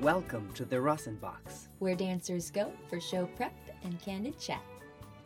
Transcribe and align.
Welcome 0.00 0.50
to 0.54 0.64
the 0.64 0.80
Rosin 0.80 1.16
Box. 1.16 1.68
where 1.78 1.94
dancers 1.94 2.50
go 2.50 2.72
for 2.88 3.00
show 3.00 3.26
prep 3.36 3.52
and 3.84 4.00
candid 4.00 4.38
chat. 4.38 4.62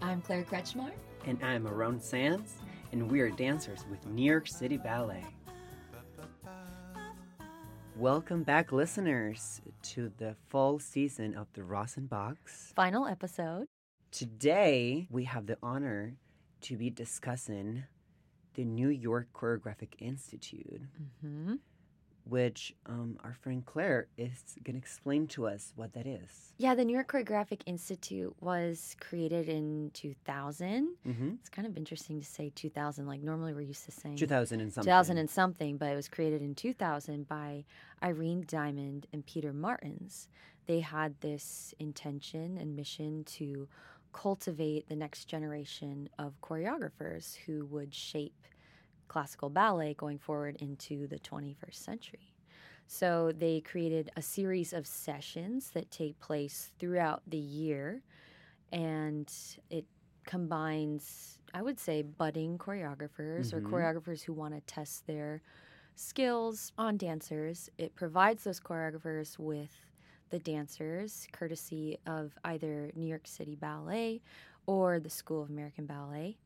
I'm 0.02 0.20
Claire 0.20 0.42
Kretzschmar. 0.44 0.90
And 1.26 1.38
I'm 1.42 1.64
Aarón 1.66 2.00
Sanz, 2.02 2.56
and 2.92 3.10
we 3.10 3.20
are 3.20 3.30
dancers 3.30 3.84
with 3.90 4.04
New 4.06 4.24
York 4.24 4.48
City 4.48 4.76
Ballet. 4.76 5.24
Welcome 7.96 8.42
back, 8.42 8.72
listeners, 8.72 9.60
to 9.82 10.10
the 10.18 10.34
fall 10.48 10.78
season 10.80 11.34
of 11.36 11.46
the 11.52 11.62
Rosin 11.62 12.06
Box. 12.06 12.72
Final 12.74 13.06
episode. 13.06 13.66
Today, 14.10 15.06
we 15.10 15.24
have 15.24 15.46
the 15.46 15.56
honor 15.62 16.16
to 16.62 16.76
be 16.76 16.90
discussing 16.90 17.84
the 18.54 18.64
New 18.64 18.88
York 18.88 19.28
Choreographic 19.34 19.94
Institute, 20.00 20.82
hmm 21.20 21.54
which 22.24 22.74
um, 22.86 23.18
our 23.22 23.34
friend 23.34 23.64
Claire 23.66 24.06
is 24.16 24.56
going 24.64 24.74
to 24.74 24.78
explain 24.78 25.26
to 25.28 25.46
us 25.46 25.72
what 25.76 25.92
that 25.92 26.06
is. 26.06 26.52
Yeah, 26.56 26.74
the 26.74 26.84
New 26.84 26.92
York 26.92 27.10
Choreographic 27.10 27.60
Institute 27.66 28.34
was 28.40 28.96
created 29.00 29.48
in 29.48 29.90
2000. 29.92 30.88
Mm-hmm. 31.06 31.30
It's 31.40 31.50
kind 31.50 31.66
of 31.66 31.76
interesting 31.76 32.20
to 32.20 32.26
say 32.26 32.50
2000. 32.54 33.06
Like 33.06 33.22
normally 33.22 33.52
we're 33.52 33.60
used 33.62 33.84
to 33.86 33.92
saying 33.92 34.16
2000 34.16 34.60
and 34.60 34.72
something. 34.72 34.88
2000 34.90 35.18
and 35.18 35.30
something, 35.30 35.76
but 35.76 35.86
it 35.86 35.96
was 35.96 36.08
created 36.08 36.40
in 36.40 36.54
2000 36.54 37.28
by 37.28 37.64
Irene 38.02 38.44
Diamond 38.48 39.06
and 39.12 39.24
Peter 39.26 39.52
Martins. 39.52 40.28
They 40.66 40.80
had 40.80 41.20
this 41.20 41.74
intention 41.78 42.56
and 42.56 42.74
mission 42.74 43.24
to 43.24 43.68
cultivate 44.14 44.88
the 44.88 44.96
next 44.96 45.26
generation 45.26 46.08
of 46.18 46.40
choreographers 46.40 47.36
who 47.44 47.66
would 47.66 47.92
shape 47.92 48.32
classical 49.08 49.50
ballet 49.50 49.94
going 49.94 50.18
forward 50.18 50.56
into 50.56 51.06
the 51.08 51.18
21st 51.18 51.82
century. 51.82 52.34
So 52.86 53.32
they 53.32 53.60
created 53.60 54.10
a 54.16 54.22
series 54.22 54.72
of 54.72 54.86
sessions 54.86 55.70
that 55.72 55.90
take 55.90 56.20
place 56.20 56.72
throughout 56.78 57.22
the 57.26 57.38
year, 57.38 58.04
and 58.72 59.32
it 59.70 59.86
combines, 60.26 61.38
I 61.52 61.62
would 61.62 61.78
say, 61.78 62.02
budding 62.02 62.58
choreographers 62.58 63.52
or 63.52 63.60
Mhm. 63.60 63.62
choreographers 63.62 64.22
who 64.22 64.32
want 64.32 64.54
to 64.54 64.60
test 64.62 65.06
their 65.06 65.42
skills 65.96 66.72
on 66.78 66.96
dancers. 66.96 67.70
It 67.78 67.94
provides 67.94 68.44
those 68.44 68.60
choreographers 68.60 69.38
with 69.38 69.72
the 70.30 70.38
dancers, 70.40 71.28
courtesy 71.32 71.98
of 72.06 72.38
either 72.44 72.90
New 72.94 73.06
York 73.06 73.26
City 73.28 73.56
Ballet 73.56 74.22
or 74.66 75.00
the 75.00 75.10
School 75.10 75.42
of 75.42 75.50
American 75.50 75.86
Ballet. 75.86 76.38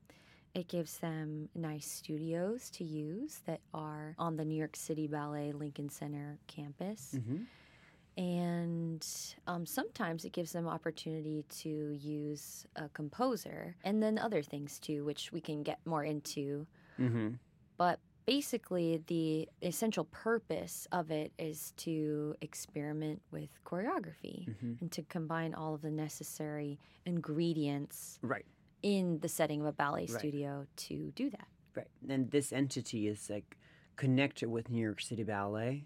It 0.54 0.68
gives 0.68 0.98
them 0.98 1.48
nice 1.54 1.86
studios 1.86 2.70
to 2.70 2.84
use 2.84 3.40
that 3.46 3.60
are 3.74 4.14
on 4.18 4.36
the 4.36 4.44
New 4.44 4.56
York 4.56 4.76
City 4.76 5.06
Ballet 5.06 5.52
Lincoln 5.52 5.88
Center 5.88 6.38
campus. 6.46 7.14
Mm-hmm. 7.16 7.42
And 8.16 9.06
um, 9.46 9.64
sometimes 9.64 10.24
it 10.24 10.32
gives 10.32 10.50
them 10.52 10.66
opportunity 10.66 11.44
to 11.60 11.68
use 12.00 12.66
a 12.74 12.88
composer 12.88 13.76
and 13.84 14.02
then 14.02 14.18
other 14.18 14.42
things 14.42 14.80
too, 14.80 15.04
which 15.04 15.30
we 15.30 15.40
can 15.40 15.62
get 15.62 15.78
more 15.84 16.02
into. 16.02 16.66
Mm-hmm. 16.98 17.34
But 17.76 18.00
basically, 18.26 19.00
the 19.06 19.48
essential 19.62 20.04
purpose 20.04 20.88
of 20.90 21.12
it 21.12 21.32
is 21.38 21.72
to 21.76 22.34
experiment 22.40 23.22
with 23.30 23.50
choreography 23.64 24.48
Mm-hmm. 24.48 24.72
and 24.80 24.90
to 24.92 25.02
combine 25.02 25.54
all 25.54 25.74
of 25.74 25.82
the 25.82 25.90
necessary 25.90 26.80
ingredients 27.06 28.18
Right. 28.22 28.44
In 28.82 29.18
the 29.20 29.28
setting 29.28 29.60
of 29.60 29.66
a 29.66 29.72
ballet 29.72 30.02
Right. 30.02 30.10
studio 30.18 30.66
to 30.76 31.12
do 31.14 31.30
that. 31.30 31.48
Right. 31.74 31.88
And 32.08 32.30
this 32.30 32.52
entity 32.52 33.08
is 33.08 33.28
like 33.30 33.56
connected 33.96 34.48
with 34.48 34.70
New 34.70 34.80
York 34.82 35.00
City 35.00 35.22
Ballet. 35.24 35.84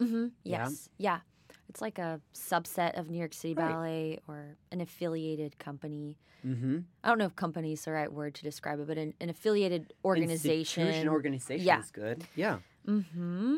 Mm-hmm. 0.00 0.26
Yes. 0.44 0.88
Yeah. 0.98 1.20
It's 1.68 1.80
like 1.80 1.98
a 1.98 2.20
subset 2.34 2.98
of 2.98 3.10
New 3.10 3.18
York 3.18 3.34
City 3.34 3.54
Right. 3.54 3.68
Ballet 3.68 4.18
or 4.28 4.56
an 4.72 4.80
affiliated 4.80 5.58
company. 5.58 6.18
Mm-hmm. 6.46 6.78
I 7.02 7.08
don't 7.08 7.18
know 7.18 7.26
if 7.26 7.36
company 7.36 7.72
is 7.72 7.84
the 7.84 7.92
right 7.92 8.12
word 8.12 8.34
to 8.36 8.42
describe 8.42 8.78
it, 8.80 8.86
but 8.86 8.96
an, 8.98 9.12
an 9.20 9.28
affiliated 9.28 9.92
organization. 10.04 10.82
Institution 10.86 11.08
organization 11.08 11.66
Yeah. 11.66 11.80
is 11.80 11.90
good. 11.90 12.24
Yeah. 12.36 12.58
mm-hmm. 12.86 13.56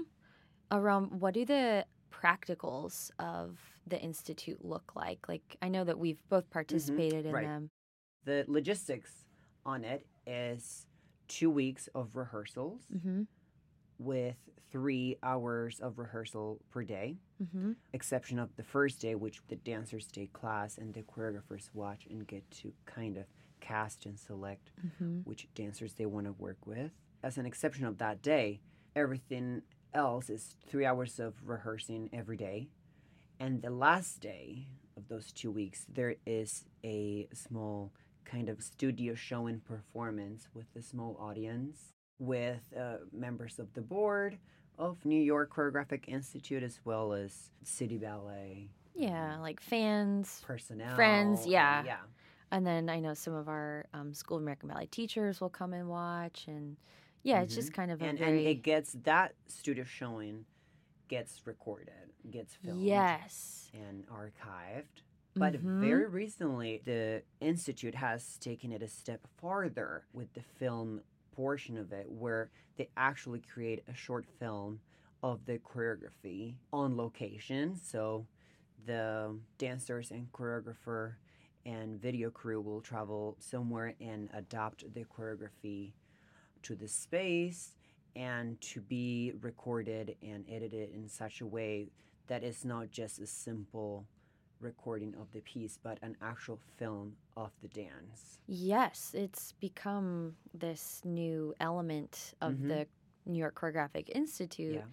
Around 0.72 1.20
what 1.20 1.34
do 1.34 1.44
the 1.44 1.84
practicals 2.12 3.10
of 3.18 3.58
the 3.86 4.00
institute 4.00 4.64
look 4.64 4.92
like? 4.94 5.28
Like 5.28 5.56
I 5.60 5.68
know 5.68 5.84
that 5.84 5.98
we've 5.98 6.18
both 6.28 6.48
participated 6.50 7.26
in 7.26 7.32
Mm-hmm. 7.32 7.34
right. 7.34 7.46
them. 7.46 7.70
The 8.24 8.44
logistics 8.48 9.24
on 9.64 9.84
it 9.84 10.06
is 10.26 10.86
two 11.28 11.50
weeks 11.50 11.88
of 11.94 12.16
rehearsals 12.16 12.82
Mm-hmm. 12.94 13.22
with 13.98 14.36
three 14.72 15.16
hours 15.22 15.80
of 15.80 15.98
rehearsal 15.98 16.60
per 16.70 16.84
day, 16.84 17.16
Mm-hmm. 17.42 17.72
exception 17.94 18.38
of 18.38 18.54
the 18.56 18.62
first 18.62 19.00
day, 19.00 19.14
which 19.14 19.40
the 19.48 19.56
dancers 19.56 20.06
take 20.06 20.32
class 20.32 20.76
and 20.78 20.92
the 20.92 21.02
choreographers 21.02 21.70
watch 21.72 22.06
and 22.10 22.26
get 22.26 22.48
to 22.50 22.72
kind 22.84 23.16
of 23.16 23.24
cast 23.60 24.06
and 24.06 24.18
select 24.18 24.70
Mm-hmm. 24.86 25.20
which 25.24 25.48
dancers 25.54 25.94
they 25.94 26.06
want 26.06 26.26
to 26.26 26.32
work 26.32 26.66
with. 26.66 26.92
As 27.22 27.38
an 27.38 27.46
exception 27.46 27.84
of 27.86 27.98
that 27.98 28.22
day, 28.22 28.60
everything 28.96 29.62
else 29.94 30.30
is 30.30 30.56
three 30.68 30.86
hours 30.86 31.18
of 31.18 31.34
rehearsing 31.44 32.08
every 32.12 32.36
day. 32.36 32.68
And 33.38 33.62
the 33.62 33.70
last 33.70 34.20
day 34.20 34.68
of 34.96 35.08
those 35.08 35.32
two 35.32 35.50
weeks, 35.50 35.86
there 35.92 36.16
is 36.26 36.64
a 36.84 37.26
small 37.32 37.92
kind 38.24 38.48
of 38.48 38.62
studio 38.62 39.14
showing 39.14 39.60
performance 39.60 40.48
with 40.54 40.66
a 40.76 40.82
small 40.82 41.16
audience 41.20 41.94
with 42.18 42.60
uh, 42.78 42.96
members 43.12 43.58
of 43.58 43.72
the 43.74 43.80
board 43.80 44.38
of 44.78 45.04
New 45.04 45.20
York 45.20 45.54
Choreographic 45.54 46.08
Institute 46.08 46.62
as 46.62 46.80
well 46.84 47.12
as 47.12 47.50
City 47.62 47.98
Ballet 47.98 48.68
Yeah, 48.94 49.38
like 49.40 49.60
fans, 49.60 50.42
personnel. 50.46 50.94
Friends, 50.94 51.46
yeah. 51.46 51.82
Yeah. 51.84 51.96
And 52.52 52.66
then 52.66 52.88
I 52.88 52.98
know 53.00 53.14
some 53.14 53.34
of 53.34 53.48
our 53.48 53.86
um, 53.94 54.12
School 54.12 54.38
of 54.38 54.42
American 54.42 54.68
Ballet 54.68 54.86
teachers 54.86 55.40
will 55.40 55.50
come 55.50 55.72
and 55.72 55.88
watch, 55.88 56.46
and 56.48 56.76
yeah, 57.22 57.42
it's 57.42 57.54
just 57.54 57.72
kind 57.72 57.90
of 57.90 58.02
a 58.02 58.06
and, 58.06 58.18
very 58.18 58.38
and 58.38 58.48
it 58.48 58.62
gets 58.62 58.96
that 59.04 59.34
studio 59.46 59.84
showing 59.84 60.44
gets 61.08 61.40
recorded 61.44 61.92
gets 62.30 62.54
filmed 62.54 62.82
yes. 62.82 63.68
and 63.74 64.04
archived 64.06 65.02
but 65.40 65.54
Mhm. 65.54 65.80
very 65.80 66.06
recently 66.06 66.78
the 66.84 67.22
institute 67.40 67.94
has 67.96 68.36
taken 68.38 68.70
it 68.72 68.82
a 68.82 68.88
step 68.88 69.26
farther 69.38 70.04
with 70.12 70.32
the 70.34 70.42
film 70.42 71.02
portion 71.32 71.76
of 71.78 71.92
it 71.92 72.10
where 72.10 72.50
they 72.76 72.88
actually 72.96 73.40
create 73.40 73.82
a 73.88 73.94
short 73.94 74.26
film 74.38 74.80
of 75.22 75.44
the 75.46 75.58
choreography 75.58 76.56
on 76.72 76.96
location 76.96 77.74
so 77.76 78.26
the 78.86 79.38
dancers 79.58 80.10
and 80.10 80.30
choreographer 80.32 81.14
and 81.66 82.00
video 82.00 82.30
crew 82.30 82.60
will 82.60 82.80
travel 82.80 83.36
somewhere 83.38 83.94
and 84.00 84.30
adopt 84.34 84.92
the 84.94 85.04
choreography 85.04 85.92
to 86.62 86.74
the 86.74 86.88
space 86.88 87.74
and 88.16 88.60
to 88.60 88.80
be 88.80 89.32
recorded 89.40 90.16
and 90.22 90.44
edited 90.50 90.90
in 90.92 91.08
such 91.08 91.40
a 91.40 91.46
way 91.46 91.90
that 92.26 92.42
it's 92.42 92.64
not 92.64 92.90
just 92.90 93.18
a 93.20 93.26
simple 93.26 94.06
recording 94.60 95.14
of 95.20 95.30
the 95.32 95.40
piece 95.40 95.78
but 95.82 95.98
an 96.02 96.16
actual 96.22 96.58
film 96.78 97.16
of 97.36 97.50
the 97.62 97.68
dance. 97.68 98.38
Yes, 98.46 99.12
it's 99.14 99.52
become 99.52 100.36
this 100.54 101.00
new 101.04 101.54
element 101.60 102.34
of 102.40 102.54
Mhm. 102.54 102.68
the 102.68 102.86
New 103.26 103.38
York 103.38 103.54
Choreographic 103.54 104.08
Institute 104.14 104.74
Yeah. 104.76 104.84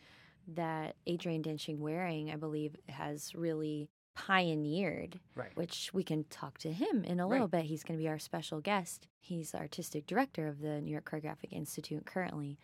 that 0.50 0.96
Adrian 1.06 1.42
Danchig-Waring, 1.44 2.32
I 2.32 2.36
believe, 2.36 2.76
has 2.90 3.34
really 3.36 3.90
pioneered, 4.16 5.20
Right. 5.36 5.56
which 5.56 5.94
we 5.94 6.04
can 6.04 6.24
talk 6.26 6.58
to 6.60 6.72
him 6.74 7.04
in 7.04 7.20
a 7.20 7.28
little 7.28 7.48
Right. 7.48 7.62
bit. 7.62 7.66
He's 7.66 7.84
going 7.84 7.98
to 8.00 8.02
be 8.04 8.08
our 8.08 8.18
special 8.20 8.62
guest. 8.62 9.08
He's 9.20 9.54
artistic 9.54 10.08
director 10.08 10.48
of 10.48 10.60
the 10.60 10.82
New 10.82 10.92
York 10.92 11.06
Choreographic 11.10 11.52
Institute 11.52 12.06
currently. 12.06 12.58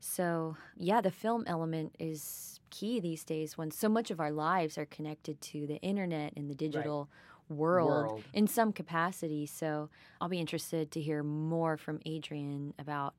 So, 0.00 0.56
yeah, 0.76 1.00
the 1.00 1.10
film 1.10 1.44
element 1.46 1.94
is 1.98 2.60
key 2.70 3.00
these 3.00 3.24
days 3.24 3.58
when 3.58 3.70
so 3.70 3.88
much 3.88 4.10
of 4.10 4.20
our 4.20 4.30
lives 4.30 4.78
are 4.78 4.86
connected 4.86 5.40
to 5.40 5.66
the 5.66 5.76
internet 5.82 6.34
and 6.36 6.48
the 6.50 6.54
digital 6.54 7.08
world, 7.48 7.88
World. 7.88 8.24
in 8.32 8.46
some 8.46 8.72
capacity. 8.72 9.46
So, 9.46 9.88
I'll 10.20 10.28
be 10.28 10.38
interested 10.40 10.90
to 10.92 11.00
hear 11.00 11.22
more 11.22 11.76
from 11.76 12.00
Adrian 12.06 12.74
about 12.78 13.14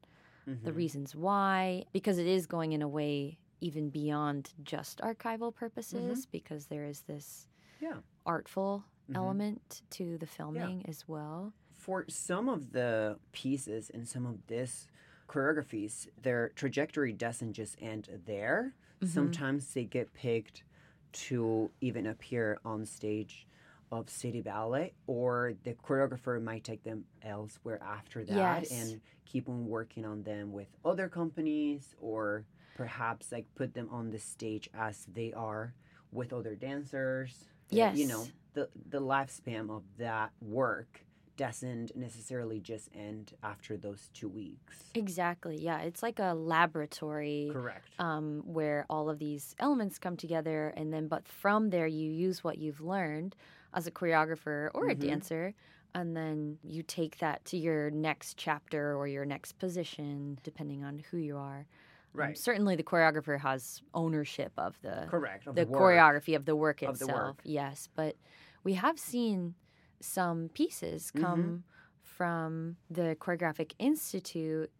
the 0.63 0.71
Mhm. 0.71 0.75
reasons 0.75 1.15
why, 1.15 1.85
because 1.93 2.17
it 2.17 2.27
is 2.27 2.45
going 2.45 2.73
in 2.73 2.81
a 2.81 2.87
way 2.87 3.37
even 3.61 3.89
beyond 3.89 4.53
just 4.63 4.99
archival 4.99 5.53
purposes, 5.53 6.25
because 6.31 6.67
there 6.67 6.85
is 6.85 7.01
this 7.01 7.47
Yeah. 7.81 7.99
artful 8.25 8.85
Mhm. 9.09 9.15
element 9.15 9.81
to 9.91 10.17
the 10.17 10.27
filming 10.27 10.85
as 10.87 11.07
well. 11.07 11.53
For 11.75 12.05
some 12.07 12.47
of 12.49 12.71
the 12.71 13.19
pieces 13.31 13.89
and 13.89 14.07
some 14.07 14.25
of 14.25 14.45
this 14.47 14.87
choreographies, 15.29 16.07
their 16.21 16.49
trajectory 16.49 17.13
doesn't 17.13 17.53
just 17.53 17.75
end 17.81 18.09
there. 18.25 18.73
Mhm. 19.01 19.07
Sometimes 19.07 19.73
they 19.73 19.85
get 19.85 20.13
picked 20.13 20.63
to 21.11 21.71
even 21.81 22.05
appear 22.07 22.59
on 22.65 22.85
stage 22.85 23.47
of 23.91 24.09
City 24.09 24.41
Ballet, 24.41 24.93
or 25.07 25.53
the 25.63 25.73
choreographer 25.73 26.41
might 26.41 26.63
take 26.63 26.83
them 26.83 27.05
elsewhere 27.21 27.81
after 27.81 28.23
that 28.25 28.69
Yes. 28.69 28.71
and 28.71 29.01
keep 29.25 29.47
on 29.49 29.67
working 29.67 30.05
on 30.05 30.23
them 30.23 30.51
with 30.51 30.67
other 30.85 31.07
companies, 31.09 31.95
or 31.99 32.45
perhaps 32.75 33.31
like 33.31 33.45
put 33.55 33.73
them 33.73 33.89
on 33.89 34.09
the 34.11 34.19
stage 34.19 34.69
as 34.73 35.05
they 35.05 35.33
are 35.33 35.73
with 36.11 36.33
other 36.33 36.55
dancers. 36.55 37.49
Uh, 37.71 37.91
You 37.97 38.07
know, 38.07 38.25
the 38.53 38.69
the 38.89 38.99
lifespan 39.01 39.69
of 39.69 39.83
that 39.97 40.31
work 40.41 41.01
doesn't 41.39 41.95
necessarily 41.95 42.59
just 42.59 42.89
end 42.94 43.31
after 43.44 43.77
those 43.77 44.09
two 44.13 44.27
weeks. 44.27 44.83
Exactly. 44.94 45.56
Yeah. 45.57 45.80
It's 45.80 46.03
like 46.03 46.19
a 46.19 46.33
laboratory 46.33 47.50
Correct. 47.53 47.88
um, 47.97 48.41
where 48.45 48.86
all 48.89 49.09
of 49.09 49.19
these 49.19 49.56
elements 49.57 49.97
come 49.97 50.18
together. 50.18 50.74
And 50.75 50.91
then, 50.94 51.07
but 51.07 51.25
from 51.25 51.69
there, 51.69 51.88
you 51.88 52.12
use 52.12 52.44
what 52.44 52.57
you've 52.57 52.81
learned 52.81 53.38
as 53.74 53.88
a 53.88 53.91
choreographer 53.91 54.69
or 54.74 54.89
a 54.89 54.95
Mhm. 54.95 55.00
dancer. 55.00 55.53
And 55.95 56.13
then 56.15 56.59
you 56.62 56.83
take 56.83 57.19
that 57.19 57.45
to 57.45 57.57
your 57.57 57.89
next 57.89 58.38
chapter 58.38 58.94
or 58.97 59.07
your 59.07 59.24
next 59.24 59.53
position, 59.59 60.39
depending 60.44 60.83
on 60.83 61.00
who 61.09 61.18
you 61.18 61.38
are. 61.38 61.59
Um, 61.59 62.19
right. 62.19 62.38
certainly, 62.38 62.75
the 62.75 62.83
choreographer 62.83 63.39
has 63.39 63.81
ownership 63.94 64.51
of 64.57 64.77
the 64.81 65.06
Correct. 65.09 65.47
Of 65.47 65.56
the 65.56 65.65
work. 65.65 65.81
choreography 65.81 66.35
of 66.35 66.44
the 66.44 66.56
work 66.56 66.81
Of 66.81 67.00
the 67.00 67.06
itself. 67.06 67.27
work. 67.38 67.42
Yes, 67.45 67.88
but 67.95 68.18
we 68.65 68.74
have 68.74 69.00
seen 69.00 69.56
some 70.01 70.49
pieces 70.49 71.11
Mhm. 71.15 71.21
come 71.21 71.63
from 72.01 72.77
the 72.89 73.15
Choreographic 73.19 73.73
Institute 73.79 74.71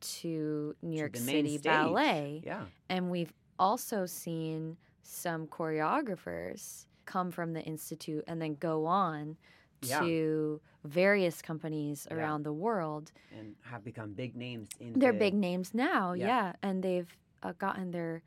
to 0.00 0.74
New 0.82 0.92
To 0.92 0.98
York 0.98 1.16
City 1.16 1.50
stage. 1.58 1.62
Ballet, 1.62 2.42
Yeah. 2.44 2.66
and 2.88 3.10
we've 3.10 3.32
also 3.58 4.06
seen 4.06 4.76
some 5.02 5.46
choreographers 5.46 6.86
come 7.04 7.30
from 7.30 7.52
the 7.52 7.62
institute 7.62 8.24
and 8.26 8.40
then 8.40 8.54
go 8.54 8.86
on 8.86 9.36
Yeah. 9.82 10.00
to 10.00 10.60
various 10.84 11.42
companies 11.42 12.06
Yeah. 12.10 12.16
around 12.16 12.42
the 12.44 12.52
world 12.52 13.12
And 13.36 13.56
have 13.62 13.84
become 13.84 14.12
big 14.14 14.34
names 14.36 14.68
in 14.80 14.94
they're 14.94 15.12
the, 15.12 15.18
big 15.18 15.34
names 15.34 15.74
now, 15.74 16.12
Yeah. 16.12 16.26
yeah, 16.26 16.52
and 16.62 16.82
they've 16.82 17.16
uh, 17.44 17.52
gotten 17.58 17.90
their, 17.90 18.22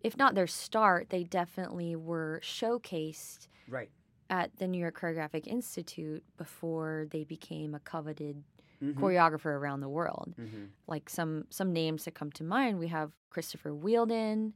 if 0.00 0.16
not 0.16 0.34
their 0.34 0.46
start, 0.46 1.10
they 1.10 1.22
definitely 1.24 1.94
were 1.96 2.40
showcased 2.42 3.48
Right. 3.68 3.90
At 4.30 4.56
the 4.56 4.66
New 4.66 4.78
York 4.78 4.98
Choreographic 4.98 5.46
Institute 5.46 6.24
before 6.36 7.06
they 7.10 7.24
became 7.24 7.74
a 7.74 7.80
coveted 7.80 8.42
Mhm. 8.82 8.94
choreographer 8.94 9.46
around 9.56 9.80
the 9.80 9.88
world. 9.88 10.34
Mhm. 10.38 10.70
Like 10.86 11.08
some 11.10 11.46
some 11.50 11.72
names 11.72 12.04
that 12.04 12.14
come 12.14 12.32
to 12.32 12.44
mind, 12.44 12.78
we 12.78 12.88
have 12.88 13.12
Christopher 13.30 13.70
Wheeldon, 13.74 14.54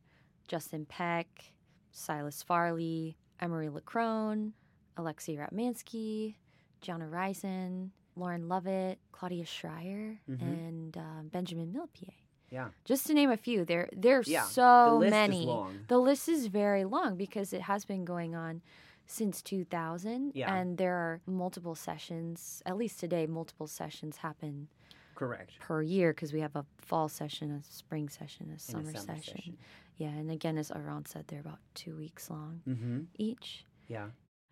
Justin 0.48 0.86
Peck, 0.86 1.52
Silas 1.92 2.42
Farley, 2.42 3.16
Emery 3.40 3.68
LeCrone, 3.68 4.52
Alexei 4.96 5.36
Ratmansky, 5.36 6.36
Gianna 6.80 7.06
Reisen, 7.06 7.90
Lauren 8.16 8.48
Lovett, 8.48 8.98
Claudia 9.12 9.44
Schreier, 9.44 10.18
Mhm. 10.28 10.42
and 10.42 10.96
um, 10.98 11.28
Benjamin 11.28 11.72
Millepied. 11.72 12.14
Yeah. 12.50 12.70
Just 12.84 13.06
to 13.06 13.14
name 13.14 13.30
a 13.30 13.36
few, 13.36 13.64
there 13.64 13.88
there's 13.92 14.26
Yeah, 14.26 14.44
so 14.44 14.98
the 15.02 15.10
many. 15.10 15.46
The 15.88 15.98
list 15.98 16.28
is 16.28 16.46
very 16.46 16.84
long 16.84 17.16
because 17.16 17.52
it 17.52 17.62
has 17.62 17.84
been 17.84 18.04
going 18.06 18.34
on 18.34 18.62
since 19.10 19.40
2000 19.42 20.32
Yeah. 20.34 20.54
and 20.54 20.76
there 20.76 20.94
are 20.94 21.20
multiple 21.26 21.74
sessions 21.74 22.62
at 22.66 22.76
least 22.76 23.00
today 23.00 23.26
multiple 23.26 23.66
sessions 23.66 24.18
happen 24.18 24.68
Correct. 25.14 25.58
per 25.58 25.82
year 25.82 26.12
because 26.12 26.32
we 26.32 26.40
have 26.40 26.54
a 26.54 26.64
fall 26.76 27.08
session 27.08 27.50
a 27.50 27.62
spring 27.64 28.08
session 28.10 28.52
a 28.54 28.58
summer, 28.58 28.90
a 28.90 28.92
summer 28.92 29.16
session. 29.16 29.34
session. 29.36 29.58
yeah 29.96 30.08
and 30.10 30.30
again 30.30 30.58
as 30.58 30.70
Aarón 30.70 31.08
said 31.08 31.24
they're 31.26 31.40
about 31.40 31.58
two 31.74 31.96
weeks 31.96 32.28
long 32.30 32.60
Mm-hmm. 32.68 33.00
each 33.16 33.64
Yeah. 33.88 34.08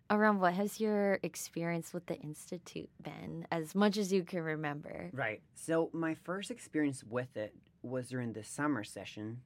Aarón, 0.09 0.39
what 0.39 0.53
has 0.53 0.79
your 0.79 1.19
experience 1.21 1.93
with 1.93 2.05
the 2.07 2.15
institute 2.15 2.89
been 3.03 3.45
as 3.51 3.75
much 3.75 3.95
as 3.97 4.11
you 4.11 4.23
can 4.23 4.41
remember 4.41 5.11
Right. 5.13 5.41
So 5.53 5.89
my 5.93 6.15
first 6.15 6.49
experience 6.49 7.03
with 7.03 7.37
it 7.37 7.53
was 7.83 8.09
during 8.09 8.33
the 8.33 8.43
summer 8.43 8.83
session, 8.83 9.41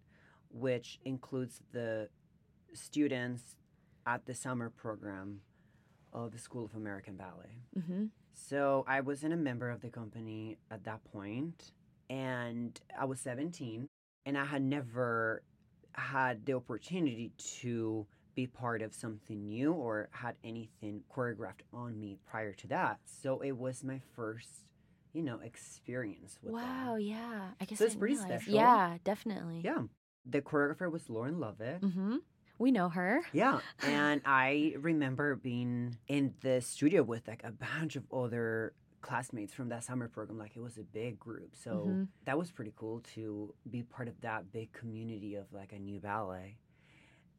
which 0.49 0.99
includes 1.03 1.59
the 1.73 2.09
students 2.73 3.55
at 4.11 4.25
the 4.25 4.33
summer 4.45 4.69
program 4.69 5.41
of 6.13 6.31
the 6.31 6.37
School 6.47 6.65
of 6.65 6.73
American 6.75 7.15
Ballet. 7.15 7.55
mm-hmm. 7.77 8.05
So 8.33 8.83
I 8.87 9.01
wasn't 9.01 9.33
a 9.33 9.37
member 9.49 9.69
of 9.69 9.79
the 9.81 9.89
company 9.89 10.57
at 10.75 10.81
that 10.85 11.01
point, 11.11 11.71
and 12.09 12.79
I 12.99 13.05
was 13.05 13.19
17, 13.19 13.87
and 14.25 14.37
I 14.37 14.45
had 14.45 14.61
never 14.63 15.43
had 15.93 16.45
the 16.45 16.53
opportunity 16.53 17.27
to 17.61 18.07
be 18.33 18.47
part 18.47 18.81
of 18.81 18.93
something 18.93 19.39
new 19.47 19.73
or 19.73 20.07
had 20.11 20.35
anything 20.43 21.03
choreographed 21.13 21.63
on 21.73 21.99
me 21.99 22.17
prior 22.31 22.53
to 22.61 22.67
that. 22.67 22.99
So 23.05 23.39
it 23.41 23.51
was 23.65 23.83
my 23.83 23.99
first, 24.15 24.49
you 25.13 25.21
know, 25.21 25.39
experience 25.43 26.39
with 26.41 26.53
wow 26.53 26.93
that. 26.95 27.03
yeah 27.03 27.41
i 27.59 27.65
guess 27.65 27.77
So 27.79 27.85
it's 27.85 27.95
pretty 27.95 28.15
realize. 28.15 28.29
special. 28.41 28.53
yeah 28.53 28.97
definitely 29.03 29.59
Yeah. 29.63 29.83
The 30.35 30.41
choreographer 30.41 30.89
was 30.91 31.09
Lauren 31.09 31.39
Lovett. 31.39 31.81
mm-hmm. 31.81 32.17
We 32.61 32.71
know 32.71 32.89
her 32.89 33.21
Yeah, 33.33 33.59
and 33.83 34.21
I 34.25 34.75
remember 34.79 35.35
being 35.35 35.97
in 36.07 36.33
the 36.41 36.61
studio 36.61 37.01
with 37.03 37.27
like 37.27 37.43
a 37.43 37.51
bunch 37.51 37.95
of 37.95 38.03
other 38.13 38.73
classmates 39.01 39.53
from 39.53 39.69
that 39.69 39.83
summer 39.83 40.07
program. 40.07 40.37
Like 40.37 40.55
it 40.55 40.61
was 40.61 40.77
a 40.77 40.83
big 40.83 41.19
group, 41.19 41.55
so 41.55 41.71
Mhm. 41.89 42.07
that 42.25 42.37
was 42.37 42.51
pretty 42.51 42.73
cool 42.75 42.99
to 43.15 43.53
be 43.69 43.81
part 43.83 44.07
of 44.07 44.21
that 44.21 44.51
big 44.51 44.71
community 44.73 45.33
of 45.35 45.51
like 45.51 45.71
a 45.73 45.79
new 45.79 45.99
ballet, 45.99 46.57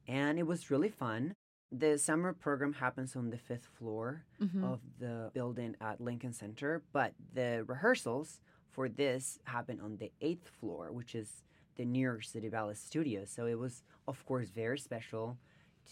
and 0.09 0.39
it 0.39 0.47
was 0.53 0.71
really 0.71 0.89
fun. 0.89 1.35
The 1.71 1.97
summer 1.99 2.33
program 2.35 2.75
happens 2.75 3.17
on 3.17 3.31
the 3.31 3.39
fifth 3.39 3.67
floor 3.79 4.25
Mhm. 4.41 4.63
of 4.65 4.81
the 4.99 5.31
building 5.33 5.77
at 5.81 6.01
Lincoln 6.01 6.33
Center, 6.33 6.83
but 6.93 7.15
the 7.33 7.65
rehearsals 7.67 8.41
for 8.71 8.89
this 8.89 9.39
happen 9.45 9.81
on 9.81 9.97
the 9.99 10.11
eighth 10.21 10.49
floor, 10.49 10.91
which 10.93 11.15
is 11.15 11.45
the 11.77 11.85
New 11.85 12.01
York 12.01 12.25
City 12.25 12.49
Ballet 12.49 12.75
Studio. 12.75 13.25
So 13.25 13.47
it 13.47 13.59
was, 13.59 13.83
of 14.07 14.25
course, 14.27 14.49
very 14.51 14.79
special 14.79 15.37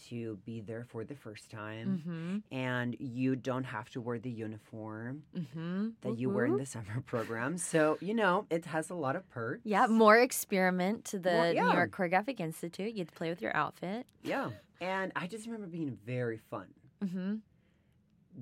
to 0.09 0.37
be 0.45 0.61
there 0.61 0.85
for 0.89 1.03
the 1.03 1.15
first 1.15 1.49
time. 1.51 2.01
Mm-hmm. 2.07 2.55
And 2.55 2.95
you 2.99 3.35
don't 3.35 3.65
have 3.65 3.89
to 3.91 4.01
wear 4.01 4.19
the 4.19 4.29
uniform 4.31 5.23
Mm-hmm. 5.37 5.89
that 6.01 6.17
you 6.17 6.29
wear 6.29 6.45
in 6.45 6.57
the 6.57 6.65
summer 6.65 7.01
program. 7.05 7.57
So, 7.57 7.97
you 7.99 8.13
know, 8.13 8.45
it 8.49 8.65
has 8.65 8.89
a 8.89 8.95
lot 8.95 9.15
of 9.15 9.29
perks. 9.29 9.61
Yeah, 9.65 9.87
more 9.87 10.17
experiment 10.17 11.05
to 11.05 11.19
the 11.19 11.31
More- 11.31 11.53
New. 11.53 11.73
York 11.73 11.91
Choreographic 11.91 12.39
Institute. 12.39 12.87
You 12.89 12.93
get 13.03 13.09
to 13.09 13.13
play 13.15 13.29
with 13.29 13.41
your 13.41 13.55
outfit. 13.55 14.05
Yeah. 14.23 14.51
And 14.79 15.11
I 15.15 15.27
just 15.27 15.45
remember 15.45 15.67
being 15.67 15.97
very 16.05 16.39
fun. 16.49 16.67
Mm-hmm. 17.03 17.35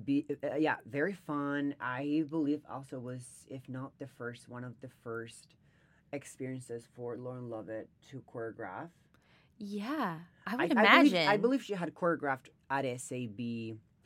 be 0.04 0.24
uh, 0.44 0.54
yeah 0.56 0.76
very 0.86 1.14
fun 1.26 1.74
i 1.80 2.22
believe 2.30 2.60
also 2.70 2.98
was 3.00 3.24
if 3.48 3.62
not 3.68 3.90
the 3.98 4.06
first 4.06 4.48
one 4.48 4.62
of 4.62 4.74
the 4.82 4.88
first 5.02 5.56
experiences 6.12 6.86
for 6.96 7.16
lauren 7.16 7.48
lovett 7.50 7.88
to 8.10 8.22
choreograph 8.32 8.90
Yeah, 9.58 10.18
I 10.46 10.52
I, 10.52 10.56
would 10.56 10.76
I 10.78 10.80
imagine. 10.80 11.10
believe, 11.12 11.28
I 11.28 11.36
believe 11.36 11.62
she 11.62 11.74
had 11.74 11.94
choreographed 11.94 12.48
at 12.70 12.84
sab 13.00 13.38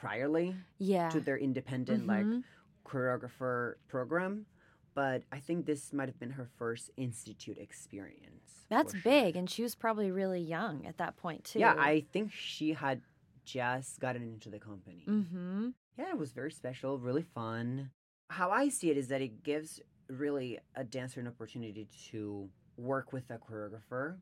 priorly 0.02 0.56
Yeah. 0.78 1.08
to 1.10 1.20
their 1.20 1.38
independent 1.38 2.06
like 2.06 2.26
Mhm. 2.26 2.42
choreographer 2.84 3.74
program 3.88 4.46
but 4.94 5.22
i 5.32 5.38
think 5.40 5.66
this 5.66 5.92
might 5.92 6.08
have 6.08 6.18
been 6.20 6.30
her 6.40 6.46
first 6.58 6.90
institute 6.96 7.58
experience 7.58 8.66
That's 8.68 8.92
sure. 8.92 9.00
big, 9.02 9.36
and 9.36 9.48
she 9.48 9.62
was 9.62 9.74
probably 9.74 10.10
really 10.10 10.40
young 10.40 10.86
at 10.86 10.96
that 10.98 11.16
point 11.16 11.44
too. 11.44 11.58
yeah 11.60 11.74
i 11.78 12.00
think 12.12 12.32
she 12.32 12.72
had 12.74 13.00
just 13.44 14.00
gotten 14.00 14.22
into 14.22 14.48
the 14.50 14.58
company 14.58 15.04
Mm-hmm. 15.08 15.70
Yeah, 15.96 16.10
it 16.10 16.18
was 16.18 16.32
very 16.32 16.50
special, 16.50 16.98
really 16.98 17.22
fun. 17.22 17.90
How 18.28 18.50
I 18.50 18.68
see 18.68 18.90
it 18.90 18.96
is 18.96 19.06
that 19.08 19.20
it 19.22 19.44
gives 19.44 19.80
really 20.08 20.58
a 20.76 20.84
dancer 20.84 21.20
an 21.20 21.26
opportunity 21.28 21.88
to 22.10 22.48
work 22.76 23.12
with 23.12 23.30
a 23.30 23.38
choreographer 23.38 24.16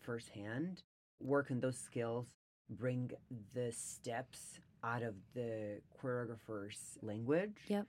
firsthand, 0.00 0.82
work 1.20 1.50
on 1.50 1.60
those 1.60 1.78
skills, 1.78 2.26
bring 2.70 3.10
the 3.54 3.72
steps 3.72 4.60
out 4.84 5.02
of 5.02 5.14
the 5.34 5.80
choreographer's 6.00 6.98
language. 7.02 7.56
Yep. 7.68 7.86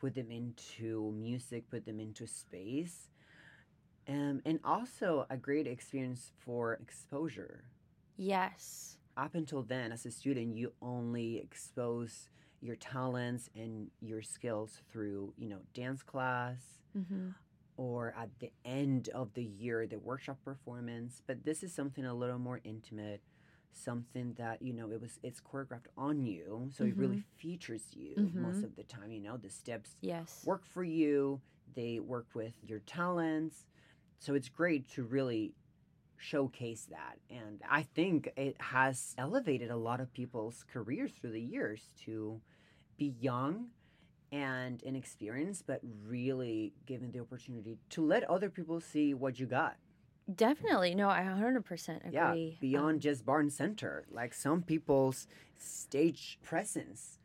Put 0.00 0.14
them 0.14 0.30
into 0.30 1.12
music, 1.16 1.68
put 1.70 1.84
them 1.84 1.98
into 2.00 2.26
space. 2.26 3.10
Um, 4.08 4.40
and 4.46 4.58
also 4.64 5.26
a 5.28 5.36
great 5.36 5.66
experience 5.66 6.32
for 6.38 6.74
exposure 6.74 7.64
Yes. 8.16 8.96
up 9.16 9.34
until 9.34 9.62
then 9.62 9.92
as 9.92 10.06
a 10.06 10.10
student 10.10 10.56
you 10.56 10.72
only 10.80 11.38
expose 11.38 12.28
your 12.60 12.76
talents 12.76 13.48
and 13.54 13.90
your 14.00 14.22
skills 14.22 14.82
through 14.90 15.32
you 15.36 15.48
know 15.48 15.60
dance 15.74 16.02
class 16.02 16.60
Mm-hmm. 16.96 17.28
or 17.76 18.14
at 18.18 18.30
the 18.40 18.50
end 18.64 19.08
of 19.14 19.32
the 19.34 19.42
year 19.44 19.86
the 19.86 19.98
workshop 19.98 20.38
performance 20.44 21.22
but 21.26 21.44
this 21.44 21.62
is 21.62 21.72
something 21.72 22.04
a 22.04 22.14
little 22.14 22.38
more 22.38 22.60
intimate 22.64 23.22
something 23.72 24.34
that 24.38 24.60
you 24.62 24.72
know 24.72 24.90
it 24.90 25.00
was 25.00 25.18
it's 25.22 25.40
choreographed 25.40 25.86
on 25.96 26.24
you 26.24 26.68
so 26.74 26.84
it 26.84 26.96
really 26.96 27.22
features 27.38 27.84
you 27.94 28.30
most 28.34 28.62
Mhm. 28.62 28.64
of 28.64 28.74
the 28.76 28.82
time 28.84 29.12
you 29.12 29.20
know 29.20 29.36
the 29.36 29.50
steps 29.50 29.96
Yes. 30.00 30.44
work 30.44 30.64
for 30.64 30.82
you 30.84 31.40
they 31.74 32.00
work 32.00 32.26
with 32.34 32.54
your 32.62 32.80
talents 32.80 33.66
so 34.18 34.34
it's 34.34 34.48
great 34.48 34.88
to 34.88 35.02
really 35.04 35.54
showcase 36.18 36.86
that 36.90 37.18
and 37.30 37.60
i 37.70 37.82
think 37.82 38.28
it 38.36 38.56
has 38.60 39.14
elevated 39.18 39.70
a 39.70 39.76
lot 39.76 40.00
of 40.00 40.12
people's 40.12 40.64
careers 40.72 41.12
through 41.20 41.30
the 41.30 41.40
years 41.40 41.80
to 42.04 42.40
be 42.96 43.14
young 43.20 43.66
and 44.32 44.82
inexperienced 44.82 45.64
but 45.66 45.80
really 46.04 46.72
given 46.86 47.10
the 47.12 47.20
opportunity 47.20 47.78
to 47.88 48.04
let 48.04 48.24
other 48.24 48.50
people 48.50 48.80
see 48.80 49.14
what 49.14 49.38
you 49.38 49.46
got 49.46 49.76
Definitely. 50.34 50.94
No, 50.94 51.08
I 51.08 51.20
100% 51.22 51.98
agree. 52.00 52.12
Yeah, 52.12 52.32
Um, 52.32 52.52
beyond 52.60 53.00
just 53.00 53.24
Barn 53.24 53.48
center. 53.48 54.04
Like 54.10 54.34
some 54.34 54.62
people's 54.62 55.26
stage 55.56 56.38
presence, 56.42 57.17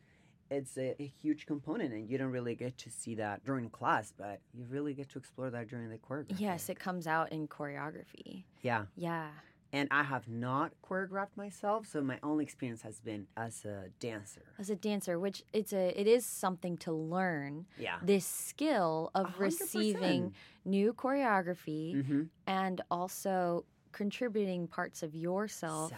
it's 0.53 0.77
a, 0.77 0.95
a 1.01 1.05
huge 1.05 1.45
component, 1.45 1.93
and 1.93 2.09
you 2.09 2.17
don't 2.17 2.31
really 2.31 2.55
get 2.55 2.77
to 2.79 2.89
see 2.89 3.15
that 3.15 3.43
during 3.45 3.69
class, 3.69 4.13
but 4.17 4.39
you 4.53 4.65
really 4.69 4.93
get 4.93 5.09
to 5.09 5.17
explore 5.19 5.49
that 5.49 5.67
during 5.67 5.89
the 5.89 5.97
choreography. 5.97 6.39
yes, 6.39 6.69
it 6.69 6.79
comes 6.79 7.07
out 7.07 7.31
in 7.31 7.47
choreography. 7.47 8.43
Yeah, 8.61 8.85
Yeah. 8.95 9.29
and 9.73 9.87
I 9.91 10.03
have 10.03 10.27
not 10.29 10.71
choreographed 10.87 11.35
myself, 11.35 11.87
so 11.87 12.01
my 12.01 12.19
only 12.23 12.43
experience 12.43 12.81
has 12.83 12.99
been 12.99 13.25
as 13.35 13.65
a 13.65 13.85
dancer. 13.99 14.43
As 14.59 14.69
a 14.69 14.75
dancer, 14.75 15.19
which 15.19 15.43
it's 15.51 15.73
a 15.73 15.99
it 15.99 16.07
is 16.07 16.25
something 16.25 16.77
to 16.77 16.91
learn 16.93 17.65
Yeah. 17.77 17.97
this 18.03 18.25
skill 18.25 19.09
of 19.15 19.39
receiving 19.39 20.33
new 20.65 20.93
choreography 20.93 21.95
Mm-hmm. 21.95 22.21
and 22.47 22.81
also 22.91 23.65
contributing 23.93 24.67
parts 24.67 25.03
of 25.03 25.15
yourself 25.15 25.91
So, 25.91 25.95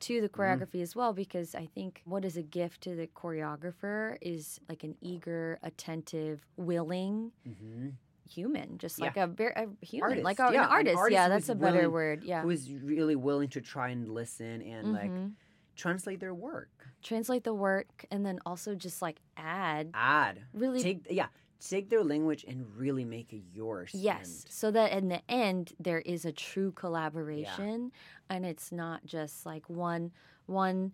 to 0.00 0.20
the 0.20 0.28
Mm-hmm. 0.28 0.40
choreography 0.40 0.80
as 0.82 0.96
well 0.96 1.12
because 1.12 1.54
I 1.54 1.66
think 1.66 2.00
what 2.06 2.24
is 2.24 2.36
a 2.36 2.42
gift 2.42 2.80
to 2.82 2.96
the 2.96 3.06
choreographer 3.08 4.16
is 4.22 4.58
like 4.68 4.82
an 4.84 4.96
eager, 5.02 5.58
attentive, 5.62 6.46
willing 6.56 7.32
hmm 7.44 7.90
human, 8.30 8.78
just 8.78 8.98
Yeah. 8.98 9.06
like 9.06 9.16
a 9.18 9.26
very 9.26 9.52
a 9.54 9.66
human, 9.84 10.22
like 10.22 10.38
a, 10.38 10.44
yeah, 10.44 10.60
an 10.60 10.64
an 10.64 10.70
artist. 10.70 10.96
artist 10.96 11.12
yeah, 11.12 11.28
that's 11.28 11.48
a 11.50 11.54
better 11.54 11.78
willing- 11.80 11.92
word. 11.92 12.24
Yeah. 12.24 12.40
who 12.42 12.50
is 12.50 12.72
really 12.72 13.14
willing 13.16 13.50
to 13.50 13.60
try 13.60 13.88
and 13.90 14.08
listen 14.08 14.62
and 14.62 14.92
like 14.92 15.10
Mhm. 15.10 15.32
translate 15.76 16.18
their 16.20 16.32
work. 16.32 16.88
Translate 17.02 17.44
the 17.44 17.52
work 17.52 18.06
and 18.10 18.24
then 18.24 18.38
also 18.46 18.74
just 18.74 19.02
like 19.02 19.20
add 19.36 19.90
Add. 19.92 20.40
really 20.54 20.80
Take 20.82 21.06
yeah, 21.10 21.28
take 21.68 21.88
their 21.90 22.02
language 22.04 22.44
and 22.48 22.66
really 22.76 23.04
make 23.04 23.32
it 23.32 23.42
yours. 23.52 23.90
Yes, 23.94 24.44
so 24.48 24.70
that 24.70 24.92
in 24.92 25.08
the 25.08 25.20
end 25.30 25.72
there 25.80 26.00
is 26.00 26.24
a 26.24 26.32
true 26.32 26.72
collaboration, 26.72 27.92
and 28.28 28.44
it's 28.46 28.72
not 28.72 29.04
just 29.04 29.46
like 29.46 29.68
one 29.68 30.12
one. 30.46 30.92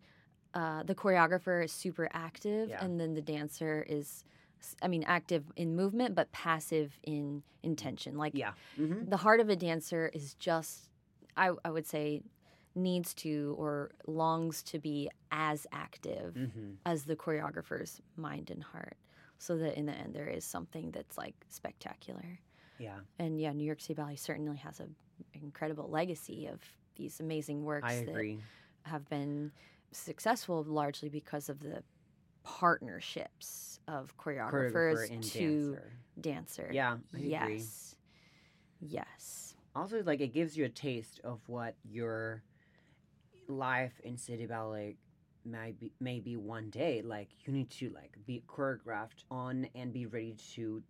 Uh, 0.54 0.82
the 0.82 0.94
choreographer 0.94 1.62
is 1.64 1.70
super 1.70 2.08
active, 2.12 2.70
Yeah. 2.70 2.82
and 2.82 2.98
then 2.98 3.12
the 3.14 3.20
dancer 3.20 3.84
is, 3.86 4.24
I 4.80 4.88
mean, 4.88 5.04
active 5.06 5.44
in 5.56 5.76
movement 5.76 6.14
but 6.14 6.32
passive 6.32 6.98
in 7.04 7.42
intention. 7.62 8.16
Like 8.16 8.34
yeah. 8.34 8.52
hmm 8.76 9.04
the 9.06 9.18
heart 9.18 9.40
of 9.40 9.48
a 9.50 9.56
dancer 9.56 10.10
is 10.14 10.34
just, 10.34 10.88
I 11.36 11.50
I 11.64 11.70
would 11.70 11.86
say, 11.86 12.22
needs 12.74 13.12
to 13.14 13.54
or 13.58 13.90
longs 14.06 14.62
to 14.64 14.78
be 14.78 15.10
as 15.30 15.66
active 15.70 16.34
hmm 16.34 16.72
as 16.86 17.04
the 17.04 17.14
choreographer's 17.16 18.00
mind 18.16 18.50
and 18.50 18.62
heart, 18.62 18.96
so 19.38 19.56
that 19.56 19.76
in 19.78 19.86
the 19.86 19.92
end 19.92 20.14
there 20.14 20.26
is 20.28 20.44
something 20.44 20.90
that's 20.90 21.16
like 21.16 21.34
spectacular 21.48 22.38
Yeah. 22.78 22.98
and 23.18 23.40
yeah, 23.40 23.52
New 23.52 23.64
York 23.64 23.80
City 23.80 23.94
Ballet 23.94 24.16
certainly 24.16 24.56
has 24.58 24.80
an 24.80 24.94
incredible 25.34 25.88
legacy 25.88 26.46
of 26.46 26.60
these 26.96 27.20
amazing 27.20 27.64
works 27.64 27.92
I 27.92 28.04
that 28.04 28.10
agree. 28.10 28.40
have 28.82 29.08
been 29.08 29.52
successful 29.92 30.64
largely 30.64 31.08
because 31.08 31.48
of 31.48 31.60
the 31.60 31.82
partnerships 32.42 33.78
of 33.88 34.16
choreographers 34.18 35.08
Choreographer 35.10 35.32
to 35.32 35.70
dancer. 35.70 35.92
dancer. 36.20 36.70
Yeah, 36.72 36.96
I 37.14 37.16
agree. 37.18 37.28
yes. 37.28 37.94
Yes. 38.80 39.54
Also, 39.74 40.02
like 40.02 40.20
it 40.20 40.32
gives 40.32 40.56
you 40.56 40.64
a 40.64 40.68
taste 40.68 41.20
of 41.24 41.40
what 41.46 41.74
your 41.84 42.42
life 43.48 44.00
in 44.04 44.16
city 44.16 44.46
ballet 44.46 44.96
might 45.44 45.78
be, 45.78 45.92
maybe 46.00 46.36
one 46.36 46.70
day. 46.70 47.02
Like 47.02 47.28
you 47.44 47.52
need 47.52 47.70
to 47.70 47.90
like 47.90 48.16
be 48.26 48.42
choreographed 48.48 49.24
on 49.30 49.68
and 49.74 49.92
be 49.92 50.06
ready 50.06 50.36
to 50.54 50.82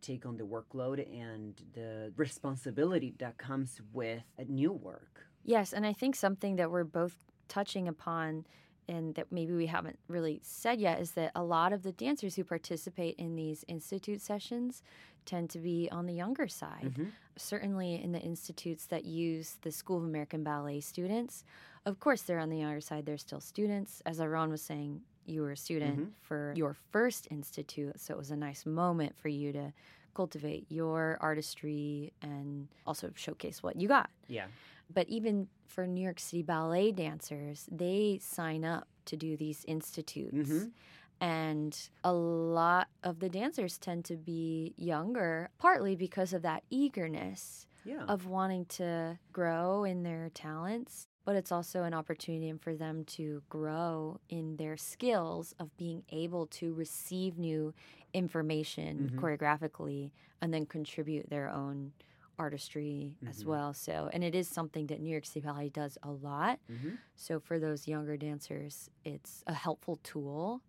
take 0.00 0.26
on 0.26 0.36
the 0.36 0.44
workload 0.44 0.98
and 1.12 1.54
the 1.74 2.12
responsibility 2.16 3.14
that 3.18 3.38
comes 3.38 3.80
with 3.92 4.22
a 4.38 4.44
new 4.44 4.72
work. 4.72 5.26
Yes, 5.44 5.72
and 5.72 5.86
I 5.86 5.92
think 5.92 6.16
something 6.16 6.56
that 6.56 6.70
we're 6.70 6.84
both 6.84 7.16
touching 7.48 7.88
upon 7.88 8.46
and 8.88 9.14
that 9.14 9.30
maybe 9.30 9.52
we 9.52 9.66
haven't 9.66 9.98
really 10.08 10.40
said 10.42 10.80
yet 10.80 11.00
is 11.00 11.12
that 11.12 11.30
a 11.36 11.42
lot 11.44 11.72
of 11.72 11.84
the 11.84 11.92
dancers 11.92 12.34
who 12.34 12.42
participate 12.42 13.14
in 13.16 13.36
these 13.36 13.64
institute 13.68 14.20
sessions 14.20 14.82
tend 15.24 15.50
to 15.50 15.60
be 15.60 15.88
on 15.92 16.06
the 16.06 16.14
younger 16.14 16.48
side. 16.48 16.94
Mhm. 16.96 17.12
certainly 17.36 17.94
in 17.94 18.12
the 18.12 18.20
institutes 18.20 18.84
that 18.88 19.06
use 19.06 19.56
the 19.62 19.72
School 19.72 19.96
of 19.96 20.04
American 20.04 20.44
Ballet 20.44 20.80
students. 20.80 21.44
Of 21.84 21.98
course, 22.00 22.22
they're 22.22 22.38
on 22.38 22.50
the 22.50 22.58
younger 22.58 22.80
side, 22.80 23.06
they're 23.06 23.18
still 23.18 23.40
students. 23.40 24.02
As 24.06 24.18
Aarón 24.18 24.50
was 24.50 24.62
saying, 24.62 25.02
you 25.26 25.42
were 25.42 25.52
a 25.52 25.56
student 25.56 25.98
Mhm. 25.98 26.12
for 26.20 26.52
your 26.56 26.74
first 26.74 27.26
institute, 27.30 27.98
so 28.00 28.14
it 28.14 28.18
was 28.18 28.30
a 28.30 28.36
nice 28.36 28.64
moment 28.66 29.16
for 29.16 29.28
you 29.28 29.52
to 29.52 29.72
cultivate 30.14 30.66
your 30.70 31.16
artistry 31.20 32.12
and 32.22 32.68
also 32.86 33.10
showcase 33.14 33.62
what 33.62 33.76
you 33.76 33.88
got. 33.88 34.10
Yeah. 34.28 34.46
But 34.92 35.08
even 35.08 35.48
for 35.66 35.86
New 35.86 36.02
York 36.02 36.20
City 36.20 36.42
ballet 36.42 36.92
dancers, 36.92 37.68
they 37.72 38.18
sign 38.18 38.64
up 38.64 38.88
to 39.06 39.16
do 39.16 39.36
these 39.36 39.64
institutes. 39.64 40.34
Mhm. 40.50 40.72
And 41.20 41.90
a 42.04 42.12
lot 42.12 42.88
of 43.02 43.20
the 43.20 43.28
dancers 43.28 43.78
tend 43.78 44.04
to 44.06 44.16
be 44.16 44.74
younger, 44.76 45.50
partly 45.58 45.94
because 45.96 46.32
of 46.32 46.42
that 46.42 46.64
eagerness 46.68 47.66
Yeah. 47.84 48.04
of 48.04 48.26
wanting 48.26 48.66
to 48.66 49.18
grow 49.32 49.84
in 49.84 50.02
their 50.02 50.30
talents. 50.30 51.08
But 51.24 51.36
it's 51.36 51.52
also 51.52 51.84
an 51.84 51.94
opportunity 51.94 52.52
for 52.60 52.74
them 52.74 53.04
to 53.06 53.42
grow 53.48 54.18
in 54.28 54.56
their 54.56 54.76
skills 54.76 55.54
of 55.60 55.76
being 55.76 56.02
able 56.10 56.46
to 56.48 56.74
receive 56.74 57.38
new 57.38 57.72
information 58.12 59.10
Mhm. 59.10 59.16
choreographically 59.16 60.10
and 60.40 60.52
then 60.52 60.66
contribute 60.66 61.30
their 61.30 61.48
own 61.48 61.92
artistry 62.38 63.18
as 63.26 63.44
Mhm. 63.44 63.46
well. 63.46 63.72
So, 63.72 64.10
and 64.12 64.24
it 64.24 64.34
is 64.34 64.48
something 64.48 64.88
that 64.88 65.00
New 65.00 65.10
York 65.10 65.26
City 65.26 65.40
Ballet 65.46 65.68
does 65.68 65.96
a 66.02 66.10
lot. 66.10 66.58
Mhm. 66.68 67.02
So 67.14 67.38
for 67.38 67.60
those 67.60 67.86
younger 67.86 68.16
dancers, 68.16 68.90
it's 69.04 69.44
a 69.46 69.54
helpful 69.54 69.96
tool 70.02 70.62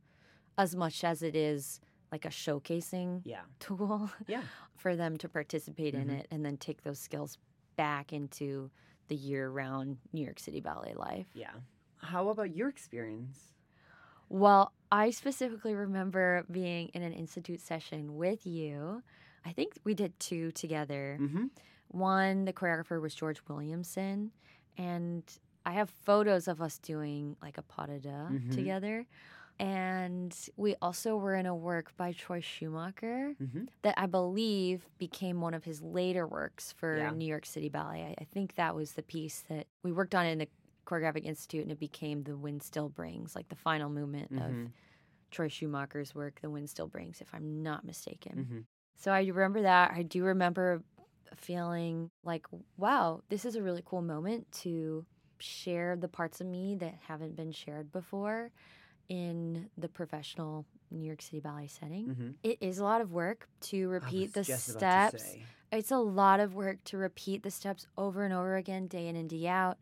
as 0.58 0.76
much 0.76 1.04
as 1.04 1.24
it 1.24 1.36
is 1.36 1.82
like 2.12 2.26
a 2.26 2.30
showcasing 2.30 3.24
Yeah. 3.24 3.46
tool 3.60 4.12
Yeah. 4.28 4.48
for 4.78 4.96
them 4.96 5.18
to 5.18 5.30
participate 5.30 5.96
in 5.96 6.10
Mhm. 6.10 6.12
it 6.12 6.28
and 6.32 6.46
then 6.46 6.58
take 6.58 6.84
those 6.84 7.00
skills 7.00 7.38
back 7.76 8.14
into 8.14 8.72
the 9.08 9.16
year-round 9.16 9.98
New 10.14 10.24
York 10.24 10.40
City 10.40 10.60
ballet 10.60 10.94
life. 10.96 11.28
Yeah. 11.34 11.52
How 11.98 12.30
about 12.30 12.56
your 12.56 12.70
experience? 12.70 13.40
Well, 14.30 14.72
I 14.92 15.12
specifically 15.12 15.76
remember 15.76 16.46
being 16.52 16.90
in 16.94 17.02
an 17.04 17.14
institute 17.14 17.62
session 17.62 18.16
with 18.16 18.46
you. 18.46 19.04
I 19.46 19.52
think 19.52 19.74
we 19.84 19.94
did 19.94 20.18
two 20.20 20.52
together. 20.52 21.18
Mm-hmm. 21.22 21.46
One, 21.90 22.46
the 22.46 22.54
choreographer 22.54 23.00
was 23.02 23.14
George 23.14 23.42
Williamson, 23.48 24.32
and 24.78 25.24
I 25.66 25.74
have 25.74 25.90
photos 25.90 26.48
of 26.48 26.62
us 26.62 26.78
doing 26.80 27.36
like 27.42 27.58
a 27.58 27.62
pas 27.62 27.88
de 27.88 28.00
deux 28.00 28.10
Mhm. 28.10 28.52
together. 28.56 29.06
And 29.60 30.36
we 30.58 30.76
also 30.82 31.16
were 31.16 31.36
in 31.36 31.46
a 31.46 31.56
work 31.56 31.96
by 31.96 32.12
Troy 32.12 32.42
Schumacher 32.42 33.36
Mm-hmm. 33.42 33.66
that 33.84 33.94
I 33.98 34.06
believe 34.08 34.88
became 34.98 35.42
one 35.42 35.54
of 35.54 35.64
his 35.64 35.82
later 35.82 36.28
works 36.28 36.74
for 36.74 36.98
Yeah. 36.98 37.12
New 37.12 37.26
York 37.26 37.46
City 37.46 37.70
Ballet. 37.70 38.02
I, 38.18 38.22
I 38.22 38.26
think 38.26 38.56
that 38.56 38.76
was 38.76 38.94
the 38.94 39.04
piece 39.04 39.44
that 39.50 39.68
we 39.84 39.92
worked 39.92 40.16
on 40.16 40.26
in 40.26 40.38
the 40.40 40.48
Choreographic 40.86 41.24
Institute, 41.24 41.62
and 41.64 41.72
it 41.72 41.80
became 41.80 42.24
The 42.24 42.36
Wind 42.36 42.62
Still 42.62 42.90
Brings, 42.90 43.36
like 43.36 43.48
the 43.50 43.56
final 43.56 43.90
movement 43.90 44.34
Mhm. 44.34 44.66
of 44.66 44.72
Troy 45.32 45.48
Schumacher's 45.48 46.14
work, 46.14 46.40
The 46.42 46.50
Wind 46.50 46.70
Still 46.70 46.88
Brings, 46.88 47.22
if 47.22 47.28
I'm 47.34 47.64
not 47.64 47.86
mistaken. 47.86 48.38
Mm-hmm. 48.38 48.60
So 48.98 49.12
I 49.12 49.22
remember 49.24 49.62
that. 49.62 49.92
I 49.92 50.04
do 50.04 50.24
remember 50.26 50.84
feeling 51.36 52.12
like, 52.24 52.46
wow, 52.78 53.22
this 53.30 53.46
is 53.46 53.56
a 53.56 53.64
really 53.64 53.82
cool 53.86 54.02
moment 54.02 54.52
to 54.64 55.06
share 55.40 55.96
the 55.96 56.08
parts 56.08 56.42
of 56.42 56.48
me 56.48 56.76
that 56.76 56.96
haven't 57.08 57.36
been 57.36 57.52
shared 57.52 57.92
before 57.92 58.52
in 59.10 59.70
the 59.78 59.88
professional 59.88 60.66
New 60.92 61.06
York 61.06 61.22
City 61.22 61.40
ballet 61.40 61.68
setting. 61.68 62.08
Mm-hmm. 62.08 62.30
It 62.44 62.58
is 62.62 62.80
a 62.80 62.84
lot 62.84 63.02
of 63.02 63.12
work 63.12 63.48
to 63.62 63.90
repeat 63.90 64.34
the 64.34 64.44
just 64.44 64.70
about 64.70 65.12
to 65.12 65.20
steps. 65.20 65.36
It's 65.72 65.92
a 65.92 65.98
lot 65.98 66.40
of 66.40 66.54
work 66.54 66.84
to 66.86 66.98
repeat 66.98 67.42
the 67.42 67.52
steps 67.52 67.88
over 67.98 68.24
and 68.24 68.34
over 68.34 68.56
again, 68.56 68.88
day 68.88 69.08
in 69.08 69.16
and 69.16 69.30
day 69.30 69.48
out, 69.48 69.78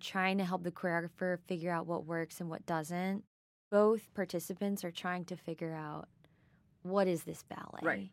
trying 0.00 0.38
to 0.38 0.44
help 0.44 0.62
the 0.62 0.70
choreographer 0.70 1.38
figure 1.46 1.72
out 1.72 1.86
what 1.86 2.06
works 2.06 2.40
and 2.40 2.48
what 2.48 2.64
doesn't. 2.66 3.24
Both 3.70 4.14
participants 4.14 4.84
are 4.84 4.92
trying 4.92 5.24
to 5.26 5.36
figure 5.36 5.74
out 5.74 6.08
what 6.82 7.08
is 7.08 7.24
this 7.24 7.42
ballet? 7.42 7.80
Right. 7.82 8.10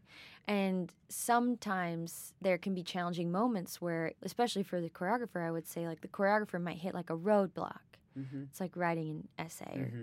And 0.47 0.91
sometimes 1.09 2.33
there 2.41 2.57
can 2.57 2.73
be 2.73 2.81
challenging 2.81 3.31
moments 3.31 3.79
where, 3.79 4.13
especially 4.23 4.63
for 4.63 4.81
the 4.81 4.89
choreographer, 4.89 5.45
I 5.45 5.51
would 5.51 5.67
say 5.67 5.87
like 5.87 6.01
the 6.01 6.07
choreographer 6.07 6.59
might 6.59 6.77
hit 6.77 6.95
like 6.95 7.09
a 7.09 7.17
roadblock. 7.17 7.79
Mm-hmm. 8.17 8.43
It's 8.49 8.59
like 8.59 8.75
writing 8.75 9.09
an 9.09 9.45
essay 9.45 9.65
Mm-hmm. 9.77 10.01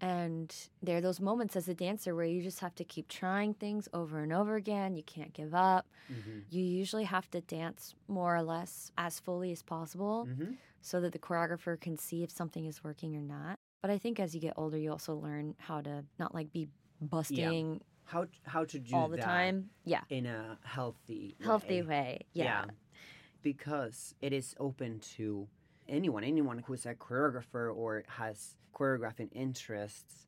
And 0.00 0.54
there 0.82 0.96
are 0.96 1.00
those 1.00 1.20
moments 1.20 1.56
as 1.56 1.68
a 1.68 1.74
dancer 1.74 2.14
where 2.14 2.24
you 2.24 2.42
just 2.42 2.60
have 2.60 2.74
to 2.76 2.84
keep 2.84 3.08
trying 3.08 3.54
things 3.54 3.88
over 3.92 4.20
and 4.20 4.32
over 4.32 4.56
again. 4.56 4.96
You 4.96 5.02
can't 5.02 5.32
give 5.32 5.54
up. 5.54 5.86
Mm-hmm. 6.12 6.38
You 6.50 6.64
usually 6.64 7.04
have 7.04 7.30
to 7.32 7.40
dance 7.42 7.94
more 8.08 8.34
or 8.36 8.42
less 8.42 8.90
as 8.96 9.20
fully 9.20 9.52
as 9.52 9.62
possible 9.62 10.26
Mm-hmm. 10.30 10.52
so 10.80 11.00
that 11.00 11.12
the 11.12 11.18
choreographer 11.18 11.78
can 11.80 11.96
see 11.98 12.22
if 12.22 12.30
something 12.30 12.64
is 12.66 12.82
working 12.82 13.14
or 13.16 13.20
not. 13.22 13.56
But 13.82 13.90
I 13.90 13.98
think 13.98 14.18
as 14.20 14.34
you 14.34 14.40
get 14.40 14.54
older, 14.56 14.76
you 14.78 14.90
also 14.90 15.14
learn 15.14 15.54
how 15.58 15.80
to 15.82 16.04
not 16.18 16.34
like 16.34 16.52
be 16.52 16.68
busting 17.00 17.80
How 18.04 18.26
how 18.44 18.64
to 18.64 18.78
do 18.78 18.94
all 18.96 19.08
the 19.08 19.16
that 19.16 19.24
time. 19.24 19.70
Yeah. 19.84 20.02
in 20.10 20.26
a 20.26 20.58
healthy 20.64 21.36
Healthy 21.42 21.82
way. 21.82 21.88
way. 21.88 22.26
Yeah. 22.32 22.64
because 23.42 24.14
it 24.20 24.32
is 24.32 24.54
open 24.58 25.00
to 25.16 25.48
anyone, 25.90 26.24
anyone 26.24 26.58
who's 26.66 26.86
a 26.86 26.94
choreographer 26.94 27.74
or 27.74 28.04
has 28.08 28.56
choreographing 28.74 29.28
interests 29.32 30.26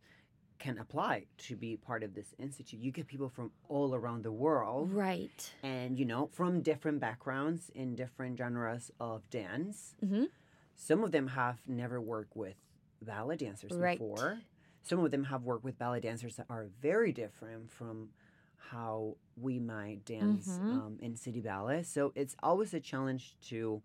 can 0.59 0.79
apply 0.79 1.27
to 1.39 1.57
be 1.57 1.77
part 1.77 2.03
of 2.03 2.15
this 2.15 2.35
institute. 2.39 2.79
You 2.81 2.93
get 2.93 3.07
people 3.07 3.29
from 3.29 3.51
all 3.69 3.95
around 3.95 4.23
the 4.23 4.31
world 4.33 4.93
Right. 4.93 5.53
and 5.63 5.99
you 5.99 6.05
know 6.05 6.27
from 6.33 6.61
different 6.61 7.01
backgrounds 7.01 7.71
in 7.75 7.97
different 7.97 8.39
genres 8.39 8.91
of 9.01 9.29
dance. 9.31 9.95
Mhm. 10.03 10.29
Some 10.77 11.03
of 11.03 11.11
them 11.13 11.29
have 11.29 11.67
never 11.67 12.01
worked 12.01 12.37
with 12.37 12.57
ballet 13.01 13.37
dancers 13.37 13.73
Right. 13.73 13.99
before. 13.99 14.41
Some 14.83 15.01
of 15.05 15.11
them 15.11 15.25
have 15.25 15.43
worked 15.45 15.65
with 15.65 15.79
ballet 15.79 16.01
dancers 16.01 16.37
that 16.37 16.47
are 16.49 16.67
very 16.81 17.13
different 17.13 17.71
from 17.71 18.11
how 18.57 19.17
we 19.37 19.59
might 19.59 20.05
dance 20.05 20.59
Mhm. 20.59 20.73
um, 20.73 20.99
in 21.01 21.17
city 21.17 21.41
ballet. 21.41 21.83
So 21.83 22.13
it's 22.15 22.37
always 22.43 22.73
a 22.75 22.81
challenge 22.81 23.37
to 23.49 23.83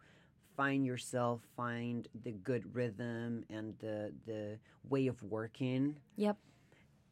find 0.58 0.86
yourself, 0.86 1.42
find 1.56 2.08
the 2.24 2.32
good 2.32 2.76
rhythm 2.76 3.46
and 3.50 3.76
the 3.80 4.12
the 4.26 4.58
way 4.90 5.08
of 5.08 5.22
working 5.24 6.00
Yep. 6.18 6.38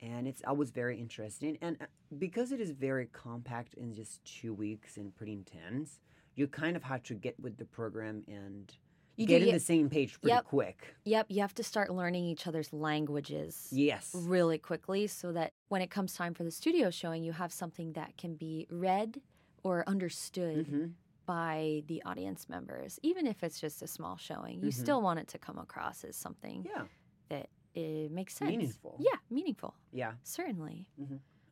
and 0.01 0.27
it's 0.27 0.41
always 0.45 0.71
very 0.71 0.99
interesting. 0.99 1.57
And 1.61 1.77
uh, 1.81 1.85
because 2.17 2.51
it 2.51 2.59
is 2.59 2.71
very 2.71 3.07
compact 3.13 3.73
in 3.75 3.93
just 3.93 4.23
two 4.25 4.53
weeks 4.53 4.97
and 4.97 5.15
pretty 5.15 5.33
intense, 5.33 5.99
you 6.35 6.47
kind 6.47 6.75
of 6.75 6.83
have 6.83 7.03
to 7.03 7.13
get 7.13 7.39
with 7.39 7.57
the 7.57 7.65
program 7.65 8.23
and 8.27 8.71
You 9.15 9.25
get 9.27 9.41
do, 9.41 9.47
in 9.47 9.53
the 9.53 9.59
same 9.59 9.89
page 9.89 10.19
pretty 10.21 10.35
Yep. 10.35 10.45
quick. 10.45 10.95
Yep. 11.05 11.27
You 11.29 11.41
have 11.41 11.53
to 11.55 11.63
start 11.63 11.91
learning 11.91 12.25
each 12.25 12.45
other's 12.47 12.73
languages 12.73 13.69
Yes. 13.71 14.11
really 14.13 14.57
quickly 14.57 15.07
so 15.07 15.31
that 15.33 15.51
when 15.69 15.81
it 15.81 15.89
comes 15.91 16.13
time 16.13 16.33
for 16.33 16.43
the 16.43 16.51
studio 16.51 16.89
showing, 16.89 17.23
you 17.23 17.31
have 17.33 17.53
something 17.53 17.93
that 17.93 18.17
can 18.17 18.35
be 18.35 18.67
read 18.69 19.21
or 19.63 19.83
understood 19.87 20.67
hmm 20.67 20.85
by 21.25 21.83
the 21.87 22.01
audience 22.05 22.47
members. 22.49 22.99
Even 23.03 23.25
if 23.27 23.43
it's 23.43 23.59
just 23.59 23.81
a 23.81 23.87
small 23.87 24.17
showing, 24.17 24.61
you 24.61 24.69
Mhm. 24.69 24.73
still 24.73 25.01
want 25.01 25.19
it 25.19 25.27
to 25.29 25.37
come 25.37 25.57
across 25.57 26.03
as 26.03 26.15
something 26.15 26.65
Yeah. 26.65 26.87
that 27.29 27.49
it 27.73 28.11
makes 28.11 28.35
sense. 28.35 28.49
Meaningful. 28.49 28.97
Yeah, 28.99 29.17
meaningful. 29.29 29.75
Yeah. 29.91 30.15
Certainly. 30.23 30.89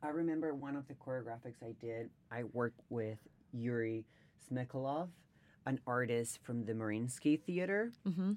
I 0.02 0.10
remember 0.10 0.54
one 0.54 0.76
of 0.76 0.88
the 0.88 0.96
choreographics 0.96 1.62
I 1.64 1.74
did, 1.74 2.12
I 2.32 2.44
worked 2.44 2.82
with 2.90 3.20
Yuri 3.52 4.06
Smekalov, 4.50 5.10
an 5.66 5.80
artist 5.88 6.40
from 6.40 6.66
the 6.66 6.74
Mariinsky 6.74 7.40
Theater. 7.42 7.92
hmm 8.04 8.34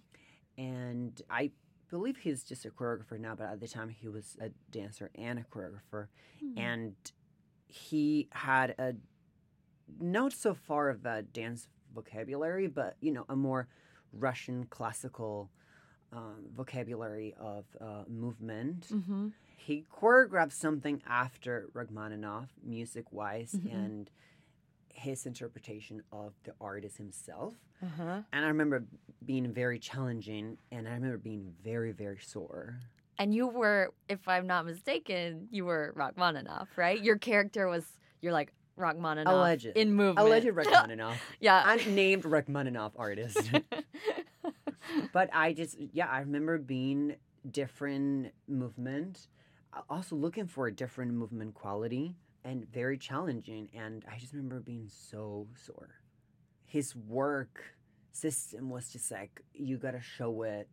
and 0.59 1.21
I 1.28 1.52
believe 1.90 2.16
he's 2.16 2.43
just 2.45 2.64
a 2.64 2.71
choreographer 2.71 3.21
now, 3.21 3.35
but 3.35 3.49
at 3.50 3.61
the 3.61 3.69
time 3.69 3.90
he 3.90 4.09
was 4.09 4.37
a 4.40 4.49
dancer 4.71 5.11
and 5.14 5.38
a 5.38 5.45
choreographer, 5.45 6.09
Hmm. 6.40 6.59
and 6.59 7.12
he 7.66 8.28
had 8.33 8.71
a 8.78 8.95
not 10.00 10.33
so 10.33 10.55
far 10.55 10.88
of 10.90 11.05
a 11.07 11.23
dance 11.23 11.69
vocabulary, 11.95 12.66
but 12.66 12.97
you 13.00 13.12
know 13.12 13.25
a 13.28 13.37
more 13.37 13.69
Russian 14.12 14.64
classical 14.71 15.50
um, 16.12 16.47
vocabulary 16.55 17.35
of 17.38 17.64
uh, 17.81 18.05
movement. 18.09 18.87
hmm 18.90 19.28
He 19.57 19.85
choreographed 20.00 20.52
something 20.52 21.02
after 21.07 21.69
Rachmaninoff, 21.75 22.49
music 22.62 23.12
wise, 23.12 23.52
Mhm. 23.55 23.73
and 23.75 24.11
his 24.88 25.26
interpretation 25.26 26.02
of 26.12 26.33
the 26.45 26.55
artist 26.61 26.97
himself. 26.97 27.55
Uh-huh. 27.83 28.23
And 28.33 28.45
I 28.45 28.49
remember 28.49 28.85
being 29.25 29.52
very 29.52 29.78
challenging, 29.78 30.57
and 30.71 30.88
I 30.88 30.93
remember 30.93 31.19
being 31.19 31.52
very, 31.62 31.93
very 31.93 32.19
sore. 32.19 32.78
And 33.19 33.35
you 33.35 33.47
were, 33.49 33.93
if 34.09 34.26
I'm 34.28 34.47
not 34.47 34.64
mistaken, 34.66 35.49
you 35.50 35.64
were 35.66 35.93
Rachmaninoff, 35.97 36.69
right? 36.76 37.00
Your 37.02 37.19
character 37.19 37.66
was, 37.69 37.85
you're 38.23 38.33
like 38.33 38.52
Rachmaninoff 38.76 39.33
Alleged. 39.33 39.66
in 39.75 39.92
movement. 39.95 40.18
Alleged 40.26 40.47
Rachmaninoff, 40.54 41.16
yeah. 41.40 41.62
unnamed 41.73 42.25
Rachmaninoff 42.25 42.92
artist. 42.97 43.50
but 45.12 45.30
I 45.33 45.52
just, 45.52 45.76
yeah, 45.92 46.06
I 46.06 46.21
remember 46.21 46.58
being 46.58 47.17
different 47.50 48.32
movement, 48.49 49.28
uh, 49.73 49.80
also 49.89 50.17
looking 50.17 50.47
for 50.47 50.67
a 50.67 50.73
different 50.73 51.12
movement 51.15 51.54
quality, 51.54 52.15
and 52.45 52.71
very 52.73 52.99
challenging. 52.99 53.69
And 53.75 54.04
I 54.10 54.19
just 54.19 54.32
remember 54.32 54.60
being 54.60 54.89
so 54.89 55.47
sore. 55.65 55.91
His 56.65 56.95
work 56.95 57.62
system 58.12 58.71
was 58.71 58.91
just 58.91 59.10
like, 59.10 59.43
you 59.52 59.76
got 59.78 59.93
to 59.93 60.00
show 60.00 60.43
it 60.43 60.69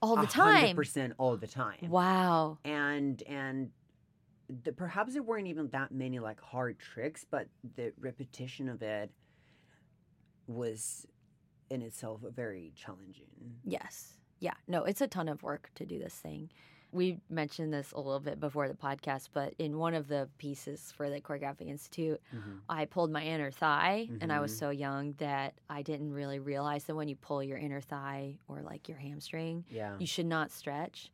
All 0.00 0.16
the 0.16 0.26
time. 0.26 0.76
100% 0.76 1.12
all 1.18 1.36
the 1.36 1.46
time. 1.46 1.88
Wow. 1.88 2.58
and 2.64 3.22
and 3.24 3.70
the, 4.64 4.72
perhaps 4.72 5.12
there 5.12 5.22
weren't 5.22 5.46
even 5.46 5.68
that 5.68 5.92
many 5.92 6.18
like 6.18 6.40
hard 6.40 6.78
tricks 6.78 7.24
but 7.30 7.48
the 7.76 7.92
repetition 8.00 8.68
of 8.68 8.82
it 8.82 9.10
was 10.46 11.06
in 11.70 11.82
itself 11.82 12.22
a 12.24 12.30
very 12.30 12.72
challenging 12.74 13.26
Yes. 13.64 14.14
Yeah. 14.40 14.54
No, 14.66 14.84
it's 14.84 15.00
a 15.00 15.06
ton 15.08 15.28
of 15.28 15.42
work 15.42 15.70
to 15.74 15.84
do 15.84 15.98
this 15.98 16.14
thing. 16.14 16.50
We 16.92 17.20
mentioned 17.28 17.72
this 17.74 17.92
a 17.92 17.98
little 18.00 18.20
bit 18.20 18.40
before 18.40 18.68
the 18.68 18.74
podcast, 18.74 19.28
but 19.34 19.52
in 19.58 19.76
one 19.76 19.92
of 19.94 20.08
the 20.08 20.28
pieces 20.38 20.92
for 20.96 21.10
the 21.10 21.20
Choreographic 21.20 21.66
Institute, 21.68 22.20
Mhm. 22.34 22.60
I 22.68 22.84
pulled 22.86 23.10
my 23.10 23.22
inner 23.24 23.50
thigh, 23.50 24.08
and 24.20 24.32
I 24.32 24.40
was 24.40 24.52
Mhm. 24.54 24.58
so 24.58 24.70
young 24.70 25.12
that 25.14 25.54
I 25.68 25.82
didn't 25.82 26.12
really 26.12 26.38
realize 26.38 26.84
that 26.84 26.94
when 26.94 27.08
you 27.08 27.16
pull 27.16 27.42
your 27.42 27.58
inner 27.58 27.80
thigh 27.82 28.38
or 28.48 28.62
like 28.62 28.88
your 28.88 28.96
hamstring, 28.98 29.64
yeah 29.68 29.96
you 29.98 30.06
should 30.06 30.26
not 30.26 30.50
stretch. 30.50 31.10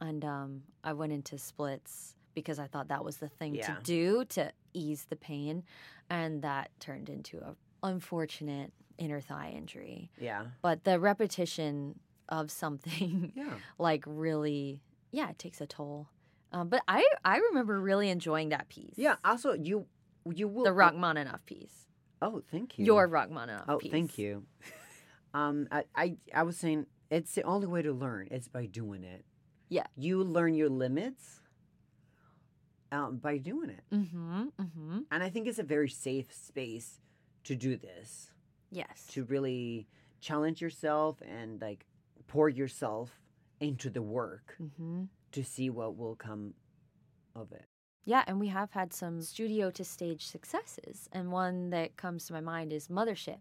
And 0.00 0.24
um, 0.24 0.62
I 0.84 0.92
went 0.92 1.12
into 1.12 1.38
splits 1.38 2.14
because 2.36 2.60
I 2.60 2.68
thought 2.68 2.86
that 2.88 3.04
was 3.04 3.16
the 3.16 3.28
thing 3.28 3.56
Yeah. 3.56 3.74
to 3.74 3.82
do 3.82 4.24
to 4.26 4.52
ease 4.74 5.06
the 5.08 5.16
pain, 5.16 5.64
and 6.08 6.42
that 6.42 6.70
turned 6.78 7.08
into 7.08 7.38
a 7.38 7.56
unfortunate 7.82 8.72
inner 8.98 9.20
thigh 9.20 9.52
injury. 9.56 10.10
yeah 10.18 10.46
But 10.62 10.84
the 10.84 11.00
repetition 11.00 11.98
of 12.28 12.50
something 12.50 13.32
yeah 13.34 13.54
like 13.78 14.04
really, 14.06 14.80
yeah, 15.10 15.30
it 15.30 15.38
takes 15.38 15.60
a 15.60 15.66
toll. 15.66 16.08
Um, 16.52 16.68
but 16.68 16.82
I 16.86 17.04
I 17.24 17.38
remember 17.38 17.80
really 17.80 18.08
enjoying 18.10 18.50
that 18.50 18.68
piece. 18.68 18.94
yeah 18.96 19.16
also 19.24 19.52
you 19.54 19.86
you 20.32 20.46
will 20.48 20.64
the 20.64 20.72
Rachmaninoff 20.72 21.44
piece. 21.46 21.86
oh 22.22 22.42
thank 22.50 22.78
you 22.78 22.84
Your 22.84 23.08
Rachmaninoff 23.08 23.66
piece. 23.66 23.74
oh 23.74 23.78
piece. 23.78 23.90
thank 23.92 24.18
you 24.18 24.44
um 25.34 25.68
I, 25.70 25.84
I 25.94 26.16
i 26.34 26.42
was 26.42 26.56
saying 26.56 26.86
it's 27.10 27.34
the 27.34 27.42
only 27.42 27.66
way 27.66 27.82
to 27.82 27.92
learn 27.92 28.26
is 28.28 28.48
by 28.48 28.66
doing 28.66 29.04
it 29.04 29.24
Yeah. 29.68 29.86
you 29.96 30.22
learn 30.24 30.54
your 30.54 30.68
limits 30.70 31.40
um, 32.92 33.16
by 33.16 33.38
doing 33.38 33.70
it 33.70 33.82
Mm-hmm. 33.92 34.42
Mm-hmm. 34.60 34.98
And 35.10 35.22
I 35.22 35.28
think 35.28 35.46
it's 35.48 35.58
a 35.58 35.62
very 35.64 35.88
safe 35.88 36.32
space 36.32 37.00
to 37.44 37.54
do 37.56 37.76
this, 37.76 38.30
Yes. 38.70 39.06
to 39.10 39.24
really 39.24 39.86
challenge 40.20 40.60
yourself 40.60 41.20
and 41.22 41.60
like 41.60 41.86
pour 42.26 42.48
yourself 42.48 43.10
into 43.60 43.90
the 43.90 44.02
work 44.02 44.56
Mm-hmm. 44.60 45.04
to 45.32 45.44
see 45.44 45.70
what 45.70 45.96
will 45.96 46.16
come 46.16 46.54
of 47.34 47.52
it. 47.52 47.64
Yeah, 48.04 48.22
and 48.28 48.38
we 48.38 48.46
have 48.48 48.70
had 48.70 48.92
some 48.92 49.20
studio 49.20 49.70
to 49.72 49.84
stage 49.84 50.26
successes. 50.26 51.08
And 51.12 51.32
one 51.32 51.70
that 51.70 51.96
comes 51.96 52.26
to 52.26 52.32
my 52.34 52.40
mind 52.40 52.72
is 52.72 52.86
Mothership 52.88 53.38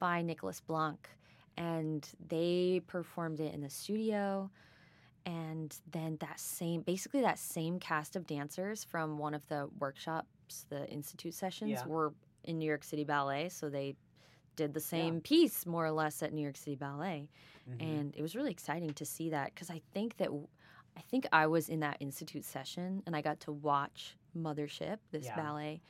by 0.00 0.20
Nicholas 0.20 0.60
Blanc. 0.60 1.08
And 1.56 2.08
they 2.28 2.80
performed 2.88 3.38
it 3.38 3.54
in 3.54 3.60
the 3.60 3.70
studio. 3.70 4.50
And 5.26 5.76
then 5.90 6.16
that 6.20 6.40
same, 6.40 6.82
basically, 6.82 7.20
that 7.22 7.38
same 7.38 7.78
cast 7.78 8.16
of 8.16 8.26
dancers 8.26 8.84
from 8.84 9.18
one 9.18 9.34
of 9.34 9.46
the 9.48 9.68
workshops, 9.78 10.66
the 10.68 10.88
Institute 10.88 11.34
sessions, 11.34 11.70
Yeah. 11.70 11.86
were 11.86 12.14
in 12.44 12.58
New 12.58 12.66
York 12.66 12.82
City 12.84 13.04
Ballet. 13.04 13.48
So 13.50 13.68
they 13.68 13.96
did 14.56 14.72
the 14.74 14.80
same 14.80 15.20
piece 15.20 15.66
more 15.66 15.84
or 15.86 15.90
less 15.92 16.22
at 16.22 16.32
New 16.32 16.42
York 16.42 16.56
City 16.56 16.76
Ballet. 16.76 17.28
Mhm. 17.68 17.76
and 17.82 18.16
it 18.16 18.22
was 18.22 18.34
really 18.34 18.50
exciting 18.50 18.92
to 18.94 19.04
see 19.04 19.30
that 19.30 19.54
because 19.54 19.70
I 19.70 19.80
think 19.92 20.16
that 20.16 20.30
i 20.96 21.00
think 21.02 21.26
I 21.30 21.46
was 21.46 21.68
in 21.68 21.80
that 21.80 21.98
institute 22.00 22.44
session 22.44 23.02
and 23.06 23.14
I 23.14 23.20
got 23.22 23.38
to 23.40 23.52
watch 23.52 24.16
Mothership, 24.36 24.98
this 25.12 25.26
Yeah. 25.26 25.36
ballet, 25.36 25.82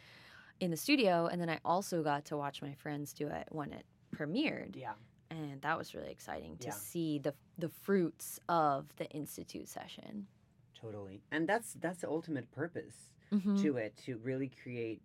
in 0.61 0.71
the 0.71 0.77
studio, 0.77 1.27
and 1.27 1.41
then 1.41 1.49
I 1.49 1.59
also 1.65 2.03
got 2.03 2.25
to 2.27 2.37
watch 2.37 2.61
my 2.61 2.75
friends 2.75 3.13
do 3.15 3.29
it 3.29 3.49
when 3.51 3.73
it 3.73 3.87
premiered, 4.13 4.77
yeah, 4.77 4.95
and 5.31 5.61
that 5.63 5.79
was 5.79 5.95
really 5.95 6.11
exciting 6.11 6.57
to 6.59 6.67
Yeah. 6.69 6.73
see 6.75 7.19
the 7.19 7.35
the 7.59 7.69
fruits 7.69 8.41
of 8.49 8.95
the 8.97 9.07
institute 9.11 9.69
session. 9.69 10.27
totally. 10.75 11.23
And 11.31 11.47
that's 11.47 11.75
that's 11.75 12.01
the 12.01 12.09
ultimate 12.09 12.51
purpose 12.53 13.13
Mhm. 13.31 13.61
to 13.63 13.77
it 13.77 13.97
to 13.99 14.17
really 14.19 14.49
create 14.49 15.03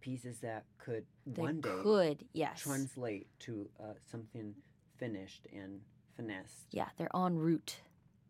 pieces 0.00 0.38
that 0.40 0.64
could 0.78 1.04
They 1.26 1.42
one 1.42 1.60
day 1.60 1.80
could, 1.82 2.28
yes, 2.32 2.60
translate 2.60 3.26
to 3.40 3.68
uh, 3.80 3.94
something 4.06 4.54
finished 4.96 5.46
and 5.52 5.82
finessed. 6.16 6.68
yeah, 6.72 6.90
they're 6.96 7.14
en 7.14 7.36
route. 7.38 7.82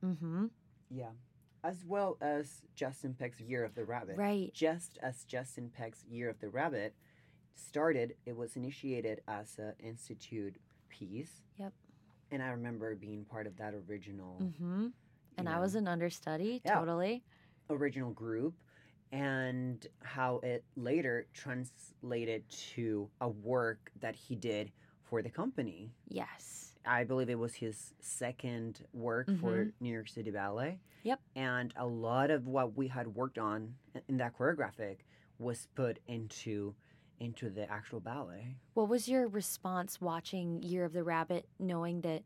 Mm-hmm. 0.02 0.46
Yeah. 0.88 1.12
As 1.62 1.84
well 1.84 2.16
as 2.22 2.62
Justin 2.74 3.12
Peck's 3.14 3.40
Year 3.42 3.62
of 3.62 3.74
the 3.74 3.84
Rabbit. 3.84 4.16
Right. 4.16 4.50
Just 4.54 4.96
as 5.02 5.24
Justin 5.24 5.68
Peck's 5.68 6.02
Year 6.06 6.30
of 6.30 6.40
the 6.40 6.48
Rabbit 6.48 6.94
started, 7.54 8.16
it 8.24 8.34
was 8.36 8.56
initiated 8.56 9.22
as 9.28 9.58
an 9.58 9.74
institute 9.78 10.56
piece. 10.90 11.42
Yep. 11.58 11.72
And 12.32 12.42
I 12.42 12.48
remember 12.48 12.94
being 12.94 13.24
part 13.24 13.46
of 13.46 13.56
that 13.56 13.74
original 13.88 14.38
Mm-hmm. 14.42 14.88
And 15.38 15.48
I 15.48 15.58
was 15.58 15.74
an 15.74 15.88
understudy, 15.88 16.60
Yeah. 16.64 16.74
totally. 16.78 17.22
original 17.70 18.10
group. 18.10 18.54
and 19.12 19.88
how 20.04 20.38
it 20.44 20.62
later 20.76 21.26
translated 21.34 22.48
to 22.50 23.08
a 23.20 23.28
work 23.28 23.90
that 23.98 24.14
he 24.14 24.36
did 24.36 24.70
for 25.02 25.20
the 25.20 25.28
company. 25.28 25.90
Yes. 26.08 26.74
I 26.86 27.02
believe 27.02 27.28
it 27.28 27.38
was 27.38 27.54
his 27.54 27.92
second 28.00 28.84
work 28.92 29.28
for 29.40 29.72
New 29.80 29.92
York 29.92 30.08
City 30.08 30.30
Ballet. 30.30 30.78
Yep. 31.02 31.18
And 31.34 31.74
a 31.76 31.86
lot 31.86 32.30
of 32.30 32.46
what 32.46 32.76
we 32.76 32.86
had 32.86 33.08
worked 33.08 33.36
on 33.38 33.74
in 34.08 34.16
that 34.18 34.38
choreographic 34.38 34.98
was 35.40 35.66
put 35.74 35.98
into 36.06 36.74
into 37.20 37.50
the 37.50 37.70
actual 37.70 38.00
ballet. 38.00 38.56
What 38.74 38.88
was 38.88 39.08
your 39.08 39.28
response 39.28 40.00
watching 40.00 40.62
Year 40.62 40.84
of 40.84 40.92
the 40.92 41.04
Rabbit, 41.04 41.46
knowing 41.58 42.00
that 42.00 42.22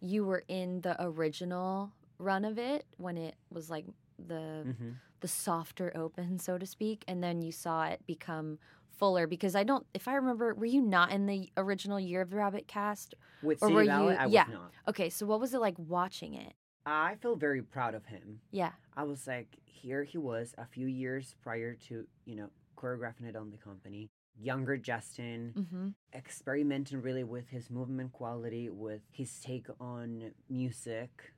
you 0.00 0.24
were 0.24 0.44
in 0.48 0.80
the 0.82 0.96
original 1.02 1.92
run 2.18 2.44
of 2.44 2.58
it 2.58 2.86
when 2.96 3.16
it 3.18 3.34
was 3.50 3.68
like 3.68 3.84
the 4.18 4.64
Mm-hmm. 4.66 4.90
the 5.20 5.28
softer 5.28 5.92
open, 5.96 6.38
so 6.38 6.56
to 6.58 6.64
speak, 6.66 7.04
and 7.08 7.22
then 7.22 7.42
you 7.42 7.52
saw 7.52 7.84
it 7.86 8.00
become 8.06 8.58
fuller? 8.98 9.26
Because 9.26 9.54
I 9.56 9.64
don't, 9.64 9.84
if 9.92 10.08
I 10.08 10.14
remember, 10.14 10.54
were 10.54 10.64
you 10.66 10.80
not 10.80 11.10
in 11.10 11.26
the 11.26 11.50
original 11.56 11.98
Year 12.00 12.20
of 12.22 12.30
the 12.30 12.36
Rabbit 12.36 12.66
cast? 12.68 13.14
With 13.42 13.62
Or 13.62 13.66
City 13.68 13.74
were 13.74 13.84
Ballet, 13.84 14.12
you- 14.14 14.18
I 14.20 14.26
yeah. 14.26 14.44
was 14.46 14.54
not. 14.54 14.72
Okay, 14.88 15.10
so 15.10 15.26
what 15.26 15.40
was 15.40 15.52
it 15.54 15.60
like 15.60 15.74
watching 15.78 16.34
it? 16.34 16.54
I 16.86 17.16
feel 17.16 17.34
very 17.34 17.62
proud 17.62 17.94
of 17.94 18.06
him. 18.06 18.40
Yeah. 18.52 18.72
I 18.96 19.02
was 19.02 19.26
like, 19.26 19.48
here 19.64 20.04
he 20.04 20.18
was 20.18 20.54
a 20.56 20.64
few 20.66 20.86
years 20.86 21.34
prior 21.42 21.74
to, 21.88 22.06
you 22.24 22.36
know, 22.36 22.48
choreographing 22.78 23.24
it 23.28 23.36
on 23.36 23.50
the 23.50 23.56
company. 23.56 24.08
Younger 24.40 24.76
Justin, 24.76 25.52
Mm-hmm. 25.56 25.88
experimenting 26.14 27.02
really 27.02 27.24
with 27.24 27.48
his 27.50 27.70
movement 27.70 28.12
quality, 28.12 28.68
with 28.70 29.02
his 29.10 29.40
take 29.40 29.66
on 29.80 30.32
music, 30.48 31.32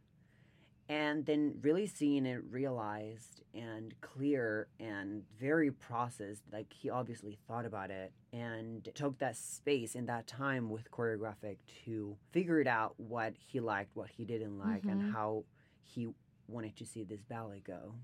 and 0.89 1.27
then 1.27 1.59
really 1.61 1.87
seeing 1.87 2.25
it 2.25 2.43
realized 2.51 3.43
and 3.53 3.95
clear 4.01 4.69
and 4.81 5.23
very 5.39 5.71
processed. 5.71 6.43
Like 6.53 6.73
he 6.73 6.89
obviously 6.91 7.39
thought 7.47 7.67
about 7.67 7.91
it 7.91 8.13
and 8.33 8.89
took 8.95 9.19
that 9.19 9.37
space 9.37 9.95
in 9.95 10.07
that 10.07 10.27
time 10.27 10.71
with 10.71 10.91
choreographic 10.91 11.59
to 11.85 12.17
figure 12.33 12.61
it 12.61 12.67
out 12.67 12.95
what 12.99 13.35
he 13.37 13.61
liked, 13.61 13.95
what 13.95 14.09
he 14.11 14.25
didn't 14.25 14.59
like, 14.59 14.83
Mhm. 14.85 14.93
and 14.93 15.13
how 15.13 15.45
he 15.83 16.09
wanted 16.47 16.75
to 16.77 16.87
see 16.87 17.05
this 17.05 17.23
ballet 17.23 17.61
go. 17.61 17.95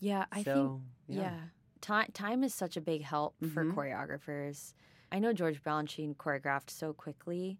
Yeah, 0.00 0.24
I 0.32 0.36
think 0.36 0.44
so, 0.46 0.82
Yeah. 1.08 1.40
Time 1.84 2.08
time 2.14 2.42
is 2.42 2.54
such 2.54 2.78
a 2.78 2.80
big 2.80 3.02
help 3.02 3.34
for 3.52 3.62
Mhm. 3.62 3.74
choreographers. 3.74 4.72
I 5.12 5.18
know 5.18 5.34
George 5.34 5.62
Balanchine 5.62 6.16
choreographed 6.16 6.70
so 6.70 6.94
quickly, 6.94 7.58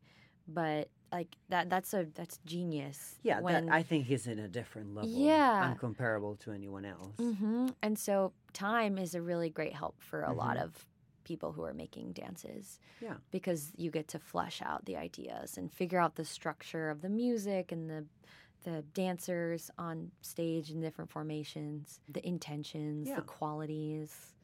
but 0.48 0.88
like 1.12 1.36
that 1.50 1.68
that's 1.68 1.92
a 1.92 2.06
that's 2.14 2.38
genius. 2.46 3.18
Yeah, 3.22 3.40
when, 3.40 3.66
that, 3.66 3.74
I 3.74 3.82
think 3.82 4.06
he's 4.06 4.26
in 4.26 4.38
a 4.38 4.48
different 4.48 4.94
level. 4.94 5.10
Yeah. 5.10 5.74
Uncomparable 5.74 6.38
to 6.40 6.52
anyone 6.52 6.86
else. 6.86 7.18
hmm 7.18 7.68
And 7.82 7.98
so 7.98 8.32
time 8.54 8.96
is 8.96 9.14
a 9.14 9.20
really 9.20 9.50
great 9.50 9.74
help 9.74 10.00
for 10.00 10.22
a 10.22 10.32
lot 10.32 10.56
Mhm. 10.56 10.62
of 10.62 10.86
people 11.24 11.52
who 11.52 11.62
are 11.62 11.74
making 11.74 12.12
dances. 12.14 12.80
Yeah. 13.02 13.18
Because 13.30 13.72
you 13.76 13.90
get 13.90 14.08
to 14.08 14.18
flesh 14.18 14.62
out 14.62 14.86
the 14.86 14.96
ideas 14.96 15.58
and 15.58 15.70
figure 15.70 15.98
out 15.98 16.14
the 16.14 16.24
structure 16.24 16.88
of 16.88 17.02
the 17.02 17.10
music 17.10 17.72
and 17.72 17.90
the 17.90 18.06
the 18.64 18.82
dancers 18.94 19.70
on 19.78 20.10
stage 20.22 20.70
in 20.70 20.80
different 20.80 21.10
formations, 21.10 22.00
the 22.08 22.26
intentions, 22.26 23.08
Yeah. 23.08 23.16
the 23.16 23.22
qualities. 23.22 24.34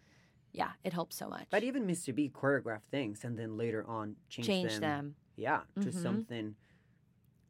Yeah, 0.52 0.72
it 0.84 0.92
helps 0.92 1.16
so 1.16 1.28
much. 1.28 1.46
But 1.50 1.62
even 1.64 1.86
Mr. 1.86 2.14
B 2.14 2.30
choreographed 2.32 2.88
things 2.90 3.24
and 3.24 3.38
then 3.38 3.56
later 3.56 3.84
on 3.86 4.16
changed 4.28 4.46
change 4.48 4.70
them. 4.72 4.80
them. 4.80 5.16
Yeah, 5.36 5.62
to 5.80 5.88
Mhm. 5.88 5.94
something. 5.94 6.56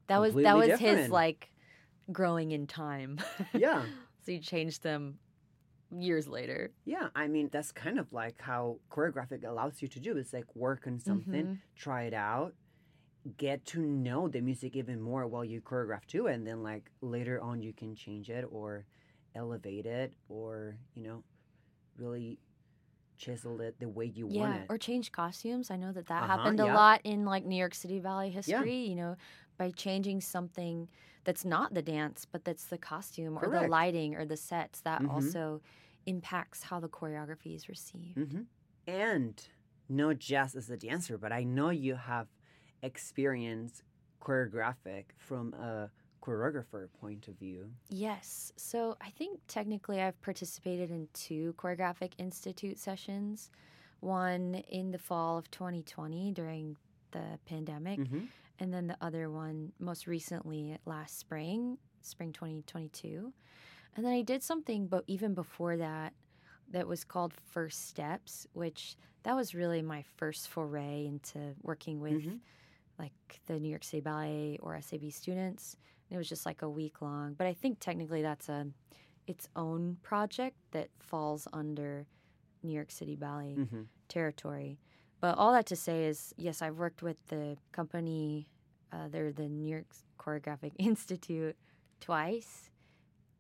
That 0.07 0.19
was 0.19 0.35
that 0.35 0.57
was 0.57 0.79
his 0.79 1.11
like 1.11 1.51
growing 2.13 2.51
in 2.53 2.67
time. 2.67 3.19
Yeah. 3.55 3.85
so 4.25 4.33
you 4.33 4.41
changed 4.41 4.83
them 4.83 5.19
years 5.91 6.29
later. 6.29 6.73
Yeah, 6.85 7.09
I 7.15 7.27
mean 7.29 7.49
that's 7.51 7.73
kind 7.73 7.99
of 7.99 8.13
like 8.13 8.41
how 8.41 8.79
choreographic 8.91 9.45
allows 9.45 9.83
you 9.83 9.89
to 9.89 10.01
do. 10.01 10.17
is 10.17 10.33
like 10.33 10.55
work 10.55 10.87
on 10.87 10.99
something, 11.01 11.47
Mhm. 11.47 11.59
try 11.75 12.05
it 12.05 12.15
out, 12.15 12.55
get 13.37 13.65
to 13.67 13.81
know 13.81 14.29
the 14.29 14.41
music 14.41 14.77
even 14.77 15.01
more 15.01 15.27
while 15.27 15.45
you 15.45 15.61
choreograph 15.61 16.07
to 16.07 16.27
it, 16.27 16.35
and 16.35 16.47
then 16.47 16.63
like 16.63 16.91
later 17.01 17.41
on 17.41 17.63
you 17.63 17.73
can 17.75 17.95
change 17.95 18.31
it 18.31 18.45
or 18.51 18.87
elevate 19.35 19.87
it 19.87 20.15
or 20.29 20.79
you 20.95 21.03
know 21.03 21.25
really 21.97 22.41
chisel 23.19 23.61
it 23.63 23.79
the 23.81 23.89
way 23.89 24.07
you 24.07 24.27
want 24.29 24.55
it. 24.55 24.71
or 24.71 24.79
change 24.79 25.13
costumes. 25.13 25.71
I 25.71 25.77
know 25.77 25.93
that 25.93 26.07
that 26.07 26.23
Uh-huh, 26.23 26.25
happened 26.25 26.61
a 26.61 26.67
yeah. 26.67 26.75
lot 26.75 27.01
in 27.05 27.25
like 27.25 27.45
New 27.45 27.57
York 27.57 27.75
City 27.75 27.99
Ballet 28.01 28.31
history. 28.31 28.77
You 28.77 28.95
know, 28.95 29.17
by 29.59 29.71
changing 29.71 30.21
something 30.21 30.89
that's 31.25 31.45
not 31.45 31.75
the 31.75 31.83
dance, 31.83 32.25
but 32.31 32.45
that's 32.45 32.67
the 32.67 32.79
costume 32.79 33.37
or 33.39 33.49
the 33.49 33.63
lighting 33.63 34.15
or 34.15 34.25
the 34.25 34.37
sets. 34.37 34.81
That 34.83 35.03
Mhm. 35.03 35.09
also 35.09 35.63
impacts 36.07 36.63
how 36.65 36.81
the 36.81 36.89
choreography 36.89 37.55
is 37.55 37.69
received. 37.69 38.35
hmm 38.35 38.43
And 38.87 39.49
not 39.89 40.19
just 40.19 40.55
as 40.55 40.71
a 40.71 40.77
dancer, 40.77 41.19
but 41.19 41.33
I 41.33 41.45
know 41.45 41.71
you 41.71 41.95
have 41.97 42.29
experience 42.83 43.83
choreographic 44.21 45.07
from 45.19 45.55
a 45.55 45.91
choreographer 46.23 46.89
point 47.01 47.29
of 47.29 47.35
view. 47.39 47.71
Yes. 47.89 48.53
So 48.57 48.97
I 49.01 49.11
think 49.11 49.41
technically 49.49 50.01
I've 50.03 50.21
participated 50.21 50.91
in 50.91 51.09
two 51.15 51.55
choreographic 51.57 52.13
institute 52.19 52.79
sessions. 52.79 53.51
One 54.01 54.57
in 54.69 54.91
the 54.91 54.99
fall 54.99 55.39
of 55.39 55.51
2020 55.51 56.33
during 56.33 56.77
the 57.13 57.39
pandemic, 57.47 57.99
Mhm. 57.99 58.29
and 58.59 58.73
then 58.73 58.87
the 58.87 58.97
other 59.01 59.31
one 59.31 59.73
most 59.79 60.07
recently 60.07 60.79
last 60.85 61.19
spring, 61.19 61.79
spring 62.03 62.33
2022. 62.33 63.33
And 63.97 64.05
then 64.07 64.13
I 64.13 64.23
did 64.23 64.43
something, 64.43 64.87
but 64.87 65.05
even 65.07 65.35
before 65.35 65.77
that, 65.79 66.15
that 66.69 66.87
was 66.87 67.03
called 67.05 67.35
First 67.35 67.87
Steps, 67.89 68.47
which 68.53 68.97
that 69.25 69.35
was 69.35 69.55
really 69.55 69.83
my 69.83 70.03
first 70.03 70.49
foray 70.49 71.05
into 71.07 71.57
working 71.63 72.01
with 72.01 72.23
Mhm. 72.23 72.41
Like 73.01 73.41
the 73.47 73.59
New 73.59 73.69
York 73.71 73.85
City 73.85 74.01
Ballet 74.03 74.59
or 74.63 74.79
SAB 74.81 75.11
students. 75.11 75.77
And 76.09 76.17
it 76.17 76.19
was 76.19 76.29
just 76.29 76.45
like 76.47 76.63
a 76.63 76.69
week 76.69 77.01
long. 77.03 77.35
But 77.39 77.47
I 77.47 77.55
think 77.55 77.79
technically 77.81 78.23
that's 78.23 78.49
a 78.49 78.67
its 79.27 79.49
own 79.55 79.97
project 80.03 80.57
that 80.73 80.89
falls 80.99 81.47
under 81.53 82.07
New 82.63 82.73
York 82.73 82.91
City 82.91 83.17
Ballet 83.17 83.55
Mhm. 83.59 83.87
territory. 84.09 84.79
But 85.21 85.37
all 85.39 85.53
that 85.53 85.67
to 85.67 85.77
say 85.77 86.07
is, 86.07 86.35
yes, 86.37 86.63
I've 86.63 86.79
worked 86.79 87.03
with 87.03 87.19
the 87.29 87.57
company. 87.73 88.49
Uh, 88.93 89.07
they're 89.09 89.33
the 89.33 89.49
New 89.49 89.69
York 89.69 89.87
Choreographic 90.19 90.73
Institute 90.79 91.57
twice, 92.01 92.71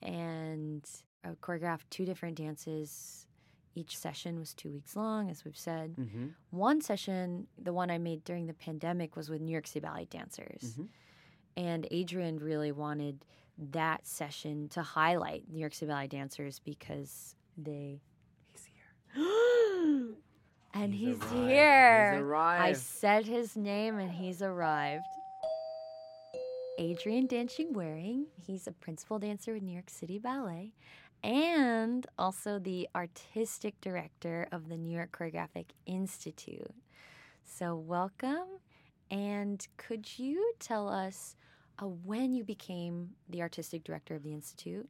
and 0.03 0.85
I 1.25 1.29
choreographed 1.47 1.89
two 1.91 2.05
different 2.07 2.37
dances. 2.37 3.27
Each 3.75 3.97
session 3.97 4.39
was 4.39 4.53
two 4.53 4.71
weeks 4.71 4.97
long, 4.97 5.31
as 5.31 5.45
we've 5.45 5.57
said. 5.57 5.95
Mhm. 5.97 6.35
One 6.51 6.81
session, 6.81 7.47
the 7.57 7.73
one 7.73 7.91
I 7.91 7.99
made 7.99 8.25
during 8.25 8.47
the 8.47 8.55
pandemic, 8.55 9.15
was 9.17 9.31
with 9.31 9.41
New 9.41 9.53
York 9.53 9.67
City 9.67 9.81
Ballet 9.81 10.07
dancers. 10.07 10.75
Mhm. 10.77 10.89
And 11.57 11.87
Adrian 11.91 12.39
really 12.39 12.73
wanted 12.73 13.25
that 13.59 14.07
session 14.07 14.69
to 14.71 14.83
highlight 14.83 15.49
New 15.49 15.59
York 15.61 15.75
City 15.75 15.89
Ballet 15.91 16.09
dancers 16.09 16.59
because 16.59 17.37
they. 17.57 18.01
He's 18.53 18.65
here. 18.65 19.15
and 20.75 20.95
he's, 20.95 21.17
arrived. 21.21 21.33
here. 21.49 22.13
He's 22.15 22.21
arrived. 22.23 22.65
I 22.65 22.73
said 22.73 23.27
his 23.27 23.57
name 23.57 23.99
and 23.99 24.11
he's 24.11 24.43
arrived. 24.43 25.05
Adrian 26.79 27.29
Danchig-Waring. 27.29 28.27
He's 28.47 28.67
a 28.67 28.73
principal 28.73 29.19
dancer 29.19 29.53
with 29.53 29.63
New 29.63 29.73
York 29.73 29.91
City 29.91 30.19
Ballet 30.19 30.73
and 31.23 32.07
also 32.19 32.59
the 32.59 32.89
artistic 32.95 33.81
director 33.81 34.47
of 34.53 34.69
the 34.69 34.77
New 34.77 34.95
York 34.95 35.13
Choreographic 35.13 35.67
Institute. 35.87 36.73
So, 37.45 37.77
welcome. 37.77 38.47
And 39.11 39.67
could 39.77 40.19
you 40.19 40.53
tell 40.61 40.89
us 40.89 41.37
uh, 41.83 41.87
when 41.87 42.33
you 42.33 42.45
became 42.45 43.11
the 43.29 43.43
artistic 43.43 43.85
director 43.85 44.15
of 44.15 44.23
the 44.23 44.33
Institute 44.33 44.89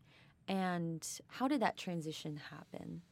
and 0.48 1.06
how 1.28 1.48
did 1.48 1.60
that 1.62 1.76
transition 1.76 2.40
happen? 2.50 3.02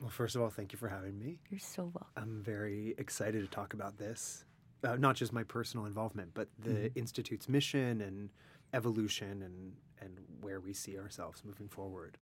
Well, 0.00 0.10
first 0.10 0.34
of 0.34 0.42
all, 0.42 0.48
thank 0.48 0.72
you 0.72 0.78
for 0.78 0.88
having 0.88 1.18
me. 1.18 1.38
You're 1.50 1.60
so 1.60 1.84
welcome. 1.84 2.06
I'm 2.16 2.42
very 2.42 2.94
excited 2.98 3.42
to 3.42 3.48
talk 3.48 3.74
about 3.74 3.98
this. 3.98 4.44
Uh, 4.82 4.96
not 4.96 5.14
just 5.14 5.32
my 5.32 5.42
personal 5.44 5.84
involvement, 5.84 6.30
but 6.32 6.48
the 6.58 6.70
Mhm. 6.70 6.96
Institute's 6.96 7.48
mission 7.50 8.00
and 8.00 8.30
evolution 8.74 9.42
and, 9.42 9.72
and 10.00 10.18
where 10.40 10.60
we 10.60 10.72
see 10.72 10.98
ourselves 10.98 11.42
moving 11.44 11.68
forward. 11.68 12.18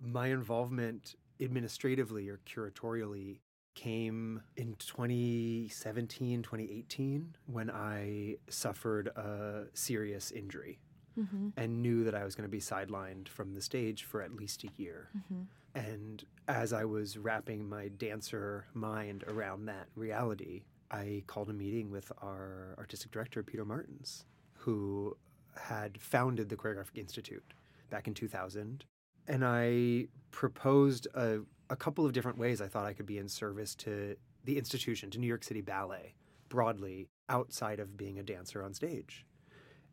My 0.00 0.28
involvement 0.28 1.14
administratively 1.40 2.28
or 2.28 2.40
curatorially 2.46 3.40
came 3.74 4.42
in 4.56 4.74
2017, 4.78 6.42
2018, 6.42 7.36
when 7.46 7.70
I 7.70 8.36
suffered 8.48 9.08
a 9.08 9.64
serious 9.74 10.30
injury 10.30 10.78
Mm-hmm. 11.18 11.48
and 11.56 11.80
knew 11.80 12.04
that 12.04 12.14
I 12.14 12.24
was 12.24 12.34
going 12.34 12.46
to 12.46 12.50
be 12.50 12.60
sidelined 12.60 13.28
from 13.28 13.54
the 13.54 13.62
stage 13.62 14.04
for 14.04 14.20
at 14.20 14.34
least 14.34 14.64
a 14.64 14.68
year. 14.76 15.08
Mm-hmm. 15.16 15.44
And 15.74 16.22
as 16.46 16.74
I 16.74 16.84
was 16.84 17.16
wrapping 17.16 17.66
my 17.66 17.88
dancer 17.88 18.66
mind 18.74 19.24
around 19.26 19.64
that 19.64 19.86
reality, 19.94 20.64
I 20.90 21.22
called 21.26 21.48
a 21.48 21.54
meeting 21.54 21.90
with 21.90 22.12
our 22.20 22.74
artistic 22.76 23.12
director, 23.12 23.42
Peter 23.42 23.64
Martins, 23.64 24.26
who 24.52 25.16
had 25.56 25.98
founded 26.00 26.48
the 26.48 26.56
Choreographic 26.56 26.96
Institute 26.98 27.44
back 27.90 28.06
in 28.06 28.14
2000. 28.14 28.84
and 29.28 29.44
I 29.44 30.08
proposed 30.30 31.06
a, 31.14 31.40
a 31.70 31.76
couple 31.76 32.04
of 32.06 32.12
different 32.12 32.38
ways 32.38 32.60
I 32.60 32.68
thought 32.68 32.86
I 32.86 32.92
could 32.92 33.06
be 33.06 33.18
in 33.18 33.28
service 33.28 33.74
to 33.76 34.16
the 34.44 34.58
institution, 34.58 35.10
to 35.10 35.18
New 35.18 35.26
York 35.26 35.42
City 35.44 35.60
Ballet 35.60 36.14
broadly, 36.48 37.08
outside 37.28 37.80
of 37.80 37.96
being 37.96 38.18
a 38.18 38.22
dancer 38.22 38.62
on 38.62 38.72
stage. 38.72 39.24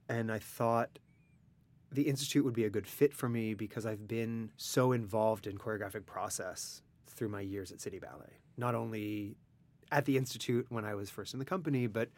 And 0.08 0.32
I 0.32 0.38
thought 0.40 1.00
the 1.92 2.04
Institute 2.04 2.44
would 2.46 2.54
be 2.54 2.66
a 2.66 2.70
good 2.70 2.88
fit 2.88 3.14
for 3.14 3.30
me 3.30 3.54
because 3.54 3.86
I've 3.86 4.08
been 4.08 4.52
so 4.58 4.92
involved 4.92 5.48
in 5.48 5.58
choreographic 5.58 6.06
process 6.06 6.82
through 7.08 7.30
my 7.30 7.42
years 7.42 7.72
at 7.72 7.82
City 7.82 8.00
Ballet. 8.00 8.40
Not 8.58 8.76
only 8.76 9.36
at 9.92 10.06
the 10.06 10.18
Institute 10.18 10.66
when 10.70 10.86
I 10.86 10.96
was 10.96 11.10
first 11.10 11.34
in 11.34 11.40
the 11.40 11.46
company, 11.46 11.88
but 11.88 12.10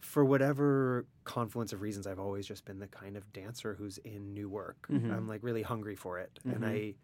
for 0.00 0.24
whatever 0.24 1.06
confluence 1.24 1.72
of 1.72 1.80
reasons, 1.82 2.06
I've 2.06 2.18
always 2.18 2.46
just 2.46 2.64
been 2.64 2.78
the 2.78 2.86
kind 2.88 3.16
of 3.16 3.32
dancer 3.32 3.74
who's 3.74 3.98
in 3.98 4.34
new 4.34 4.48
work. 4.48 4.86
Mhm. 4.90 5.10
I'm 5.12 5.28
like 5.28 5.42
really 5.42 5.62
hungry 5.62 5.96
for 5.96 6.18
it, 6.18 6.38
and 6.44 6.62
Mhm. 6.62 6.64
I 6.64 6.94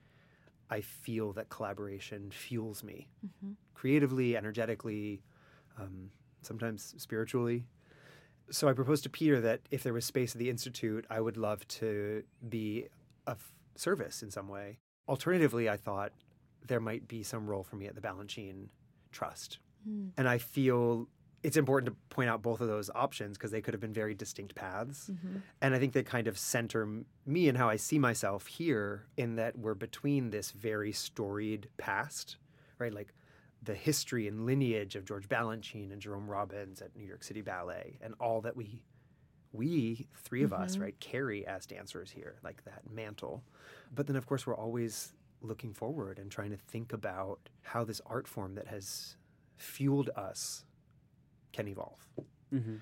I 0.73 0.81
feel 0.83 1.33
that 1.33 1.49
collaboration 1.49 2.31
fuels 2.31 2.85
me 2.85 3.09
Mhm. 3.27 3.57
creatively, 3.75 4.37
energetically, 4.37 5.21
um, 5.77 6.13
sometimes 6.43 6.95
spiritually. 7.03 7.67
So 8.51 8.69
I 8.69 8.73
proposed 8.73 9.03
to 9.05 9.11
Peter 9.11 9.41
that 9.41 9.63
if 9.71 9.83
there 9.83 9.93
was 9.93 10.05
space 10.05 10.35
at 10.35 10.39
the 10.39 10.49
institute, 10.51 11.07
I 11.11 11.21
would 11.21 11.37
love 11.37 11.67
to 11.69 12.25
be 12.49 12.89
of 13.27 13.53
service 13.77 14.23
in 14.23 14.31
some 14.31 14.49
way. 14.49 14.79
Alternatively, 15.09 15.69
I 15.69 15.77
thought 15.77 16.13
there 16.67 16.81
might 16.81 17.09
be 17.09 17.23
some 17.23 17.49
role 17.49 17.65
for 17.65 17.77
me 17.77 17.87
at 17.87 17.95
the 17.97 18.01
Balanchine 18.01 18.69
Trust. 19.11 19.59
Mm. 19.89 20.13
And 20.17 20.29
I 20.29 20.39
feel 20.39 21.09
it's 21.43 21.57
important 21.57 21.87
to 21.95 22.15
point 22.15 22.29
out 22.29 22.43
both 22.43 22.61
of 22.61 22.69
those 22.69 22.91
options 22.95 23.39
because 23.39 23.51
they 23.51 23.63
could 23.63 23.73
have 23.73 23.81
been 23.81 23.93
very 23.95 24.15
distinct 24.15 24.55
paths. 24.55 25.09
Mhm. 25.11 25.43
And 25.63 25.75
I 25.75 25.79
think 25.79 25.95
they 25.95 26.03
kind 26.03 26.27
of 26.29 26.37
center 26.39 27.03
me 27.25 27.49
and 27.49 27.57
how 27.57 27.69
I 27.69 27.77
see 27.77 27.99
myself 27.99 28.47
here 28.47 29.07
in 29.17 29.37
that 29.37 29.59
we're 29.59 29.75
between 29.75 30.31
this 30.31 30.51
very 30.51 30.93
storied 30.93 31.71
past, 31.79 32.37
right? 32.79 32.93
Like 32.93 33.15
the 33.63 33.75
history 33.75 34.27
and 34.29 34.45
lineage 34.47 34.97
of 34.97 35.05
George 35.05 35.29
Balanchine 35.29 35.93
and 35.93 36.01
Jerome 36.01 36.29
Robbins 36.29 36.83
at 36.83 36.95
New 36.97 37.05
York 37.07 37.23
City 37.25 37.41
Ballet 37.43 37.99
and 38.03 38.15
all 38.21 38.41
that 38.43 38.57
we 38.57 38.83
we 39.53 40.07
three 40.15 40.45
of 40.45 40.53
us, 40.53 40.77
Mhm. 40.77 40.81
right, 40.83 41.01
carry 41.01 41.45
as 41.45 41.67
dancers 41.67 42.13
here, 42.13 42.39
like 42.45 42.63
that 42.63 42.89
mantle. 42.89 43.43
But 43.93 44.07
then 44.07 44.15
of 44.15 44.25
course 44.25 44.47
we're 44.47 44.55
always 44.55 45.13
looking 45.41 45.73
forward 45.73 46.21
and 46.21 46.31
trying 46.31 46.51
to 46.51 46.57
think 46.57 46.93
about 46.93 47.49
how 47.63 47.83
this 47.83 48.01
art 48.07 48.29
form 48.29 48.55
that 48.55 48.69
has 48.69 49.17
fueled 49.57 50.09
us 50.11 50.65
can 51.53 51.69
evolve. 51.69 52.07
Mm-hmm. 52.53 52.77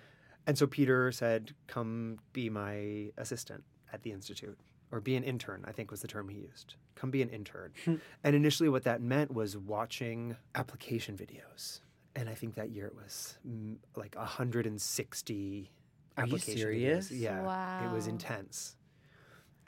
And 0.46 0.56
so 0.58 0.66
Peter 0.66 1.12
said, 1.12 1.52
Come 1.66 2.18
be 2.32 2.48
my 2.48 3.10
assistant 3.18 3.64
at 3.92 4.02
the 4.02 4.12
Institute, 4.12 4.58
or 4.90 5.00
be 5.00 5.14
an 5.16 5.22
intern, 5.24 5.64
I 5.66 5.72
think 5.72 5.90
was 5.90 6.00
the 6.00 6.08
term 6.08 6.28
he 6.28 6.38
used. 6.38 6.74
Come 6.94 7.10
be 7.10 7.20
an 7.22 7.28
intern. 7.28 7.72
and 7.86 8.34
initially, 8.36 8.68
what 8.68 8.84
that 8.84 9.00
meant 9.02 9.32
was 9.32 9.56
watching 9.56 10.36
application 10.54 11.16
videos. 11.16 11.80
And 12.16 12.28
I 12.28 12.34
think 12.34 12.54
that 12.56 12.70
year 12.70 12.86
it 12.86 12.94
was 12.96 13.38
mm, 13.46 13.76
like 13.94 14.16
160 14.16 15.70
Are 16.16 16.22
you 16.26 16.34
application 16.34 16.58
serious? 16.58 17.10
videos. 17.10 17.20
Yeah. 17.20 17.88
It 17.88 17.94
was 17.94 18.06
intense. 18.06 18.74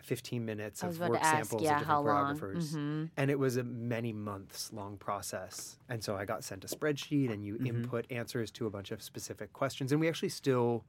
15 0.03 0.45
minutes 0.45 0.83
of 0.83 0.99
work 1.01 1.21
ask, 1.21 1.37
samples 1.51 1.63
yeah, 1.63 1.75
of 1.75 1.81
different 1.81 2.07
choreographers. 2.07 2.75
Mhm. 2.75 3.11
And 3.17 3.31
it 3.31 3.39
was 3.39 3.57
a 3.57 3.63
many 3.65 4.13
months 4.13 4.73
long 4.73 4.97
process. 4.97 5.79
And 5.89 6.03
so 6.03 6.17
I 6.17 6.25
got 6.25 6.45
sent 6.45 6.65
a 6.65 6.69
spreadsheet 6.69 7.31
and 7.33 7.45
you 7.45 7.55
Mhm. 7.57 7.67
input 7.67 8.07
answers 8.11 8.51
to 8.53 8.67
a 8.67 8.71
bunch 8.71 8.91
of 8.91 9.03
specific 9.03 9.53
questions. 9.53 9.93
And 9.93 10.01
we 10.01 10.09
actually 10.09 10.29
still 10.31 10.85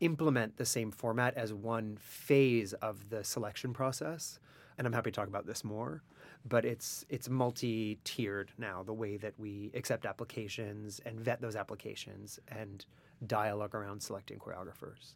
implement 0.00 0.56
the 0.56 0.66
same 0.66 0.90
format 0.90 1.34
as 1.34 1.52
one 1.52 1.96
phase 1.96 2.72
of 2.74 3.10
the 3.10 3.22
selection 3.22 3.72
process. 3.72 4.38
And 4.76 4.86
I'm 4.86 4.92
happy 4.92 5.10
to 5.10 5.14
talk 5.14 5.28
about 5.28 5.46
this 5.46 5.62
more. 5.62 6.02
But 6.44 6.64
it's 6.64 7.04
it's 7.08 7.28
multi-tiered 7.28 8.50
now, 8.58 8.82
the 8.82 8.92
way 8.92 9.16
that 9.16 9.38
we 9.38 9.70
accept 9.74 10.04
applications 10.04 10.98
and 11.00 11.20
vet 11.20 11.40
those 11.40 11.54
applications 11.54 12.40
and 12.48 12.84
dialogue 13.24 13.76
around 13.76 14.02
selecting 14.02 14.40
choreographers. 14.40 15.14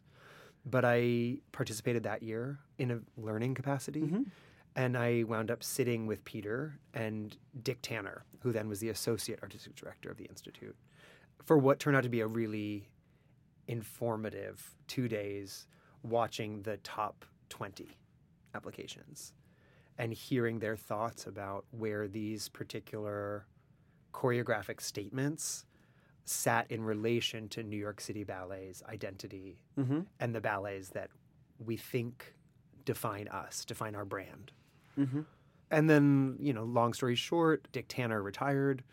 But 0.65 0.83
I 0.85 1.37
participated 1.51 2.03
that 2.03 2.23
year 2.23 2.59
in 2.77 2.91
a 2.91 2.99
learning 3.15 3.55
capacity. 3.55 4.01
Mhm. 4.01 4.31
And 4.75 4.97
I 4.97 5.23
wound 5.23 5.49
up 5.49 5.63
sitting 5.63 6.05
with 6.05 6.23
Peter 6.23 6.79
and 6.93 7.35
Dick 7.63 7.79
Tanner, 7.81 8.25
who 8.41 8.51
then 8.51 8.67
was 8.69 8.79
the 8.79 8.89
associate 8.89 9.41
artistic 9.41 9.75
director 9.75 10.09
of 10.11 10.17
the 10.17 10.25
Institute, 10.25 10.75
for 11.43 11.57
what 11.57 11.79
turned 11.79 11.97
out 11.97 12.03
to 12.03 12.09
be 12.09 12.19
a 12.19 12.27
really 12.27 12.89
informative 13.67 14.75
two 14.87 15.07
days 15.07 15.67
watching 16.03 16.61
the 16.61 16.77
top 16.77 17.25
20 17.49 17.97
applications 18.53 19.33
and 19.97 20.13
hearing 20.13 20.59
their 20.59 20.75
thoughts 20.75 21.25
about 21.25 21.65
where 21.71 22.07
these 22.07 22.49
particular 22.49 23.45
choreographic 24.13 24.79
statements 24.81 25.65
sat 26.29 26.69
in 26.69 26.83
relation 26.83 27.47
to 27.49 27.63
New 27.63 27.77
York 27.77 28.01
City 28.01 28.23
Ballet's 28.23 28.83
identity 28.83 29.59
Mm-hmm. 29.77 30.01
and 30.19 30.35
the 30.35 30.41
ballets 30.41 30.89
that 30.89 31.09
we 31.59 31.77
think 31.77 32.33
define 32.85 33.27
us, 33.27 33.63
define 33.65 33.95
our 33.95 34.05
brand. 34.05 34.51
Mm-hmm. 34.97 35.21
And 35.71 35.89
then, 35.89 36.37
you 36.39 36.53
know, 36.53 36.63
long 36.63 36.93
story 36.93 37.15
short, 37.15 37.67
Dick 37.71 37.85
Tanner 37.89 38.21
retired. 38.21 38.83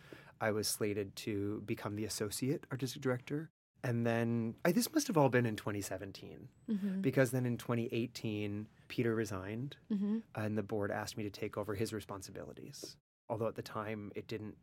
I 0.40 0.50
was 0.50 0.66
slated 0.68 1.14
to 1.16 1.62
become 1.64 1.94
the 1.96 2.04
associate 2.04 2.66
artistic 2.72 3.00
director. 3.02 3.50
And 3.82 4.06
then 4.06 4.54
I, 4.64 4.72
this 4.72 4.92
must 4.92 5.06
have 5.08 5.16
all 5.16 5.28
been 5.28 5.46
in 5.46 5.56
2017 5.56 6.48
Mhm. 6.70 7.02
because 7.02 7.30
then 7.32 7.46
in 7.46 7.56
2018, 7.58 8.66
Peter 8.88 9.14
resigned 9.14 9.76
Mhm. 9.92 10.22
and 10.34 10.56
the 10.58 10.62
board 10.62 10.90
asked 10.90 11.16
me 11.16 11.22
to 11.24 11.30
take 11.30 11.56
over 11.56 11.74
his 11.74 11.92
responsibilities. 11.92 12.96
Although 13.28 13.46
at 13.48 13.54
the 13.56 13.62
time 13.62 14.10
it 14.14 14.26
didn't 14.26 14.56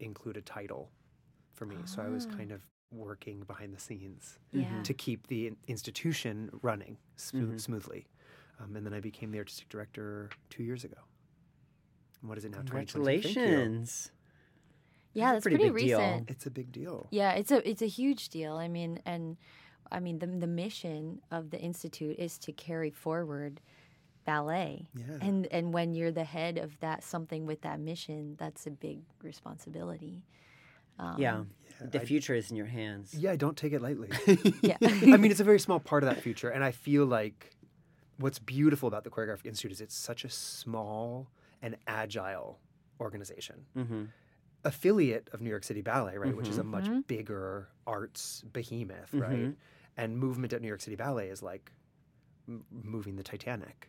include 0.00 0.36
a 0.36 0.42
title 0.42 0.90
for 1.58 1.66
me. 1.66 1.76
So 1.84 2.00
I 2.00 2.08
was 2.08 2.26
Ah. 2.30 2.36
kind 2.36 2.52
of 2.52 2.62
working 2.90 3.40
behind 3.40 3.74
the 3.74 3.78
scenes 3.80 4.38
Yeah. 4.52 4.82
to 4.84 4.94
keep 4.94 5.26
the 5.26 5.52
institution 5.66 6.48
running 6.62 6.96
smo- 7.16 7.52
Mhm. 7.52 7.60
smoothly. 7.60 8.06
Um, 8.60 8.76
and 8.76 8.86
then 8.86 8.94
I 8.94 9.00
became 9.00 9.30
the 9.32 9.38
artistic 9.38 9.68
director 9.68 10.30
two 10.48 10.62
years 10.62 10.84
ago. 10.84 10.96
And 12.20 12.28
what 12.28 12.38
is 12.38 12.44
it 12.44 12.50
now? 12.52 12.62
2020? 12.62 13.20
Thank. 13.22 13.24
Congratulations. 13.34 14.10
Yeah, 15.12 15.32
That's 15.32 15.34
that's 15.36 15.42
pretty 15.44 15.56
pretty, 15.56 15.70
big 15.74 15.86
deal. 15.88 15.98
recent. 15.98 16.30
It's 16.30 16.46
a 16.46 16.50
big 16.50 16.72
deal. 16.72 17.08
Yeah, 17.10 17.32
it's 17.32 17.50
a 17.50 17.68
it's 17.68 17.82
a 17.82 17.86
huge 17.88 18.28
deal. 18.28 18.54
I 18.56 18.68
mean, 18.68 19.02
and 19.04 19.36
I 19.90 20.00
mean 20.00 20.18
the 20.20 20.26
the 20.26 20.46
mission 20.46 21.20
of 21.30 21.50
the 21.50 21.60
institute 21.60 22.16
is 22.18 22.38
to 22.38 22.52
carry 22.52 22.90
forward 22.90 23.60
ballet. 24.24 24.88
Yeah. 24.94 25.18
And 25.20 25.46
and 25.48 25.72
when 25.74 25.94
you're 25.94 26.12
the 26.12 26.24
head 26.24 26.56
of 26.58 26.78
that 26.80 27.02
something 27.02 27.46
with 27.46 27.62
that 27.62 27.80
mission, 27.80 28.36
that's 28.36 28.66
a 28.66 28.70
big 28.70 29.02
responsibility. 29.22 30.24
Um, 30.98 31.14
Yeah. 31.18 31.44
Yeah, 31.80 31.86
The 31.92 32.00
I- 32.02 32.04
future 32.04 32.34
is 32.34 32.50
in 32.50 32.56
your 32.56 32.66
hands. 32.66 33.14
yeah, 33.14 33.30
I 33.30 33.36
don't 33.36 33.56
take 33.56 33.72
it 33.72 33.80
lightly. 33.80 34.08
Yeah. 34.62 34.76
I 34.82 35.16
mean, 35.16 35.30
it's 35.30 35.40
a 35.40 35.44
very 35.44 35.60
small 35.60 35.78
part 35.80 36.02
of 36.02 36.08
that 36.08 36.20
future. 36.22 36.48
And 36.50 36.64
I 36.64 36.72
feel 36.72 37.06
like 37.06 37.52
what's 38.18 38.38
beautiful 38.40 38.88
about 38.88 39.04
the 39.04 39.10
Choreographic 39.10 39.46
Institute 39.46 39.70
is 39.72 39.80
it's 39.80 39.94
such 39.96 40.24
a 40.24 40.28
small 40.30 41.28
and 41.62 41.76
agile 41.86 42.58
organization. 43.00 43.64
Mm-hmm. 43.76 44.04
affiliate 44.64 45.30
of 45.32 45.40
New 45.40 45.48
York 45.50 45.62
City 45.62 45.82
Ballet, 45.82 46.18
right, 46.18 46.36
which 46.36 46.48
is 46.48 46.58
a 46.58 46.64
much 46.64 46.86
Mhm. 46.86 47.06
bigger 47.06 47.68
arts 47.86 48.42
behemoth, 48.52 49.12
Mhm. 49.12 49.20
right? 49.20 49.56
And 49.96 50.18
movement 50.18 50.52
at 50.52 50.60
New 50.60 50.66
York 50.68 50.80
City 50.80 50.96
Ballet 50.96 51.28
is 51.28 51.42
like 51.44 51.70
m- 52.48 52.64
moving 52.70 53.14
the 53.14 53.22
Titanic. 53.22 53.88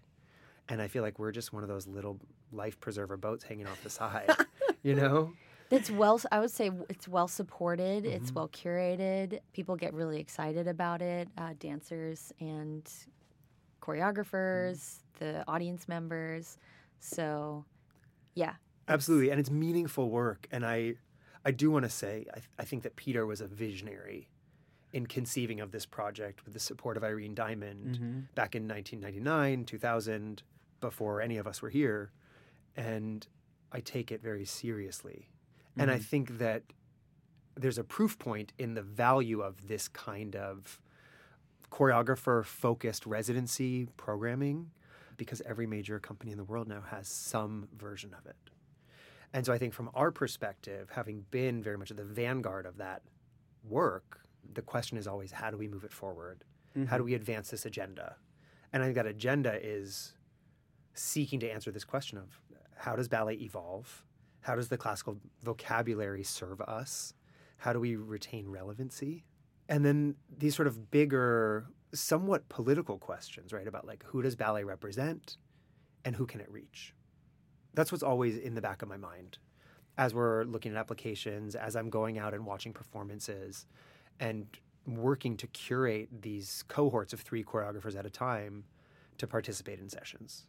And 0.70 0.80
I 0.80 0.88
feel 0.88 1.02
like 1.02 1.18
we're 1.18 1.32
just 1.32 1.52
one 1.52 1.64
of 1.64 1.70
those 1.70 1.88
little 1.88 2.20
life 2.52 2.80
preserver 2.80 3.18
boats 3.18 3.44
hanging 3.46 3.66
off 3.66 3.82
the 3.84 3.90
side, 3.90 4.30
you 4.84 4.94
know? 4.94 5.34
It's 5.72 5.92
well 5.92 6.20
I 6.32 6.40
would 6.40 6.50
say 6.52 6.72
it's 6.90 7.08
well 7.08 7.28
supported, 7.28 8.06
it's 8.06 8.32
Mhm. 8.32 8.36
well 8.36 8.48
curated. 8.50 9.40
People 9.54 9.76
get 9.76 9.94
really 9.94 10.20
excited 10.20 10.68
about 10.68 11.02
it, 11.02 11.28
uh, 11.38 11.54
dancers 11.60 12.34
and 12.40 12.90
choreographers, 13.82 15.00
the 15.20 15.44
audience 15.48 15.88
members. 15.88 16.58
So, 17.00 17.66
yeah. 18.36 18.56
Absolutely, 18.88 19.30
and 19.30 19.40
it's 19.40 19.52
meaningful 19.52 20.10
work. 20.10 20.48
And 20.52 20.66
I, 20.66 20.96
I 21.46 21.52
do 21.52 21.72
want 21.72 21.84
to 21.84 21.90
say, 21.90 22.26
I, 22.34 22.40
I 22.60 22.66
think 22.66 22.84
that 22.84 22.96
Peter 22.96 23.26
was 23.26 23.42
a 23.42 23.48
visionary 23.48 24.30
in 24.92 25.06
conceiving 25.06 25.60
of 25.60 25.72
this 25.72 25.86
project 25.86 26.44
with 26.46 26.54
the 26.54 26.60
support 26.60 26.98
of 26.98 27.04
Irene 27.04 27.36
Diamond 27.36 27.96
Mm-hmm. 27.96 28.20
back 28.36 28.56
in 28.56 28.68
1999, 28.68 29.66
2000, 29.66 30.44
before 30.82 31.22
any 31.22 31.38
of 31.38 31.46
us 31.46 31.62
were 31.62 31.70
here. 31.70 32.12
And 32.76 33.28
I 33.72 33.82
take 33.82 34.12
it 34.12 34.22
very 34.22 34.46
seriously. 34.46 35.30
And 35.78 35.90
I 35.92 35.98
Mhm. 35.98 36.04
think 36.04 36.38
that 36.40 36.64
there's 37.56 37.78
a 37.78 37.84
proof 37.84 38.18
point 38.20 38.54
in 38.58 38.74
the 38.74 38.82
value 38.82 39.42
of 39.42 39.68
this 39.68 39.88
kind 39.88 40.36
of 40.36 40.82
choreographer 41.72 42.44
focused 42.46 43.06
residency 43.06 43.88
programming 43.98 44.72
because 45.18 45.42
every 45.42 45.68
major 45.68 46.00
company 46.00 46.32
in 46.32 46.38
the 46.38 46.44
world 46.44 46.68
now 46.68 46.82
has 46.82 47.08
some 47.08 47.68
version 47.74 48.14
of 48.14 48.26
it. 48.26 48.38
And 49.34 49.46
so 49.46 49.54
I 49.54 49.58
think 49.58 49.74
from 49.74 49.92
our 49.94 50.12
perspective, 50.12 50.90
having 50.92 51.22
been 51.30 51.62
very 51.62 51.78
much 51.78 51.92
at 51.92 51.98
the 51.98 52.04
vanguard 52.06 52.66
of 52.66 52.78
that 52.78 53.04
work, 53.64 54.22
the 54.54 54.62
question 54.62 54.98
is 54.98 55.08
always 55.08 55.32
how 55.32 55.52
do 55.52 55.58
we 55.58 55.68
move 55.68 55.84
it 55.84 55.94
forward? 55.94 56.44
How 56.88 56.98
do 56.98 57.04
we 57.04 57.14
advance 57.14 57.50
this 57.50 57.66
agenda? 57.66 58.16
And 58.72 58.82
I 58.82 58.86
think 58.88 58.96
that 58.96 59.06
agenda 59.06 59.60
is 59.62 60.16
seeking 60.94 61.40
to 61.42 61.50
answer 61.52 61.72
this 61.72 61.84
question 61.84 62.18
of 62.18 62.40
how 62.78 62.96
does 62.96 63.08
ballet 63.10 63.36
evolve? 63.36 64.06
How 64.42 64.56
does 64.56 64.70
the 64.70 64.78
classical 64.78 65.18
vocabulary 65.44 66.24
serve 66.24 66.62
us? 66.62 67.14
How 67.58 67.74
do 67.74 67.80
we 67.80 67.96
retain 67.96 68.48
relevancy? 68.48 69.26
And 69.68 69.86
then 69.86 70.16
these 70.36 70.56
sort 70.56 70.68
of 70.68 70.90
bigger, 70.92 71.68
somewhat 71.94 72.48
political 72.50 72.98
questions, 72.98 73.54
right? 73.54 73.68
About 73.68 73.86
like 73.86 74.04
who 74.06 74.22
does 74.22 74.36
ballet 74.36 74.64
represent 74.64 75.38
and 76.06 76.16
who 76.16 76.26
can 76.26 76.40
it 76.42 76.50
reach? 76.52 76.94
That's 77.74 77.92
what's 77.92 78.04
always 78.04 78.38
in 78.38 78.56
the 78.56 78.62
back 78.62 78.82
of 78.82 78.90
my 78.90 78.98
mind 78.98 79.38
as 80.00 80.14
we're 80.14 80.46
looking 80.46 80.72
at 80.72 80.78
applications, 80.78 81.56
as 81.56 81.76
I'm 81.76 81.90
going 81.90 82.18
out 82.18 82.34
and 82.34 82.46
watching 82.46 82.72
performances 82.72 83.68
and 84.20 84.48
working 84.88 85.36
to 85.38 85.48
curate 85.48 86.08
these 86.22 86.64
cohorts 86.70 87.12
of 87.12 87.20
three 87.20 87.44
choreographers 87.44 87.98
at 87.98 88.06
a 88.06 88.10
time 88.10 88.64
to 89.18 89.28
participate 89.28 89.80
in 89.80 89.90
sessions. 89.90 90.46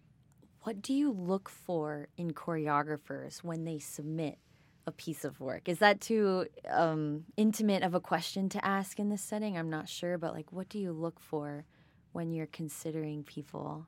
What 0.62 0.82
do 0.82 0.92
you 0.92 1.10
look 1.10 1.48
for 1.48 2.08
in 2.16 2.32
choreographers 2.32 3.38
when 3.38 3.64
they 3.64 3.78
submit 3.78 4.38
a 4.86 4.92
piece 4.92 5.24
of 5.24 5.40
work? 5.40 5.68
Is 5.68 5.78
that 5.78 6.00
too 6.00 6.46
um, 6.68 7.24
intimate 7.36 7.82
of 7.82 7.94
a 7.94 8.00
question 8.00 8.48
to 8.50 8.64
ask 8.64 8.98
in 8.98 9.08
this 9.08 9.22
setting? 9.22 9.56
I'm 9.56 9.70
not 9.70 9.88
sure, 9.88 10.18
but 10.18 10.34
like, 10.34 10.52
what 10.52 10.68
do 10.68 10.78
you 10.78 10.92
look 10.92 11.18
for 11.18 11.64
when 12.12 12.30
you're 12.30 12.46
considering 12.46 13.22
people 13.22 13.86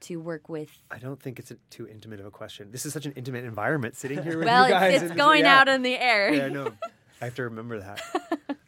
to 0.00 0.16
work 0.18 0.50
with? 0.50 0.70
I 0.90 0.98
don't 0.98 1.20
think 1.20 1.38
it's 1.38 1.50
a, 1.50 1.56
too 1.70 1.88
intimate 1.88 2.20
of 2.20 2.26
a 2.26 2.30
question. 2.30 2.70
This 2.70 2.84
is 2.84 2.92
such 2.92 3.06
an 3.06 3.12
intimate 3.12 3.44
environment 3.44 3.96
sitting 3.96 4.22
here 4.22 4.36
with 4.36 4.46
well, 4.48 4.66
you 4.66 4.70
guys. 4.70 4.94
it's, 4.94 5.04
it's 5.04 5.14
going 5.14 5.44
yeah. 5.44 5.60
out 5.60 5.68
in 5.68 5.82
the 5.82 5.96
air. 5.96 6.32
Yeah, 6.34 6.44
I 6.46 6.48
know. 6.50 6.72
I 7.22 7.26
have 7.26 7.34
to 7.36 7.44
remember 7.44 7.78
that. 7.78 8.02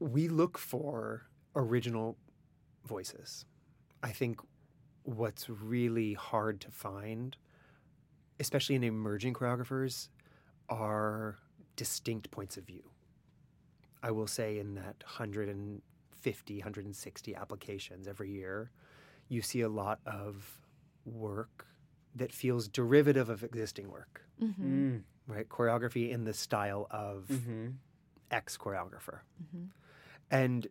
we 0.00 0.28
look 0.28 0.58
for 0.58 1.22
original 1.54 2.16
voices. 2.84 3.44
I 4.02 4.10
think 4.10 4.40
what's 5.16 5.48
really 5.48 6.12
hard 6.12 6.60
to 6.60 6.70
find, 6.70 7.36
especially 8.38 8.74
in 8.74 8.84
emerging 8.84 9.32
choreographers, 9.32 10.08
are 10.68 11.36
distinct 11.76 12.30
points 12.30 12.56
of 12.58 12.64
view. 12.64 12.82
I 14.02 14.10
will 14.10 14.26
say 14.26 14.58
in 14.58 14.74
that 14.74 14.96
150, 15.04 16.58
160 16.58 17.34
applications 17.34 18.06
every 18.06 18.30
year, 18.30 18.70
you 19.28 19.40
see 19.42 19.62
a 19.62 19.68
lot 19.68 20.00
of 20.06 20.60
work 21.06 21.66
that 22.14 22.32
feels 22.32 22.68
derivative 22.68 23.28
of 23.30 23.42
existing 23.42 23.90
work, 23.90 24.22
hmm 24.38 24.46
Mm. 24.62 25.02
right? 25.26 25.48
Choreography 25.48 26.10
in 26.10 26.24
the 26.24 26.34
style 26.34 26.86
of 26.90 27.26
Mm-hmm. 27.30 27.68
X 28.30 28.58
choreographer. 28.58 29.20
hmm 29.52 29.64
And 30.30 30.66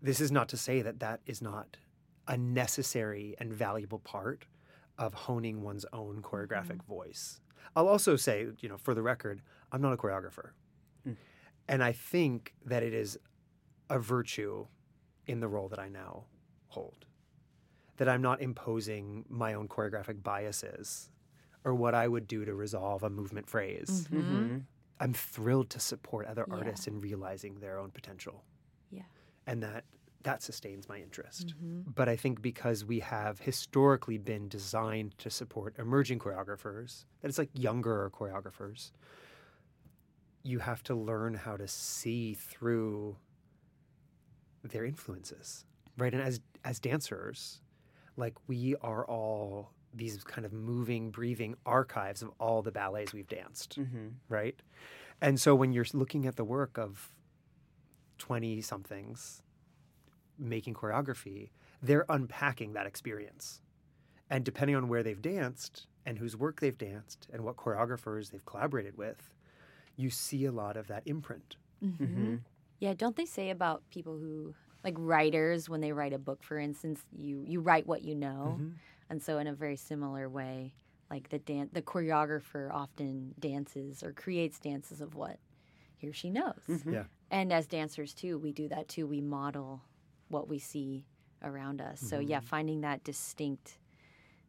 this 0.00 0.18
is 0.20 0.32
not 0.32 0.48
to 0.48 0.56
say 0.56 0.80
that 0.80 1.00
that 1.00 1.20
is 1.26 1.42
not 1.42 1.76
a 2.30 2.38
necessary 2.38 3.34
and 3.38 3.52
valuable 3.52 3.98
part 3.98 4.46
of 4.96 5.12
honing 5.12 5.62
one's 5.62 5.84
own 5.92 6.22
choreographic 6.22 6.82
voice. 6.84 7.40
I'll 7.76 7.88
also 7.88 8.16
say, 8.16 8.46
you 8.60 8.68
know, 8.68 8.76
for 8.78 8.94
the 8.94 9.02
record, 9.02 9.42
I'm 9.72 9.82
not 9.82 9.92
a 9.92 9.96
choreographer. 9.96 10.50
Mm. 11.06 11.16
And 11.68 11.82
I 11.84 11.92
think 11.92 12.54
that 12.64 12.82
it 12.82 12.94
is 12.94 13.18
a 13.90 13.98
virtue 13.98 14.66
in 15.26 15.40
the 15.40 15.48
role 15.48 15.68
that 15.68 15.78
I 15.80 15.88
now 15.88 16.24
hold. 16.68 17.04
That 17.96 18.08
I'm 18.08 18.22
not 18.22 18.40
imposing 18.40 19.24
my 19.28 19.54
own 19.54 19.66
choreographic 19.68 20.22
biases 20.22 21.10
or 21.64 21.74
what 21.74 21.94
I 21.94 22.06
would 22.08 22.26
do 22.26 22.44
to 22.44 22.54
resolve 22.54 23.02
a 23.02 23.10
movement 23.10 23.48
phrase. 23.50 24.06
Mhm. 24.08 24.22
Mm-hmm. 24.22 24.58
I'm 25.00 25.12
thrilled 25.14 25.70
to 25.70 25.80
support 25.80 26.26
other 26.26 26.44
Yeah. 26.48 26.54
artists 26.54 26.86
in 26.86 27.00
realizing 27.00 27.58
their 27.60 27.78
own 27.78 27.90
potential. 27.90 28.44
Yeah. 28.90 29.02
And 29.46 29.62
that 29.62 29.84
that 30.22 30.42
sustains 30.42 30.88
my 30.88 30.98
interest. 30.98 31.54
hmm 31.58 31.80
But 31.86 32.08
I 32.08 32.16
think 32.16 32.42
because 32.42 32.84
we 32.84 33.00
have 33.00 33.40
historically 33.40 34.18
been 34.18 34.48
designed 34.48 35.16
to 35.18 35.30
support 35.30 35.74
emerging 35.78 36.18
choreographers, 36.18 37.04
that 37.20 37.28
it's 37.28 37.38
like 37.38 37.50
younger 37.54 38.10
choreographers, 38.14 38.92
you 40.42 40.58
have 40.58 40.82
to 40.84 40.94
learn 40.94 41.34
how 41.34 41.56
to 41.56 41.66
see 41.68 42.34
through 42.34 43.16
their 44.62 44.84
influences. 44.84 45.64
Right? 45.98 46.12
And 46.12 46.22
as 46.22 46.40
as 46.64 46.78
dancers, 46.78 47.60
like 48.16 48.34
we 48.46 48.74
are 48.82 49.04
all 49.06 49.72
these 49.94 50.22
kind 50.22 50.44
of 50.44 50.52
moving, 50.52 51.10
breathing 51.10 51.56
archives 51.66 52.22
of 52.22 52.30
all 52.38 52.62
the 52.62 52.70
ballets 52.70 53.12
we've 53.12 53.26
danced 53.28 53.78
Mm-hmm. 53.78 54.08
right? 54.28 54.54
And 55.20 55.40
so 55.40 55.54
when 55.54 55.72
you're 55.72 55.86
looking 55.92 56.26
at 56.26 56.36
the 56.36 56.44
work 56.44 56.78
of 56.78 57.10
20 58.18 58.60
somethings 58.60 59.42
making 60.40 60.74
choreography, 60.74 61.50
they're 61.82 62.06
unpacking 62.08 62.72
that 62.74 62.86
experience. 62.86 63.62
And 64.30 64.44
depending 64.44 64.76
on 64.76 64.88
where 64.88 65.02
they've 65.02 65.20
danced 65.20 65.86
and 66.06 66.18
whose 66.18 66.36
work 66.36 66.60
they've 66.60 66.78
danced 66.78 67.28
and 67.32 67.44
what 67.44 67.56
choreographers 67.56 68.30
they've 68.30 68.44
collaborated 68.46 68.96
with, 68.96 69.34
you 69.96 70.10
see 70.10 70.44
a 70.46 70.52
lot 70.52 70.76
of 70.76 70.86
that 70.88 71.02
imprint. 71.06 71.56
hmm 71.80 72.04
Mm-hmm. 72.04 72.36
Yeah, 72.80 72.94
don't 72.94 73.16
they 73.16 73.26
say 73.26 73.50
about 73.50 73.82
people 73.90 74.18
who 74.18 74.54
like 74.84 74.94
writers 74.98 75.68
when 75.68 75.80
they 75.80 75.92
write 75.92 76.14
a 76.14 76.18
book, 76.18 76.42
for 76.42 76.58
instance, 76.58 77.04
you 77.12 77.42
you 77.46 77.60
write 77.60 77.86
what 77.86 78.02
you 78.02 78.14
know, 78.14 78.56
Mhm. 78.58 78.78
and 79.10 79.22
so 79.22 79.38
in 79.38 79.46
a 79.46 79.54
very 79.54 79.76
similar 79.76 80.28
way, 80.28 80.74
like 81.10 81.28
the 81.28 81.38
dan- 81.38 81.70
the 81.72 81.82
choreographer 81.82 82.72
often 82.72 83.34
dances 83.38 84.02
or 84.02 84.12
creates 84.12 84.58
dances 84.60 85.00
of 85.02 85.14
what 85.14 85.38
he 85.96 86.08
or 86.08 86.12
she 86.12 86.30
knows. 86.30 86.62
Mhm. 86.68 86.92
Yeah. 86.92 87.04
And 87.30 87.52
as 87.52 87.66
dancers 87.66 88.14
too, 88.14 88.38
we 88.38 88.52
do 88.52 88.68
that 88.68 88.88
too. 88.88 89.06
We 89.06 89.20
model 89.20 89.82
what 90.30 90.48
we 90.48 90.58
see 90.58 91.04
around 91.42 91.80
us. 91.80 92.00
So 92.00 92.18
yeah, 92.18 92.40
finding 92.40 92.80
that 92.82 93.04
distinct 93.04 93.78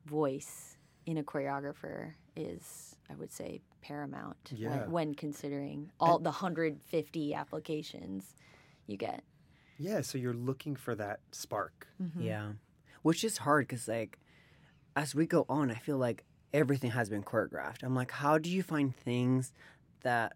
voice 0.06 0.78
in 1.06 1.18
a 1.18 1.24
choreographer 1.24 2.14
is, 2.36 2.96
I 3.10 3.16
would 3.16 3.32
say, 3.32 3.62
paramount 3.82 4.38
Yeah. 4.54 4.70
when, 4.82 4.92
when 4.92 5.16
considering 5.16 5.92
all 6.00 6.20
the 6.20 6.30
150 6.30 7.34
applications 7.34 8.36
you 8.88 8.98
get. 8.98 9.24
Yeah, 9.78 10.02
so 10.02 10.18
you're 10.18 10.34
looking 10.34 10.76
for 10.76 10.94
that 10.96 11.22
spark. 11.32 11.88
Mm-hmm. 12.02 12.22
Yeah. 12.22 12.52
Which 13.02 13.24
is 13.24 13.40
hard 13.40 13.68
because, 13.68 13.88
like, 13.88 14.20
as 14.96 15.16
we 15.16 15.26
go 15.26 15.46
on, 15.50 15.72
I 15.72 15.76
feel 15.76 15.98
like 15.98 16.24
everything 16.54 16.92
has 16.92 17.10
been 17.10 17.24
choreographed. 17.24 17.82
I'm 17.82 17.96
like, 17.96 18.12
how 18.12 18.38
do 18.38 18.50
you 18.50 18.62
find 18.62 18.96
things 18.96 19.54
that 20.02 20.34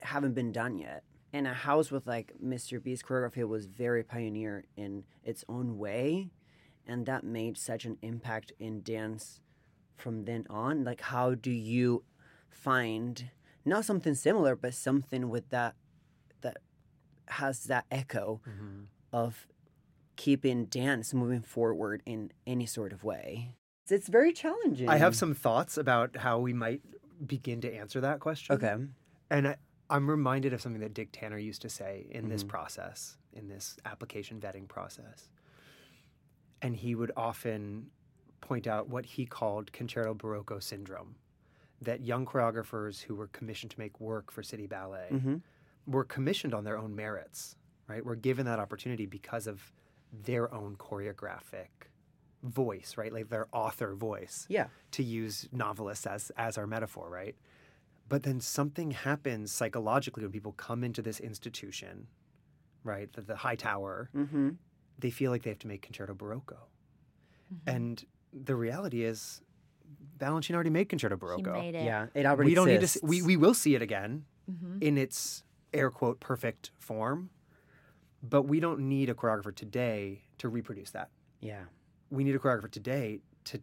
haven't 0.00 0.34
been 0.34 0.50
done 0.50 0.78
yet? 0.78 1.04
And 1.32 1.46
a 1.46 1.54
house 1.54 1.90
with 1.90 2.06
like 2.06 2.32
Mr. 2.44 2.82
B's 2.82 3.02
choreography 3.02 3.46
was 3.46 3.66
very 3.66 4.02
pioneer 4.04 4.64
in 4.76 5.04
its 5.24 5.44
own 5.48 5.78
way, 5.78 6.30
and 6.86 7.06
that 7.06 7.24
made 7.24 7.56
such 7.56 7.84
an 7.84 7.96
impact 8.02 8.52
in 8.58 8.82
dance 8.82 9.40
from 9.96 10.24
then 10.24 10.46
on. 10.50 10.84
Like, 10.84 11.00
how 11.00 11.34
do 11.34 11.50
you 11.50 12.04
find 12.50 13.30
not 13.64 13.84
something 13.84 14.14
similar, 14.14 14.56
but 14.56 14.74
something 14.74 15.30
with 15.30 15.48
that 15.50 15.74
that 16.42 16.58
has 17.28 17.64
that 17.64 17.86
echo 17.90 18.40
Mhm. 18.46 18.86
of 19.12 19.46
keeping 20.16 20.66
dance 20.66 21.14
moving 21.14 21.40
forward 21.40 22.02
in 22.04 22.30
any 22.46 22.66
sort 22.66 22.92
of 22.92 23.02
way. 23.04 23.56
It's 23.88 24.08
very 24.08 24.32
challenging. 24.32 24.88
I 24.88 24.96
have 24.96 25.16
some 25.16 25.32
thoughts 25.34 25.78
about 25.78 26.16
how 26.16 26.38
we 26.38 26.52
might 26.52 26.82
begin 27.26 27.60
to 27.62 27.72
answer 27.72 28.00
that 28.00 28.20
question. 28.20 28.54
Okay. 28.56 28.76
And 29.30 29.48
I, 29.48 29.56
I'm 29.92 30.08
reminded 30.08 30.54
of 30.54 30.62
something 30.62 30.80
that 30.80 30.94
Dick 30.94 31.10
Tanner 31.12 31.36
used 31.36 31.60
to 31.62 31.68
say 31.68 32.06
in 32.10 32.30
this 32.30 32.42
Mhm. 32.42 32.48
process, 32.48 33.18
in 33.34 33.48
this 33.48 33.76
application 33.84 34.40
vetting 34.40 34.66
process. 34.66 35.28
And 36.62 36.74
he 36.74 36.94
would 36.94 37.12
often 37.14 37.90
point 38.40 38.66
out 38.66 38.88
what 38.88 39.04
he 39.04 39.26
called 39.26 39.70
concerto 39.72 40.14
barocco 40.14 40.62
syndrome 40.62 41.16
that 41.82 42.00
young 42.00 42.24
choreographers 42.24 43.02
who 43.02 43.14
were 43.14 43.26
commissioned 43.28 43.70
to 43.72 43.78
make 43.78 44.00
work 44.00 44.30
for 44.30 44.42
City 44.42 44.66
Ballet 44.66 45.08
hmm 45.10 45.36
were 45.84 46.04
commissioned 46.04 46.54
on 46.54 46.62
their 46.62 46.78
own 46.78 46.94
merits, 46.94 47.56
right? 47.88 48.04
Were 48.04 48.14
given 48.14 48.46
that 48.46 48.60
opportunity 48.60 49.04
because 49.04 49.48
of 49.48 49.72
their 50.12 50.52
own 50.54 50.76
choreographic 50.76 51.88
voice, 52.44 52.96
right? 52.96 53.12
Like 53.12 53.28
their 53.30 53.48
author 53.52 53.94
voice 53.94 54.46
Yeah. 54.48 54.68
to 54.92 55.02
use 55.02 55.48
novelists 55.52 56.06
as 56.06 56.30
as 56.36 56.56
our 56.56 56.66
metaphor, 56.68 57.10
right? 57.10 57.36
But 58.12 58.24
then 58.24 58.40
something 58.40 58.90
happens 58.90 59.50
psychologically 59.50 60.22
when 60.24 60.32
people 60.32 60.52
come 60.52 60.84
into 60.84 61.00
this 61.00 61.18
institution, 61.18 62.08
right? 62.84 63.10
The, 63.14 63.22
the 63.22 63.36
high 63.36 63.56
tower, 63.56 64.10
hmm 64.12 64.50
they 64.98 65.08
feel 65.10 65.30
like 65.32 65.42
they 65.42 65.50
have 65.50 65.58
to 65.60 65.66
make 65.66 65.80
concerto 65.82 66.14
barocco. 66.14 66.58
Mm-hmm. 67.52 67.68
And 67.74 68.04
the 68.48 68.54
reality 68.54 69.02
is 69.02 69.40
Balanchine 70.18 70.54
already 70.54 70.70
made 70.78 70.88
concerto 70.90 71.16
He 71.16 71.20
barocco. 71.22 71.52
made 71.54 71.74
it. 71.74 71.84
Yeah. 71.84 72.06
It 72.14 72.26
already 72.26 72.50
we 72.50 72.54
don't 72.54 72.68
need 72.68 72.80
to 72.82 72.86
see, 72.86 73.00
we 73.02 73.22
we 73.22 73.36
will 73.38 73.54
see 73.54 73.74
it 73.74 73.82
again 73.82 74.26
hmm 74.46 74.78
in 74.82 74.98
its 74.98 75.42
air 75.72 75.90
quote 75.90 76.20
perfect 76.20 76.70
form, 76.78 77.30
but 78.34 78.42
we 78.42 78.60
don't 78.60 78.80
need 78.80 79.08
a 79.08 79.14
choreographer 79.14 79.54
today 79.54 80.22
to 80.38 80.48
reproduce 80.50 80.90
that. 80.90 81.08
Yeah. 81.40 81.64
we 82.10 82.22
need 82.24 82.34
a 82.34 82.38
choreographer 82.38 82.70
today 82.70 83.20
to 83.44 83.58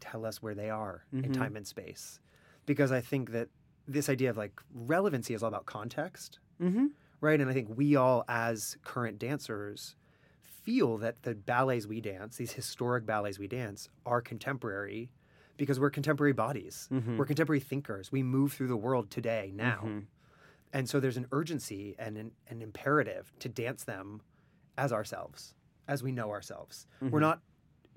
tell 0.00 0.26
us 0.26 0.42
where 0.42 0.56
they 0.56 0.70
are 0.70 1.04
in 1.12 1.22
Mhm. 1.30 1.34
time 1.42 1.54
and 1.56 1.66
space. 1.66 2.18
Because 2.66 2.90
I 2.90 3.00
think 3.00 3.30
that 3.30 3.48
this 3.92 4.08
idea 4.08 4.30
of 4.30 4.36
like 4.36 4.60
relevancy 4.74 5.34
is 5.34 5.42
all 5.42 5.48
about 5.48 5.66
context, 5.66 6.38
hmm 6.58 6.86
right? 7.20 7.40
And 7.40 7.48
I 7.48 7.52
think 7.54 7.68
we 7.76 7.94
all, 7.94 8.24
as 8.28 8.76
current 8.82 9.16
dancers, 9.20 9.94
feel 10.42 10.98
that 10.98 11.22
the 11.22 11.34
ballets 11.36 11.86
we 11.86 12.00
dance, 12.00 12.36
these 12.36 12.50
historic 12.52 13.06
ballets 13.06 13.38
we 13.38 13.46
dance, 13.46 13.88
are 14.04 14.20
contemporary 14.20 15.12
because 15.56 15.78
we're 15.78 15.90
contemporary 15.90 16.32
bodies. 16.32 16.88
Mhm. 16.90 17.16
We're 17.16 17.26
contemporary 17.26 17.60
thinkers. 17.60 18.10
We 18.10 18.24
move 18.24 18.52
through 18.54 18.66
the 18.68 18.76
world 18.76 19.08
today, 19.10 19.52
now. 19.54 19.82
Mhm. 19.84 20.06
And 20.72 20.88
so 20.88 20.98
there's 20.98 21.16
an 21.16 21.26
urgency 21.30 21.94
and 21.98 22.16
an, 22.18 22.32
an 22.48 22.60
imperative 22.62 23.32
to 23.38 23.48
dance 23.48 23.84
them 23.84 24.20
as 24.76 24.92
ourselves, 24.92 25.54
as 25.86 26.02
we 26.02 26.10
know 26.10 26.30
ourselves. 26.30 26.88
We're 27.00 27.18
Mhm. 27.18 27.20
not 27.20 27.42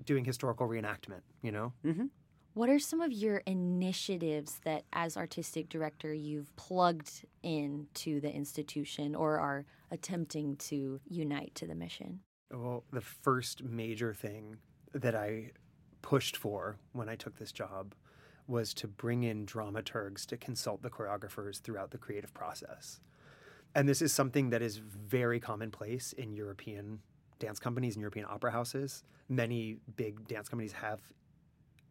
doing 0.04 0.24
historical 0.24 0.68
reenactment, 0.68 1.22
you 1.42 1.50
know? 1.50 1.72
Mhm. 1.84 2.10
What 2.56 2.70
are 2.70 2.78
some 2.78 3.02
of 3.02 3.12
your 3.12 3.42
initiatives 3.44 4.60
that, 4.64 4.84
as 4.94 5.18
artistic 5.18 5.68
director, 5.68 6.14
you've 6.14 6.56
plugged 6.56 7.26
in 7.42 7.86
to 7.96 8.18
the 8.18 8.32
institution 8.34 9.14
or 9.14 9.38
are 9.38 9.66
attempting 9.90 10.56
to 10.56 10.98
unite 11.06 11.54
to 11.56 11.66
the 11.66 11.74
mission? 11.74 12.20
Well, 12.50 12.84
the 12.94 13.02
first 13.02 13.62
major 13.62 14.14
thing 14.14 14.56
that 14.94 15.14
I 15.14 15.50
pushed 16.00 16.38
for 16.38 16.78
when 16.92 17.10
I 17.10 17.14
took 17.14 17.36
this 17.36 17.52
job 17.52 17.94
was 18.46 18.72
to 18.72 18.88
bring 18.88 19.24
in 19.24 19.44
dramaturgs 19.44 20.24
to 20.28 20.38
consult 20.38 20.80
the 20.80 20.88
choreographers 20.88 21.60
throughout 21.60 21.90
the 21.90 21.98
creative 21.98 22.32
process. 22.32 23.00
And 23.74 23.86
this 23.86 24.00
is 24.00 24.14
something 24.14 24.48
that 24.48 24.62
is 24.62 24.78
very 24.78 25.40
commonplace 25.40 26.14
in 26.14 26.32
European 26.32 27.00
dance 27.38 27.58
companies 27.58 27.96
and 27.96 28.00
European 28.00 28.24
opera 28.26 28.50
houses. 28.50 29.04
Many 29.28 29.76
big 29.96 30.26
dance 30.26 30.48
companies 30.48 30.72
have 30.72 31.00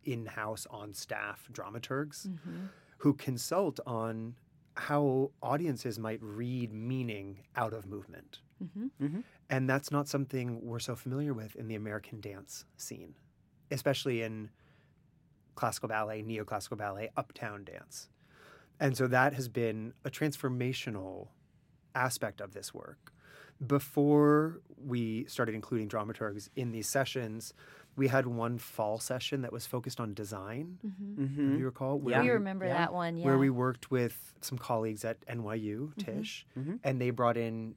in 0.05 0.25
house 0.25 0.65
on 0.69 0.93
staff 0.93 1.47
dramaturgs 1.51 2.27
Mm-hmm. 2.27 2.65
who 2.99 3.13
consult 3.13 3.79
on 3.85 4.35
how 4.75 5.31
audiences 5.41 5.97
might 5.99 6.19
read 6.21 6.73
meaning 6.73 7.39
out 7.55 7.73
of 7.73 7.85
movement. 7.85 8.39
Mm-hmm. 8.63 9.19
And 9.49 9.69
that's 9.69 9.91
not 9.91 10.07
something 10.07 10.59
we're 10.63 10.79
so 10.79 10.95
familiar 10.95 11.33
with 11.33 11.55
in 11.55 11.67
the 11.67 11.75
American 11.75 12.19
dance 12.19 12.65
scene, 12.77 13.15
especially 13.71 14.21
in 14.21 14.49
classical 15.55 15.87
ballet, 15.89 16.23
neoclassical 16.23 16.77
ballet, 16.77 17.09
uptown 17.15 17.63
dance. 17.63 18.09
And 18.79 18.97
so 18.97 19.07
that 19.07 19.33
has 19.33 19.47
been 19.47 19.93
a 20.03 20.09
transformational 20.09 21.27
aspect 21.93 22.41
of 22.41 22.53
this 22.53 22.73
work. 22.73 23.13
Before 23.65 24.61
we 24.77 25.25
started 25.25 25.55
including 25.55 25.87
dramaturgs 25.89 26.49
in 26.55 26.71
these 26.71 26.87
sessions, 26.87 27.53
we 27.95 28.09
had 28.09 28.27
one 28.27 28.57
fall 28.57 28.99
session 28.99 29.41
that 29.43 29.53
was 29.53 29.65
focused 29.65 29.99
on 30.01 30.13
design. 30.13 30.77
Mm-hmm. 30.85 31.23
If 31.23 31.29
Mhm. 31.31 31.59
you 31.59 31.65
recall, 31.65 32.01
Yeah. 32.05 32.21
We 32.21 32.29
remember 32.31 32.65
Yeah. 32.65 32.73
that 32.77 32.93
one, 32.93 33.15
yeah. 33.17 33.25
where 33.25 33.37
we 33.37 33.49
worked 33.49 33.89
with 33.89 34.33
some 34.41 34.57
colleagues 34.57 35.05
at 35.05 35.25
NYU, 35.27 35.93
Mhm. 35.97 36.05
Tisch, 36.05 36.45
Mhm. 36.57 36.79
and 36.83 36.99
they 36.99 37.09
brought 37.11 37.37
in 37.37 37.75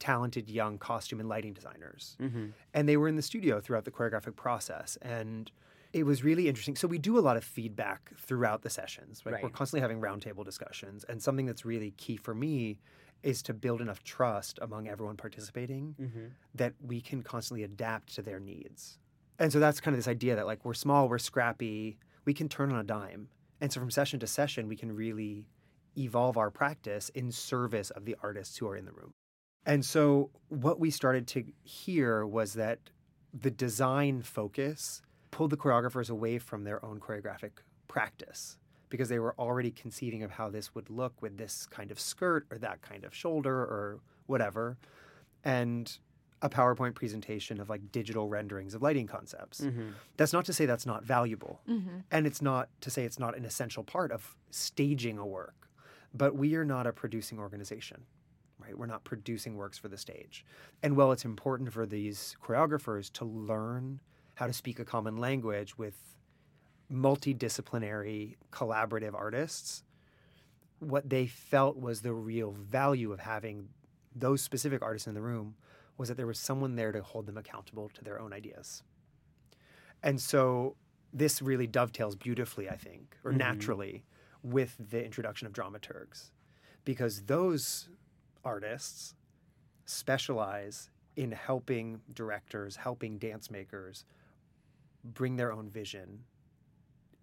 talented 0.00 0.50
young 0.50 0.76
costume 0.78 1.20
and 1.20 1.28
lighting 1.28 1.54
designers. 1.54 2.16
Mhm. 2.20 2.52
And 2.74 2.88
they 2.88 2.96
were 2.96 3.08
in 3.08 3.16
the 3.16 3.22
studio 3.22 3.60
throughout 3.60 3.84
the 3.84 3.90
choreographic 3.92 4.34
process. 4.36 4.96
And 5.00 5.50
it 5.92 6.02
was 6.02 6.22
really 6.22 6.48
interesting. 6.48 6.76
So 6.76 6.86
we 6.88 6.98
do 6.98 7.16
a 7.16 7.20
lot 7.20 7.36
of 7.38 7.44
feedback 7.44 8.12
throughout 8.18 8.60
the 8.62 8.68
sessions. 8.68 9.24
Right? 9.24 9.42
We're 9.42 9.48
constantly 9.50 9.80
having 9.80 10.00
roundtable 10.00 10.44
discussions. 10.44 11.04
And 11.04 11.22
something 11.22 11.46
that's 11.46 11.64
really 11.64 11.92
key 11.92 12.16
for 12.18 12.34
me 12.34 12.78
is 13.22 13.42
to 13.42 13.54
build 13.54 13.80
enough 13.80 14.02
trust 14.04 14.58
among 14.62 14.86
everyone 14.88 15.16
participating 15.16 15.94
Mhm. 15.98 16.30
that 16.54 16.74
we 16.80 17.00
can 17.00 17.22
constantly 17.22 17.62
adapt 17.64 18.14
to 18.14 18.22
their 18.22 18.38
needs. 18.40 18.98
And 19.38 19.52
so 19.52 19.58
that's 19.60 19.80
kind 19.80 19.94
of 19.94 19.98
this 19.98 20.08
idea 20.08 20.36
that 20.36 20.46
like 20.46 20.64
we're 20.64 20.74
small, 20.74 21.08
we're 21.08 21.18
scrappy, 21.18 21.98
we 22.24 22.34
can 22.34 22.48
turn 22.48 22.70
on 22.72 22.78
a 22.78 22.84
dime. 22.84 23.28
And 23.60 23.72
so 23.72 23.80
from 23.80 23.90
session 23.90 24.20
to 24.20 24.26
session, 24.26 24.68
we 24.68 24.76
can 24.76 24.92
really 24.92 25.46
evolve 25.98 26.36
our 26.36 26.50
practice 26.50 27.08
in 27.10 27.32
service 27.32 27.90
of 27.90 28.04
the 28.04 28.16
artists 28.22 28.56
who 28.58 28.68
are 28.68 28.76
in 28.76 28.84
the 28.84 28.92
room. 28.92 29.12
And 29.64 29.84
so 29.84 30.30
what 30.48 30.78
we 30.78 30.90
started 30.90 31.26
to 31.28 31.44
hear 31.64 32.26
was 32.26 32.54
that 32.54 32.90
the 33.32 33.50
design 33.50 34.22
focus 34.22 35.02
pulled 35.30 35.50
the 35.50 35.56
choreographers 35.56 36.08
away 36.08 36.38
from 36.38 36.64
their 36.64 36.84
own 36.84 37.00
choreographic 37.00 37.58
practice 37.88 38.58
because 38.88 39.08
they 39.08 39.18
were 39.18 39.34
already 39.38 39.70
conceiving 39.70 40.22
of 40.22 40.30
how 40.32 40.48
this 40.48 40.74
would 40.74 40.90
look 40.90 41.20
with 41.20 41.36
this 41.38 41.66
kind 41.66 41.90
of 41.90 41.98
skirt 41.98 42.46
or 42.50 42.58
that 42.58 42.82
kind 42.82 43.04
of 43.04 43.14
shoulder 43.14 43.54
or 43.54 44.00
whatever. 44.26 44.76
And 45.44 45.96
a 46.42 46.48
PowerPoint 46.50 46.94
presentation 46.94 47.60
of 47.60 47.70
like 47.70 47.90
digital 47.92 48.28
renderings 48.28 48.74
of 48.74 48.82
lighting 48.82 49.06
concepts. 49.06 49.60
Mhm. 49.62 49.92
That's 50.16 50.32
not 50.32 50.44
to 50.44 50.52
say 50.52 50.66
that's 50.66 50.84
not 50.86 51.02
valuable. 51.02 51.60
Mm-hmm. 51.68 52.00
And 52.10 52.26
it's 52.26 52.42
not 52.42 52.68
to 52.82 52.90
say 52.90 53.04
it's 53.04 53.18
not 53.18 53.36
an 53.36 53.44
essential 53.44 53.82
part 53.82 54.12
of 54.12 54.36
staging 54.50 55.18
a 55.18 55.26
work. 55.26 55.68
But 56.12 56.36
we 56.36 56.54
are 56.54 56.64
not 56.64 56.86
a 56.86 56.92
producing 56.92 57.38
organization, 57.38 58.04
right? 58.58 58.76
We're 58.76 58.86
not 58.86 59.04
producing 59.04 59.56
works 59.56 59.78
for 59.78 59.88
the 59.88 59.98
stage. 59.98 60.44
And 60.82 60.96
while 60.96 61.10
it's 61.12 61.24
important 61.24 61.72
for 61.72 61.86
these 61.86 62.36
choreographers 62.42 63.12
to 63.14 63.24
learn 63.24 64.00
how 64.34 64.46
to 64.46 64.52
speak 64.52 64.78
a 64.78 64.84
common 64.84 65.16
language 65.16 65.76
with 65.78 66.15
multidisciplinary 66.92 68.36
collaborative 68.52 69.14
artists, 69.14 69.82
what 70.78 71.08
they 71.08 71.26
felt 71.26 71.76
was 71.76 72.02
the 72.02 72.12
real 72.12 72.52
value 72.52 73.12
of 73.12 73.20
having 73.20 73.68
those 74.14 74.42
specific 74.42 74.82
artists 74.82 75.08
in 75.08 75.14
the 75.14 75.22
room 75.22 75.56
was 75.98 76.08
that 76.08 76.16
there 76.16 76.26
was 76.26 76.38
someone 76.38 76.76
there 76.76 76.92
to 76.92 77.02
hold 77.02 77.26
them 77.26 77.36
accountable 77.36 77.88
to 77.88 78.04
their 78.04 78.20
own 78.20 78.32
ideas. 78.32 78.82
And 80.02 80.20
so 80.20 80.76
this 81.12 81.40
really 81.40 81.66
dovetails 81.66 82.16
beautifully, 82.16 82.68
I 82.68 82.76
think, 82.76 83.16
or 83.24 83.32
Mhm. 83.32 83.38
naturally 83.38 84.04
with 84.42 84.76
the 84.78 85.04
introduction 85.04 85.46
of 85.46 85.52
dramaturgs, 85.52 86.30
because 86.84 87.24
those 87.24 87.88
artists 88.44 89.14
specialize 89.86 90.90
in 91.16 91.32
helping 91.32 92.02
directors, 92.12 92.76
helping 92.76 93.18
dance 93.18 93.50
makers 93.50 94.04
bring 95.02 95.36
their 95.36 95.52
own 95.52 95.70
vision 95.70 96.26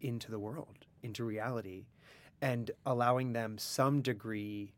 into 0.03 0.29
the 0.29 0.39
world, 0.39 0.85
into 1.01 1.23
reality, 1.23 1.85
and 2.41 2.71
allowing 2.85 3.33
them 3.33 3.57
some 3.57 4.01
degree 4.01 4.73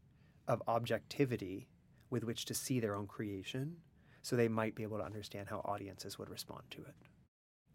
of 0.47 0.61
objectivity 0.67 1.67
with 2.09 2.23
which 2.23 2.45
to 2.45 2.53
see 2.53 2.79
their 2.79 2.95
own 2.95 3.07
creation 3.07 3.75
so 4.21 4.35
they 4.35 4.47
might 4.47 4.75
be 4.75 4.83
able 4.83 4.97
to 4.97 5.03
understand 5.03 5.47
how 5.49 5.59
audiences 5.65 6.17
would 6.17 6.29
respond 6.29 6.61
to 6.71 6.81
it. 6.81 6.95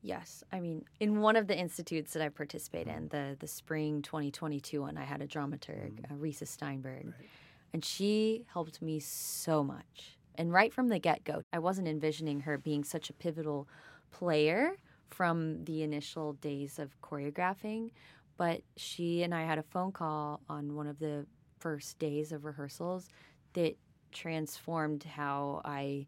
Yes, 0.03 0.43
I 0.51 0.61
mean, 0.61 0.85
in 0.99 1.21
one 1.21 1.37
of 1.37 1.47
the 1.47 1.57
institutes 1.57 2.15
that 2.15 2.23
I 2.23 2.29
participate 2.31 2.87
in, 2.87 3.09
the 3.09 3.37
the 3.39 3.47
spring 3.47 4.01
2022 4.01 4.81
one, 4.81 4.97
I 4.97 5.05
had 5.05 5.21
a 5.21 5.27
dramaturg, 5.27 6.11
uh, 6.11 6.15
Risa 6.15 6.47
Steinberg, 6.47 7.07
Right. 7.07 7.29
and 7.75 7.85
she 7.85 8.47
helped 8.53 8.81
me 8.81 8.99
so 8.99 9.63
much. 9.63 10.17
And 10.37 10.53
right 10.53 10.73
from 10.73 10.89
the 10.89 10.99
get 10.99 11.25
go, 11.25 11.43
I 11.53 11.59
wasn't 11.59 11.87
envisioning 11.87 12.41
her 12.41 12.57
being 12.57 12.83
such 12.83 13.11
a 13.11 13.13
pivotal 13.13 13.69
player 14.11 14.77
from 15.11 15.65
the 15.65 15.83
initial 15.83 16.35
days 16.35 16.79
of 16.79 17.01
choreographing, 17.03 17.91
but 18.37 18.63
she 18.77 19.23
and 19.23 19.35
I 19.35 19.45
had 19.45 19.59
a 19.59 19.63
phone 19.63 19.93
call 19.93 20.41
on 20.49 20.75
one 20.75 20.87
of 20.87 20.99
the 20.99 21.27
first 21.59 21.99
days 21.99 22.33
of 22.33 22.45
rehearsals 22.45 23.09
that 23.53 23.77
transformed 24.13 25.05
how 25.05 25.61
I 25.65 26.07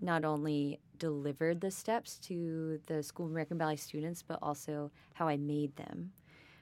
not 0.00 0.24
only 0.24 0.78
delivered 0.98 1.60
the 1.60 1.70
steps 1.70 2.18
to 2.18 2.80
the 2.86 3.02
School 3.02 3.26
of 3.26 3.32
American 3.32 3.58
Ballet 3.58 3.76
students, 3.76 4.22
but 4.22 4.38
also 4.42 4.90
how 5.14 5.26
I 5.26 5.36
made 5.36 5.74
them. 5.76 6.12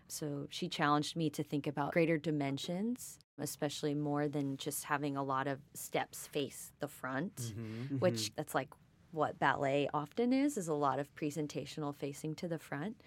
So 0.08 0.46
she 0.50 0.68
challenged 0.68 1.16
me 1.16 1.30
to 1.30 1.42
think 1.42 1.66
about 1.66 1.92
greater 1.92 2.18
dimensions, 2.18 3.18
especially 3.38 3.94
more 3.94 4.28
than 4.28 4.56
just 4.56 4.84
having 4.84 5.16
a 5.16 5.22
lot 5.22 5.46
of 5.46 5.58
steps 5.74 6.26
face 6.26 6.72
the 6.78 6.88
front, 6.88 7.36
Mm-hmm. 7.36 7.96
which 7.98 8.32
that's 8.36 8.54
like 8.54 8.68
what 9.14 9.38
ballet 9.38 9.88
often 9.94 10.32
is, 10.32 10.56
is 10.56 10.68
a 10.68 10.74
lot 10.74 10.98
of 10.98 11.14
presentational 11.14 11.94
facing 11.94 12.34
to 12.36 12.48
the 12.48 12.58
front. 12.58 13.00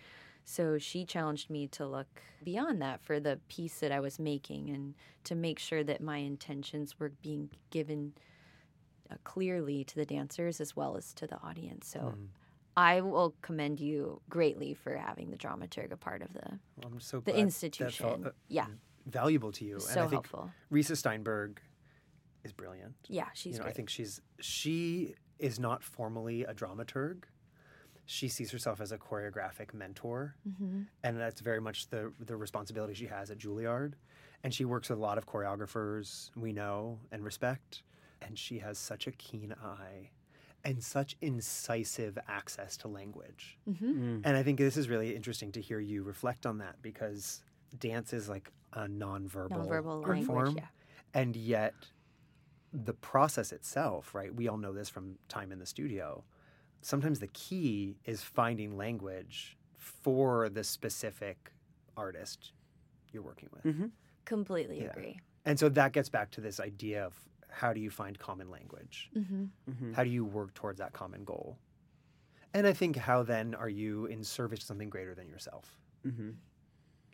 So 0.46 0.78
she 0.78 1.04
challenged 1.04 1.50
me 1.50 1.68
to 1.68 1.86
look 1.86 2.22
beyond 2.44 2.82
that 2.82 3.02
for 3.02 3.20
the 3.20 3.40
piece 3.50 3.80
that 3.82 3.92
I 3.92 4.00
was 4.00 4.18
making 4.18 4.70
and 4.70 4.94
to 5.26 5.36
make 5.36 5.60
sure 5.60 5.84
that 5.84 6.00
my 6.02 6.18
intentions 6.18 6.98
were 7.00 7.10
being 7.22 7.50
given 7.70 8.14
uh, 9.12 9.16
clearly 9.26 9.84
to 9.84 9.96
the 9.96 10.06
dancers 10.06 10.62
as 10.62 10.76
well 10.76 10.96
as 10.96 11.14
to 11.16 11.28
the 11.28 11.38
audience. 11.42 11.88
So 11.90 12.00
Mm. 12.00 12.28
I 12.78 13.02
will 13.02 13.34
commend 13.42 13.80
you 13.80 14.22
greatly 14.30 14.74
for 14.76 14.96
having 14.96 15.32
the 15.32 15.38
dramaturg 15.38 15.92
a 15.92 15.98
part 15.98 16.22
of 16.22 16.32
the 16.34 16.60
Well, 16.78 16.92
I'm 16.94 17.00
so 17.02 17.20
the 17.22 17.36
institution. 17.36 18.06
felt, 18.06 18.26
uh, 18.28 18.32
yeah, 18.50 18.68
valuable 19.08 19.52
to 19.54 19.66
you. 19.66 19.74
and 19.76 19.82
so 19.82 20.02
I 20.04 20.08
think 20.08 20.12
helpful. 20.28 20.52
Risa 20.72 20.96
Steinberg 20.96 21.60
is 22.44 22.54
brilliant. 22.54 22.94
Yeah, 23.10 23.26
she's 23.34 23.56
you 23.58 23.64
know. 23.64 23.68
I 23.68 23.74
think 23.74 23.90
she's 23.90 24.22
she 24.40 25.16
is 25.40 25.60
not 25.60 25.84
formally 25.84 26.44
a 26.44 26.54
dramaturg. 26.54 27.24
She 28.06 28.28
sees 28.30 28.52
herself 28.52 28.80
as 28.80 28.92
a 28.92 28.98
choreographic 28.98 29.74
mentor, 29.74 30.36
hmm 30.58 30.84
and 31.04 31.20
that's 31.20 31.42
very 31.42 31.60
much 31.62 31.90
the 31.90 32.12
the 32.20 32.36
responsibility 32.36 32.94
she 32.94 33.08
has 33.08 33.30
at 33.32 33.38
Juilliard. 33.38 33.94
And 34.44 34.54
she 34.54 34.66
works 34.66 34.90
with 34.90 35.00
a 35.00 35.02
lot 35.02 35.18
of 35.18 35.26
choreographers 35.26 36.30
we 36.36 36.54
know 36.54 37.00
and 37.12 37.24
respect, 37.24 37.84
and 38.22 38.38
she 38.38 38.60
has 38.60 38.78
such 38.78 39.08
a 39.08 39.12
keen 39.12 39.54
eye 39.64 40.12
and 40.64 40.84
such 40.84 41.16
incisive 41.22 42.18
access 42.28 42.78
to 42.78 42.88
language. 42.88 43.58
hmm 43.66 43.92
Mm. 43.92 44.22
And 44.24 44.38
I 44.38 44.44
think 44.44 44.58
this 44.60 44.78
is 44.78 44.90
really 44.90 45.16
interesting 45.16 45.52
to 45.54 45.62
hear 45.62 45.80
you 45.80 46.04
reflect 46.04 46.46
on 46.46 46.58
that 46.60 46.82
because 46.82 47.44
dance 47.80 48.14
is 48.14 48.28
like 48.30 48.52
a 48.74 48.88
nonverbal, 48.88 49.50
Nonverbal 49.52 50.04
art 50.06 50.18
language. 50.18 50.26
form, 50.26 50.56
Yeah. 50.58 50.68
and 51.14 51.36
yet 51.36 51.74
the 52.74 52.94
process 52.94 53.52
itself, 53.52 54.14
right? 54.14 54.34
We 54.34 54.48
all 54.48 54.58
know 54.58 54.74
this 54.74 54.90
from 54.90 55.18
time 55.30 55.52
in 55.52 55.60
the 55.60 55.66
studio. 55.66 56.24
Sometimes 56.82 57.20
the 57.20 57.28
key 57.28 57.98
is 58.06 58.22
finding 58.22 58.78
language 58.78 59.58
for 59.78 60.50
the 60.50 60.64
specific 60.64 61.52
artist 61.96 62.52
you're 63.12 63.24
working 63.24 63.50
with. 63.54 63.64
Mm-hmm. 63.64 63.86
Completely 64.26 64.82
Yeah. 64.82 64.92
agree. 64.92 65.20
And 65.46 65.58
so 65.58 65.70
that 65.70 65.94
gets 65.94 66.10
back 66.10 66.30
to 66.32 66.42
this 66.42 66.60
idea 66.60 67.06
of 67.06 67.14
how 67.50 67.72
do 67.74 67.80
you 67.80 67.90
find 67.90 68.20
common 68.20 68.50
language? 68.52 69.10
Mm-hmm. 69.16 69.46
Mm-hmm. 69.70 69.94
How 69.94 70.04
do 70.04 70.10
you 70.10 70.26
work 70.26 70.54
towards 70.54 70.80
that 70.80 70.94
common 70.94 71.24
goal? 71.24 71.58
And 72.54 72.68
I 72.68 72.74
think 72.74 72.96
how 72.98 73.24
then 73.24 73.56
are 73.56 73.70
you 73.70 74.06
in 74.08 74.24
service 74.24 74.60
to 74.60 74.66
something 74.66 74.90
greater 74.90 75.16
than 75.16 75.28
yourself? 75.28 75.78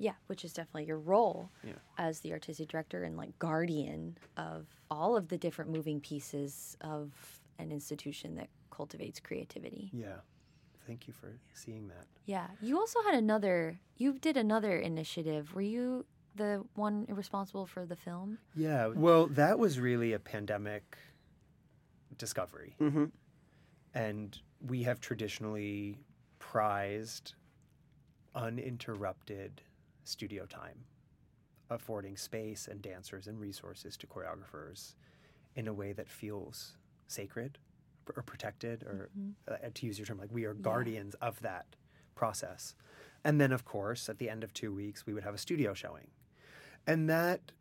Yeah, 0.04 0.16
which 0.28 0.44
is 0.44 0.52
definitely 0.52 0.84
your 0.86 1.00
role 1.00 1.50
Yeah. 1.64 1.74
as 1.98 2.20
the 2.20 2.34
artistic 2.34 2.68
director 2.68 3.04
and 3.04 3.16
like 3.16 3.40
guardian 3.40 4.18
of 4.36 4.68
all 4.92 5.16
of 5.16 5.30
the 5.30 5.38
different 5.38 5.72
moving 5.72 6.02
pieces 6.02 6.76
of 6.82 7.14
an 7.58 7.72
institution 7.72 8.36
that 8.36 8.50
cultivates 8.70 9.22
creativity. 9.22 9.90
Yeah. 9.94 10.18
Thank 10.86 11.08
you 11.08 11.14
for 11.14 11.40
seeing 11.54 11.88
that. 11.88 12.06
Yeah. 12.26 12.48
You 12.60 12.78
also 12.78 13.02
had 13.04 13.16
another, 13.16 13.80
you 13.96 14.20
did 14.20 14.36
another 14.36 14.78
initiative. 14.78 15.56
Were 15.56 15.62
you 15.62 16.06
the 16.36 16.66
one 16.76 17.06
responsible 17.08 17.66
for 17.66 17.86
the 17.86 17.96
film? 17.96 18.40
Yeah. 18.56 18.88
Well, 18.88 19.28
that 19.28 19.58
was 19.58 19.80
really 19.80 20.12
a 20.12 20.20
pandemic 20.20 20.98
discovery. 22.18 22.76
Mm-hmm. 22.82 23.06
And 23.94 24.38
we 24.60 24.84
have 24.84 25.00
traditionally 25.00 26.00
prized 26.40 27.36
uninterrupted 28.36 29.62
studio 30.04 30.46
time, 30.46 30.86
affording 31.70 32.18
space 32.18 32.68
and 32.68 32.82
dancers 32.82 33.28
and 33.28 33.40
resources 33.40 33.98
to 33.98 34.08
choreographers 34.08 34.96
in 35.56 35.68
a 35.68 35.74
way 35.74 35.94
that 35.94 36.10
feels 36.10 36.78
sacred 37.08 37.58
or 38.18 38.24
protected, 38.24 38.84
or 38.84 39.10
uh, 39.48 39.56
to 39.74 39.86
use 39.86 39.98
your 39.98 40.06
term, 40.06 40.18
like 40.18 40.32
we 40.32 40.44
are 40.46 40.54
Yeah. 40.54 40.62
guardians 40.62 41.16
of 41.16 41.40
that 41.42 41.76
process. 42.16 42.76
And 43.24 43.40
then, 43.40 43.52
of 43.54 43.64
course, 43.64 44.10
at 44.10 44.18
the 44.18 44.30
end 44.30 44.44
of 44.44 44.54
two 44.54 44.74
weeks, 44.74 45.06
we 45.06 45.14
would 45.14 45.24
have 45.24 45.34
a 45.34 45.38
studio 45.38 45.74
showing. 45.74 46.10
And 46.86 47.10
that 47.10 47.54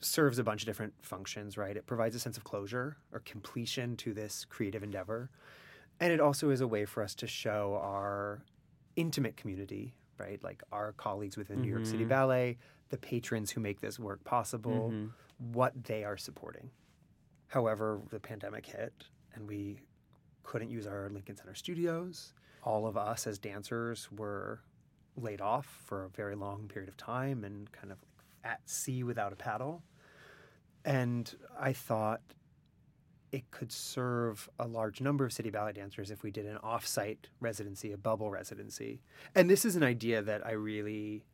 serves 0.00 0.38
a 0.38 0.44
bunch 0.44 0.62
of 0.62 0.66
different 0.66 0.94
functions, 1.02 1.58
right? 1.58 1.76
It 1.76 1.86
provides 1.86 2.14
a 2.14 2.18
sense 2.18 2.36
of 2.36 2.44
closure 2.44 2.96
or 3.12 3.20
completion 3.20 3.96
to 3.98 4.14
this 4.14 4.44
creative 4.46 4.82
endeavor. 4.82 5.30
And 6.00 6.12
it 6.12 6.20
also 6.20 6.50
is 6.50 6.60
a 6.60 6.66
way 6.66 6.84
for 6.86 7.02
us 7.02 7.14
to 7.16 7.26
show 7.26 7.78
our 7.82 8.42
intimate 8.94 9.36
community, 9.36 9.94
right? 10.18 10.42
Like 10.42 10.62
our 10.72 10.92
colleagues 10.92 11.36
within 11.36 11.60
New 11.62 11.70
York 11.70 11.86
City 11.86 12.04
Mhm. 12.04 12.08
Ballet, 12.08 12.58
the 12.88 12.98
patrons 12.98 13.50
who 13.50 13.60
make 13.60 13.80
this 13.80 13.98
work 13.98 14.22
possible, 14.24 14.90
Mhm. 14.90 15.12
what 15.38 15.84
they 15.84 16.04
are 16.04 16.16
supporting. 16.16 16.70
However, 17.48 18.00
the 18.10 18.20
pandemic 18.20 18.66
hit 18.66 19.08
and 19.34 19.48
we 19.48 19.80
couldn't 20.42 20.70
use 20.70 20.86
our 20.86 21.08
Lincoln 21.10 21.36
Center 21.36 21.54
studios. 21.54 22.32
All 22.62 22.86
of 22.86 22.96
us 22.96 23.26
as 23.26 23.38
dancers 23.38 24.10
were 24.10 24.60
laid 25.16 25.40
off 25.40 25.66
for 25.66 26.04
a 26.04 26.08
very 26.08 26.34
long 26.34 26.68
period 26.68 26.88
of 26.88 26.96
time 26.96 27.44
and 27.44 27.70
kind 27.72 27.92
of 27.92 27.98
at 28.44 28.68
sea 28.68 29.02
without 29.02 29.32
a 29.32 29.36
paddle. 29.36 29.82
And 30.84 31.36
I 31.58 31.72
thought 31.72 32.22
it 33.32 33.50
could 33.50 33.72
serve 33.72 34.48
a 34.58 34.66
large 34.66 35.00
number 35.00 35.24
of 35.24 35.32
city 35.32 35.50
ballet 35.50 35.72
dancers 35.72 36.10
if 36.10 36.22
we 36.22 36.30
did 36.30 36.46
an 36.46 36.58
off-site 36.58 37.28
residency, 37.40 37.92
a 37.92 37.96
bubble 37.96 38.30
residency. 38.30 39.00
And 39.34 39.50
this 39.50 39.64
is 39.64 39.76
an 39.76 39.82
idea 39.82 40.22
that 40.22 40.46
I 40.46 40.52
really 40.52 41.24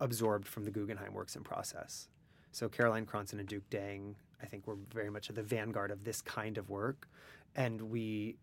absorbed 0.00 0.46
from 0.46 0.64
the 0.64 0.70
Guggenheim 0.70 1.14
Works 1.14 1.36
& 1.40 1.44
Process. 1.44 2.08
So 2.52 2.68
Caroline 2.68 3.06
Cronson 3.06 3.38
and 3.38 3.48
Duke 3.48 3.68
Dang, 3.70 4.16
I 4.42 4.46
think, 4.46 4.66
were 4.66 4.76
very 4.92 5.10
much 5.10 5.30
at 5.30 5.36
the 5.36 5.42
vanguard 5.42 5.90
of 5.90 6.04
this 6.04 6.20
kind 6.20 6.58
of 6.58 6.68
work, 6.68 7.08
and 7.54 7.80
we 7.82 8.36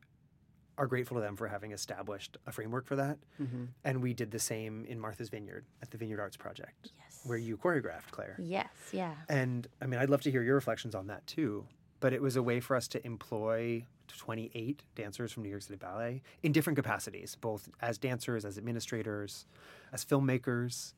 are 0.77 0.85
grateful 0.87 1.15
to 1.17 1.21
them 1.21 1.35
for 1.35 1.47
having 1.47 1.71
established 1.71 2.37
a 2.45 2.51
framework 2.51 2.85
for 2.85 2.95
that. 2.95 3.17
Mm-hmm. 3.41 3.65
And 3.83 4.01
we 4.01 4.13
did 4.13 4.29
the 4.29 4.39
same 4.39 4.85
in 4.85 4.99
Martha's 4.99 5.29
Vineyard 5.29 5.65
at 5.81 5.89
the 5.89 5.97
Vineyard 5.97 6.19
Arts 6.21 6.37
Project, 6.37 6.91
Yes. 6.99 7.21
where 7.25 7.37
you 7.37 7.57
choreographed, 7.57 8.11
Claire. 8.11 8.35
Yes, 8.39 8.67
yeah. 8.91 9.15
And 9.27 9.67
I 9.81 9.87
mean, 9.87 9.99
I'd 9.99 10.09
love 10.11 10.21
to 10.21 10.31
hear 10.31 10.43
your 10.43 10.53
reflections 10.55 10.93
on 10.93 11.07
that 11.07 11.25
too. 11.25 11.65
But 11.99 12.13
it 12.13 12.21
was 12.21 12.35
a 12.35 12.43
way 12.43 12.59
for 12.59 12.75
us 12.75 12.87
to 12.89 13.05
employ 13.05 13.85
28 14.07 14.83
dancers 14.95 15.31
from 15.31 15.43
New 15.43 15.49
York 15.49 15.63
City 15.63 15.77
Ballet 15.77 16.21
in 16.43 16.51
different 16.51 16.77
capacities, 16.77 17.35
both 17.39 17.69
as 17.81 17.97
dancers, 17.97 18.45
as 18.45 18.57
administrators, 18.57 19.45
as 19.91 20.05
filmmakers. 20.05 20.93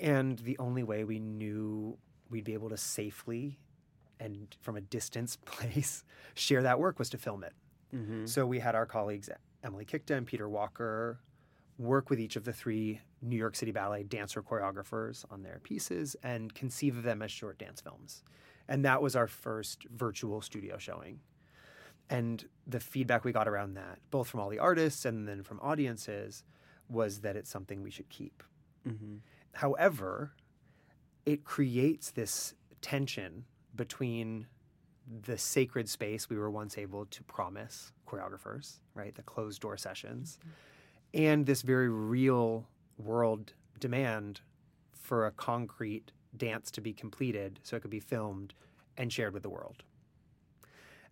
And 0.00 0.38
the 0.38 0.58
only 0.58 0.82
way 0.82 1.04
we 1.04 1.18
knew 1.18 1.98
we'd 2.30 2.44
be 2.44 2.54
able 2.54 2.70
to 2.70 2.76
safely 2.76 3.58
and 4.20 4.56
from 4.60 4.76
a 4.76 4.80
distance 4.80 5.36
place 5.44 6.04
share 6.34 6.62
that 6.62 6.78
work 6.78 6.98
was 6.98 7.10
to 7.10 7.18
film 7.18 7.44
it. 7.44 7.52
Mm-hmm. 7.94 8.26
So 8.26 8.46
we 8.46 8.58
had 8.58 8.74
our 8.74 8.86
colleagues 8.86 9.28
Emily 9.62 9.84
Kikta 9.84 10.16
and 10.16 10.26
Peter 10.26 10.48
Walker 10.48 11.20
work 11.78 12.10
with 12.10 12.20
each 12.20 12.36
of 12.36 12.44
the 12.44 12.52
three 12.52 13.00
New 13.22 13.36
York 13.36 13.56
City 13.56 13.72
Ballet 13.72 14.04
dancer 14.04 14.42
choreographers 14.42 15.24
on 15.30 15.42
their 15.42 15.60
pieces 15.62 16.14
and 16.22 16.54
conceive 16.54 16.96
of 16.96 17.02
them 17.02 17.22
as 17.22 17.30
short 17.30 17.58
dance 17.58 17.80
films. 17.80 18.22
And 18.68 18.84
that 18.84 19.02
was 19.02 19.14
our 19.14 19.26
first 19.26 19.84
virtual 19.90 20.40
studio 20.40 20.78
showing. 20.78 21.20
And 22.10 22.46
the 22.66 22.80
feedback 22.80 23.24
we 23.24 23.32
got 23.32 23.48
around 23.48 23.74
that, 23.74 23.98
both 24.10 24.28
from 24.28 24.40
all 24.40 24.48
the 24.48 24.58
artists 24.58 25.04
and 25.04 25.26
then 25.26 25.42
from 25.42 25.60
audiences, 25.60 26.44
was 26.88 27.20
that 27.20 27.36
it's 27.36 27.50
something 27.50 27.82
we 27.82 27.90
should 27.90 28.08
keep. 28.08 28.42
Mm-hmm. 28.86 29.16
However, 29.52 30.32
it 31.24 31.44
creates 31.44 32.10
this 32.10 32.54
tension 32.82 33.44
between 33.74 34.46
the 35.22 35.36
sacred 35.38 35.88
space 35.88 36.28
we 36.28 36.36
were 36.36 36.50
once 36.50 36.78
able 36.78 37.06
to 37.06 37.22
promise 37.24 37.92
choreographers, 38.06 38.80
right? 38.94 39.14
The 39.14 39.22
closed 39.22 39.60
door 39.60 39.76
sessions, 39.76 40.38
and 41.12 41.46
this 41.46 41.62
very 41.62 41.88
real 41.88 42.66
world 42.98 43.52
demand 43.78 44.40
for 44.92 45.26
a 45.26 45.30
concrete 45.30 46.12
dance 46.36 46.70
to 46.72 46.80
be 46.80 46.92
completed 46.92 47.60
so 47.62 47.76
it 47.76 47.80
could 47.80 47.90
be 47.90 48.00
filmed 48.00 48.54
and 48.96 49.12
shared 49.12 49.34
with 49.34 49.42
the 49.42 49.50
world. 49.50 49.82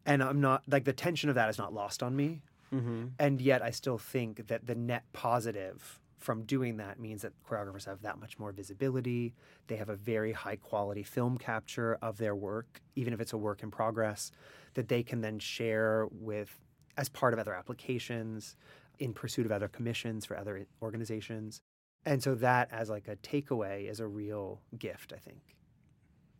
And 0.05 0.23
I'm 0.23 0.41
not 0.41 0.63
like 0.69 0.85
the 0.85 0.93
tension 0.93 1.29
of 1.29 1.35
that 1.37 1.49
is 1.49 1.59
not 1.59 1.73
lost 1.73 2.03
on 2.03 2.17
me. 2.17 2.43
Mm-hmm. 2.75 3.09
And 3.19 3.41
yet, 3.41 3.63
I 3.63 3.71
still 3.71 3.99
think 3.99 4.49
that 4.49 4.67
the 4.67 4.75
net 4.75 5.05
positive 5.13 6.01
from 6.19 6.45
doing 6.45 6.77
that 6.79 6.99
means 6.99 7.23
that 7.23 7.33
choreographers 7.49 7.85
have 7.85 8.03
that 8.03 8.19
much 8.19 8.39
more 8.39 8.53
visibility. 8.53 9.35
They 9.67 9.77
have 9.77 9.89
a 9.89 9.97
very 9.97 10.33
high 10.33 10.57
quality 10.57 11.03
film 11.03 11.37
capture 11.37 11.99
of 12.01 12.17
their 12.17 12.35
work, 12.35 12.81
even 12.95 13.13
if 13.13 13.21
it's 13.21 13.33
a 13.33 13.37
work 13.37 13.63
in 13.63 13.71
progress, 13.71 14.31
that 14.75 14.89
they 14.89 15.03
can 15.03 15.21
then 15.21 15.39
share 15.39 16.09
with 16.11 16.59
as 16.97 17.09
part 17.09 17.33
of 17.33 17.39
other 17.39 17.55
applications, 17.55 18.57
in 18.99 19.13
pursuit 19.13 19.47
of 19.47 19.53
other 19.53 19.69
commissions 19.69 20.25
for 20.25 20.37
other 20.37 20.67
organizations. 20.81 21.61
And 22.05 22.23
so 22.23 22.35
that 22.37 22.69
as 22.73 22.91
like 22.91 23.09
a 23.09 23.17
takeaway 23.17 23.89
is 23.89 24.01
a 24.01 24.07
real 24.07 24.61
gift, 24.79 25.13
I 25.15 25.19
think. 25.19 25.41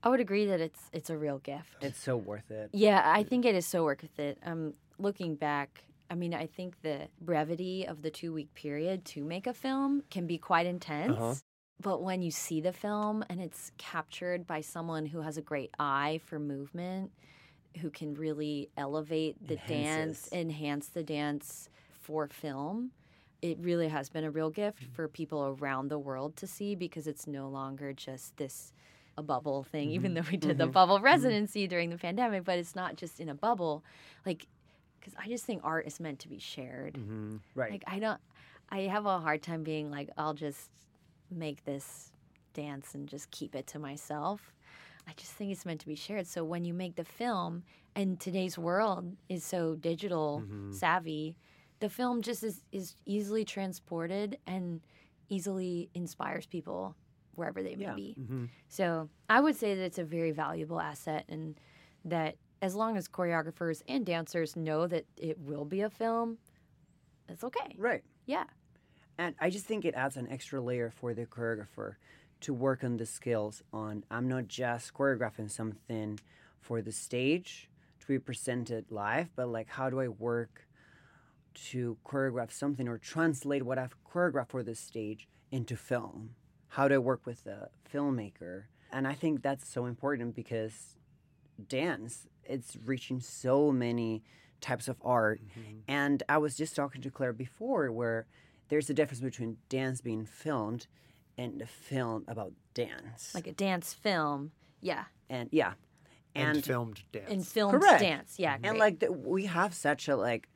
I 0.03 0.09
would 0.09 0.21
agree 0.21 0.47
that 0.47 0.61
it's 0.61 0.81
it's 0.93 1.11
a 1.11 1.17
real 1.17 1.39
gift. 1.39 1.77
It's 1.81 2.01
so 2.01 2.17
worth 2.17 2.51
it. 2.51 2.71
Yeah, 2.73 3.03
I 3.05 3.23
think 3.23 3.45
it 3.45 3.55
is 3.55 3.67
so 3.67 3.85
worth 3.85 4.19
it. 4.19 4.39
Um, 4.45 4.75
looking 4.99 5.37
back, 5.37 5.85
I 6.11 6.15
mean, 6.15 6.35
I 6.35 6.47
think 6.47 6.83
the 6.83 7.09
brevity 7.21 7.87
of 7.87 8.03
the 8.03 8.11
two 8.11 8.33
week 8.33 8.53
period 8.55 9.05
to 9.07 9.25
make 9.25 9.47
a 9.47 9.55
film 9.55 10.03
can 10.11 10.27
be 10.27 10.39
quite 10.39 10.67
intense. 10.67 11.17
Uh-huh. 11.17 11.35
But 11.81 12.03
when 12.03 12.23
you 12.23 12.31
see 12.31 12.61
the 12.61 12.73
film 12.73 13.25
and 13.29 13.41
it's 13.41 13.73
captured 13.77 14.47
by 14.47 14.61
someone 14.61 15.07
who 15.07 15.21
has 15.21 15.37
a 15.37 15.43
great 15.43 15.71
eye 15.79 16.21
for 16.25 16.39
movement, 16.39 17.11
who 17.81 17.91
can 17.91 18.15
really 18.15 18.71
elevate 18.77 19.37
the 19.47 19.57
dance, 19.67 20.29
enhance 20.33 20.89
the 20.89 21.03
dance 21.03 21.69
for 21.91 22.29
film, 22.29 22.91
it 23.43 23.59
really 23.61 23.89
has 23.89 24.09
been 24.09 24.25
a 24.25 24.31
real 24.31 24.51
gift 24.51 24.85
for 24.95 25.09
people 25.09 25.57
around 25.61 25.89
the 25.89 25.99
world 25.99 26.37
to 26.37 26.47
see 26.47 26.75
because 26.75 27.07
it's 27.07 27.27
no 27.27 27.49
longer 27.49 27.93
just 27.93 28.37
this 28.37 28.73
a 29.19 29.23
bubble 29.23 29.63
thing 29.65 29.91
even 29.91 30.15
though 30.15 30.23
we 30.31 30.37
did 30.39 30.57
the 30.57 30.67
Mhm. 30.67 30.73
bubble 30.73 30.99
residency 31.01 31.67
during 31.67 31.91
the 31.91 31.99
pandemic 31.99 32.45
but 32.45 32.59
it's 32.59 32.75
not 32.75 32.97
just 32.97 33.21
in 33.21 33.29
a 33.29 33.35
bubble. 33.35 33.85
Like 34.25 34.47
because 34.99 35.15
i 35.19 35.27
just 35.29 35.45
think 35.45 35.61
art 35.65 35.87
is 35.87 35.99
meant 36.01 36.21
to 36.21 36.29
be 36.29 36.39
shared. 36.39 36.95
Mm-hmm. 36.95 37.37
Right. 37.55 37.73
like 37.73 37.85
i 37.89 37.99
don't 37.99 38.21
i 38.71 38.81
have 38.83 39.05
a 39.05 39.19
hard 39.19 39.43
time 39.43 39.63
being 39.65 39.91
like 39.91 40.09
i'll 40.17 40.33
just 40.35 40.71
make 41.31 41.65
this 41.65 42.13
dance 42.55 42.95
and 42.95 43.09
just 43.09 43.31
keep 43.31 43.55
it 43.55 43.67
to 43.69 43.79
myself. 43.79 44.55
I 45.09 45.13
just 45.17 45.33
think 45.33 45.51
it's 45.51 45.67
meant 45.67 45.81
to 45.81 45.87
be 45.87 45.95
shared. 45.97 46.27
So 46.29 46.45
when 46.45 46.65
you 46.65 46.73
make 46.75 46.95
the 46.95 47.05
film 47.05 47.65
and 47.97 48.21
today's 48.21 48.57
world 48.57 49.17
is 49.29 49.43
so 49.43 49.75
digital 49.75 50.45
savvy 50.71 51.37
the 51.83 51.89
film 51.91 52.23
just 52.23 52.43
is, 52.45 52.63
is 52.73 52.95
easily 53.07 53.45
transported 53.45 54.39
and 54.47 54.81
easily 55.29 55.91
inspires 55.95 56.47
people 56.47 56.95
wherever 57.35 57.63
they 57.63 57.75
may 57.77 57.85
Yeah. 57.85 57.95
be 57.95 58.17
Mm-hmm. 58.21 58.45
so 58.69 59.09
I 59.29 59.41
would 59.41 59.57
say 59.57 59.75
that 59.77 59.85
it's 59.91 59.99
a 59.99 60.05
very 60.05 60.33
valuable 60.33 60.81
asset, 60.81 61.25
and 61.29 61.59
that 62.05 62.37
as 62.61 62.75
long 62.75 62.97
as 62.97 63.09
choreographers 63.09 63.83
and 63.89 64.05
dancers 64.07 64.55
know 64.57 64.87
that 64.87 65.05
it 65.17 65.37
will 65.49 65.65
be 65.65 65.81
a 65.83 65.91
film, 65.91 66.39
it's 67.29 67.45
okay. 67.45 67.75
right. 67.79 68.03
Yeah. 68.27 68.45
And 69.19 69.35
I 69.41 69.51
just 69.51 69.67
think 69.67 69.85
it 69.85 69.95
adds 69.95 70.17
an 70.17 70.29
extra 70.37 70.61
layer 70.61 70.91
for 70.91 71.15
the 71.15 71.27
choreographer 71.27 71.91
to 72.45 72.55
work 72.55 72.83
on 72.85 72.97
the 72.97 73.07
skills 73.07 73.63
on 73.73 74.05
I'm 74.11 74.29
not 74.29 74.47
just 74.49 74.95
choreographing 74.95 75.51
something 75.51 76.19
for 76.61 76.81
the 76.83 76.93
stage 76.93 77.69
to 78.01 78.07
be 78.07 78.19
presented 78.19 78.83
live, 78.91 79.29
but 79.37 79.49
like 79.49 79.69
how 79.69 79.91
do 79.91 80.01
I 80.01 80.09
work 80.09 80.67
to 81.55 81.99
choreograph 82.05 82.53
something 82.53 82.89
or 82.89 82.99
translate 82.99 83.63
what 83.65 83.79
I've 83.79 83.97
choreographed 84.05 84.51
for 84.51 84.63
this 84.63 84.81
stage 84.81 85.29
into 85.51 85.77
film. 85.77 86.31
How 86.69 86.89
do 86.89 86.95
I 86.95 86.99
work 86.99 87.27
with 87.27 87.45
the 87.45 87.69
filmmaker? 87.93 88.65
And 88.93 89.07
I 89.07 89.15
think 89.15 89.43
that's 89.43 89.69
so 89.69 89.87
important 89.87 90.35
because 90.35 90.97
dance, 91.69 92.27
it's 92.45 92.77
reaching 92.85 93.21
so 93.21 93.71
many 93.71 94.23
types 94.61 94.89
of 94.89 94.97
art. 95.03 95.41
Mm-hmm. 95.43 95.79
And 95.89 96.23
I 96.29 96.39
was 96.39 96.57
just 96.57 96.77
talking 96.77 97.03
to 97.03 97.11
Claire 97.11 97.33
before 97.33 97.91
where 97.91 98.27
there's 98.69 98.89
a 98.89 98.95
difference 98.95 99.21
between 99.21 99.59
dance 99.69 100.01
being 100.01 100.25
filmed 100.25 100.87
and 101.37 101.61
a 101.61 101.67
film 101.67 102.25
about 102.29 102.53
dance. 102.75 103.35
Like 103.35 103.47
a 103.47 103.53
dance 103.53 103.93
film. 103.93 104.53
Yeah. 104.81 105.05
and 105.29 105.49
yeah. 105.53 105.75
And, 106.35 106.57
And, 106.57 106.65
filmed 106.65 107.03
dance. 107.13 107.31
And 107.31 107.47
filmed 107.47 107.81
Correct. 107.81 108.01
dance. 108.01 108.35
Yeah. 108.39 108.57
and 108.63 108.79
like 108.79 109.01
the, 109.01 109.13
we 109.13 109.45
have 109.47 109.75
such 109.75 110.09
a 110.09 110.17
like 110.17 110.49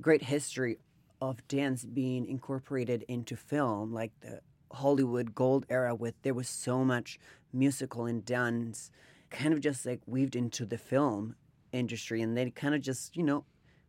great 0.00 0.22
history 0.22 0.78
of 1.20 1.46
dance 1.48 1.84
being 1.84 2.26
incorporated 2.26 3.04
into 3.08 3.36
film 3.36 3.92
like 3.92 4.12
the 4.20 4.40
hollywood 4.72 5.34
gold 5.34 5.66
era 5.68 5.94
with 5.94 6.14
there 6.22 6.34
was 6.34 6.48
so 6.48 6.84
much 6.84 7.18
musical 7.52 8.06
and 8.06 8.24
dance 8.24 8.90
kind 9.30 9.52
of 9.52 9.60
just 9.60 9.84
like 9.84 10.00
weaved 10.06 10.36
into 10.36 10.64
the 10.64 10.78
film 10.78 11.34
industry. 11.72 12.22
And 12.22 12.36
they 12.36 12.50
kind 12.50 12.74
of 12.74 12.80
just 12.80 13.16
you 13.16 13.22
know 13.22 13.44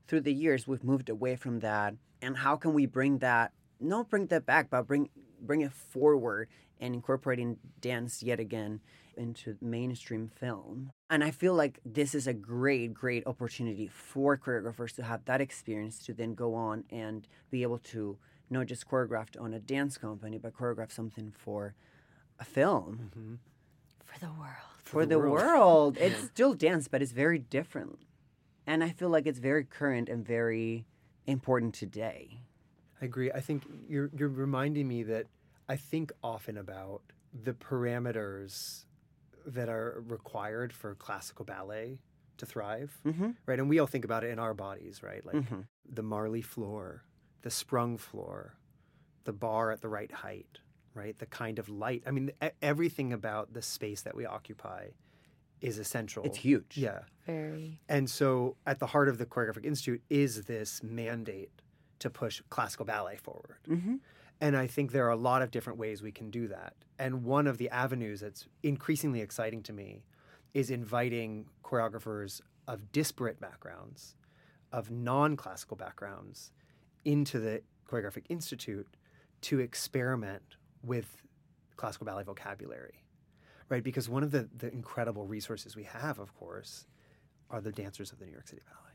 through 0.07 0.21
the 0.21 0.33
years 0.33 0.67
we've 0.67 0.83
moved 0.83 1.09
away 1.09 1.35
from 1.35 1.59
that. 1.59 1.95
And 2.21 2.37
how 2.37 2.55
can 2.55 2.73
we 2.73 2.85
bring 2.85 3.19
that 3.19 3.51
not 3.79 4.09
bring 4.09 4.27
that 4.27 4.45
back 4.45 4.69
but 4.69 4.87
bring 4.87 5.09
bring 5.41 5.61
it 5.61 5.71
forward 5.71 6.49
and 6.81 6.93
incorporating 6.93 7.57
dance 7.79 8.21
yet 8.21 8.39
again 8.39 8.81
into 9.19 9.57
mainstream 9.61 10.31
film. 10.33 10.91
And 11.09 11.23
I 11.23 11.31
feel 11.31 11.53
like 11.53 11.79
this 11.85 12.15
is 12.15 12.25
a 12.25 12.33
great, 12.33 12.93
great 12.93 13.27
opportunity 13.27 13.87
for 13.87 14.37
choreographers 14.37 14.95
to 14.95 15.03
have 15.03 15.25
that 15.25 15.41
experience 15.41 15.99
to 16.05 16.13
then 16.13 16.33
go 16.33 16.55
on 16.55 16.85
and 16.89 17.27
be 17.51 17.61
able 17.61 17.79
to 17.79 18.17
not 18.49 18.65
just 18.65 18.87
choreograph 18.87 19.27
on 19.39 19.53
a 19.53 19.59
dance 19.59 19.97
company, 19.97 20.37
but 20.37 20.53
choreograph 20.53 20.91
something 20.91 21.31
for 21.37 21.75
a 22.39 22.45
film. 22.45 23.11
Mhm. 23.15 23.37
for 24.05 24.19
the 24.19 24.31
world. 24.31 24.55
For, 24.83 25.05
the, 25.05 25.19
world. 25.19 25.97
It's 26.01 26.23
still 26.23 26.55
dance, 26.55 26.87
but 26.87 27.01
it's 27.03 27.11
very 27.11 27.37
different. 27.37 27.99
And 28.65 28.83
I 28.83 28.89
feel 28.89 29.09
like 29.09 29.27
it's 29.27 29.37
very 29.39 29.63
current 29.63 30.09
and 30.09 30.25
very 30.25 30.87
important 31.27 31.75
today. 31.75 32.41
I 33.01 33.05
agree. 33.05 33.31
I 33.31 33.39
think 33.39 33.63
you're 33.87 34.09
you're 34.17 34.29
reminding 34.29 34.87
me 34.87 35.03
that 35.03 35.27
I 35.67 35.75
think 35.75 36.11
often 36.23 36.57
about 36.57 37.01
the 37.33 37.53
parameters 37.53 38.85
that 39.45 39.69
are 39.69 40.03
required 40.07 40.73
for 40.73 40.95
classical 40.95 41.45
ballet 41.45 41.99
to 42.37 42.45
thrive, 42.45 42.99
Mm-hmm. 43.05 43.31
right? 43.45 43.59
And 43.59 43.69
we 43.69 43.79
all 43.79 43.87
think 43.87 44.05
about 44.05 44.23
it 44.23 44.29
in 44.31 44.39
our 44.39 44.53
bodies, 44.53 45.03
right? 45.03 45.25
Like 45.25 45.35
Mhm. 45.35 45.65
the 45.85 46.03
Marley 46.03 46.41
floor, 46.41 47.03
the 47.41 47.49
sprung 47.51 47.97
floor, 47.97 48.55
the 49.25 49.33
bar 49.33 49.71
at 49.71 49.81
the 49.81 49.89
right 49.89 50.11
height, 50.11 50.59
right? 50.93 51.17
The 51.17 51.25
kind 51.25 51.59
of 51.59 51.67
light. 51.69 52.03
I 52.05 52.11
mean, 52.11 52.31
everything 52.61 53.11
about 53.13 53.53
the 53.53 53.61
space 53.61 54.01
that 54.03 54.15
we 54.15 54.25
occupy 54.25 54.89
is 55.61 55.77
essential. 55.77 56.23
It's 56.23 56.37
huge. 56.37 56.77
Yeah. 56.77 57.01
Very. 57.25 57.81
And 57.89 58.09
so 58.09 58.55
at 58.65 58.79
the 58.79 58.87
heart 58.87 59.09
of 59.09 59.17
the 59.17 59.25
Choreographic 59.25 59.65
Institute 59.65 60.01
is 60.09 60.43
this 60.45 60.81
mandate 60.81 61.51
to 61.99 62.09
push 62.09 62.41
classical 62.49 62.85
ballet 62.85 63.17
forward. 63.17 63.57
Mm-hmm. 63.67 63.95
And 64.41 64.55
I 64.55 64.67
think 64.67 64.91
there 64.91 65.05
are 65.05 65.11
a 65.11 65.17
lot 65.17 65.41
of 65.41 65.51
different 65.51 65.79
ways 65.79 66.01
we 66.01 66.11
can 66.11 66.29
do 66.29 66.47
that. 66.47 66.73
And 66.97 67.23
one 67.23 67.47
of 67.47 67.57
the 67.57 67.69
avenues 67.69 68.21
that's 68.21 68.47
increasingly 68.63 69.21
exciting 69.21 69.63
to 69.63 69.73
me 69.73 70.03
is 70.53 70.69
inviting 70.69 71.45
choreographers 71.63 72.41
of 72.67 72.91
disparate 72.91 73.39
backgrounds, 73.39 74.15
of 74.71 74.91
non 74.91 75.35
classical 75.35 75.75
backgrounds, 75.75 76.51
into 77.05 77.39
the 77.39 77.61
Choreographic 77.89 78.25
Institute 78.29 78.87
to 79.41 79.59
experiment 79.59 80.43
with 80.83 81.23
classical 81.75 82.05
ballet 82.05 82.23
vocabulary, 82.23 83.03
right? 83.69 83.83
Because 83.83 84.09
one 84.09 84.23
of 84.23 84.31
the, 84.31 84.49
the 84.57 84.71
incredible 84.71 85.25
resources 85.25 85.75
we 85.75 85.83
have, 85.83 86.19
of 86.19 86.33
course, 86.35 86.85
are 87.49 87.61
the 87.61 87.71
dancers 87.71 88.11
of 88.11 88.19
the 88.19 88.25
New 88.25 88.31
York 88.31 88.47
City 88.47 88.61
Ballet. 88.65 88.88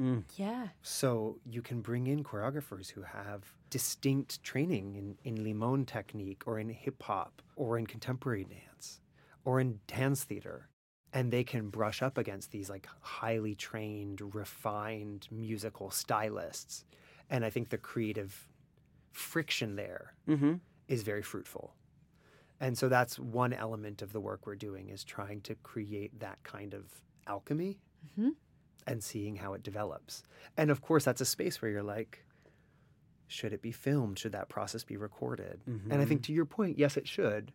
Mm. 0.00 0.24
Yeah. 0.36 0.68
So 0.82 1.38
you 1.44 1.62
can 1.62 1.82
bring 1.82 2.06
in 2.06 2.24
choreographers 2.24 2.90
who 2.90 3.02
have 3.02 3.52
distinct 3.68 4.42
training 4.42 4.96
in, 4.96 5.18
in 5.24 5.44
limon 5.44 5.84
technique 5.84 6.44
or 6.46 6.58
in 6.58 6.70
hip 6.70 7.02
hop 7.02 7.42
or 7.56 7.78
in 7.78 7.86
contemporary 7.86 8.44
dance 8.44 9.00
or 9.44 9.60
in 9.60 9.80
dance 9.86 10.24
theater. 10.24 10.68
And 11.12 11.32
they 11.32 11.44
can 11.44 11.68
brush 11.70 12.02
up 12.02 12.18
against 12.18 12.50
these 12.52 12.70
like 12.70 12.88
highly 13.00 13.54
trained, 13.54 14.34
refined 14.34 15.26
musical 15.30 15.90
stylists. 15.90 16.84
And 17.28 17.44
I 17.44 17.50
think 17.50 17.68
the 17.68 17.78
creative 17.78 18.48
friction 19.12 19.76
there 19.76 20.14
Mm-hmm. 20.28 20.54
is 20.88 21.02
very 21.02 21.22
fruitful. 21.22 21.74
And 22.60 22.76
so 22.78 22.88
that's 22.88 23.18
one 23.18 23.52
element 23.52 24.02
of 24.02 24.12
the 24.12 24.20
work 24.20 24.46
we're 24.46 24.54
doing 24.56 24.88
is 24.90 25.04
trying 25.04 25.40
to 25.42 25.54
create 25.56 26.18
that 26.20 26.42
kind 26.44 26.74
of 26.74 26.84
alchemy 27.26 27.78
Mhm. 28.18 28.34
And 28.90 29.04
seeing 29.04 29.36
how 29.36 29.54
it 29.54 29.62
develops. 29.62 30.24
And 30.56 30.68
of 30.70 30.82
course, 30.82 31.04
that's 31.04 31.20
a 31.20 31.24
space 31.24 31.62
where 31.62 31.70
you're 31.70 31.82
like, 31.82 32.24
should 33.28 33.52
it 33.52 33.62
be 33.62 33.70
filmed? 33.70 34.18
Should 34.18 34.32
that 34.32 34.48
process 34.48 34.82
be 34.82 34.96
recorded? 34.96 35.60
And 35.66 36.02
I 36.02 36.04
think 36.04 36.24
to 36.24 36.32
your 36.32 36.44
point, 36.44 36.76
yes, 36.76 36.96
it 36.96 37.06
should, 37.06 37.52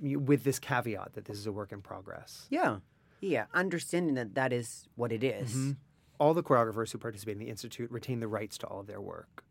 with 0.00 0.44
this 0.44 0.58
caveat 0.58 1.14
that 1.14 1.24
this 1.24 1.38
is 1.38 1.46
a 1.46 1.52
work 1.52 1.72
in 1.72 1.80
progress. 1.80 2.46
Yeah. 2.50 2.80
Yeah. 3.20 3.46
Understanding 3.54 4.14
that 4.16 4.34
that 4.34 4.52
is 4.52 4.86
what 4.96 5.12
it 5.12 5.24
is. 5.24 5.54
Mhm. 5.54 5.76
All 6.18 6.34
the 6.34 6.42
choreographers 6.42 6.92
who 6.92 6.98
participate 6.98 7.32
in 7.32 7.38
the 7.38 7.48
Institute 7.48 7.90
retain 7.90 8.20
the 8.20 8.28
rights 8.28 8.58
to 8.58 8.66
all 8.66 8.80
of 8.80 8.86
their 8.86 9.00
work. 9.00 9.42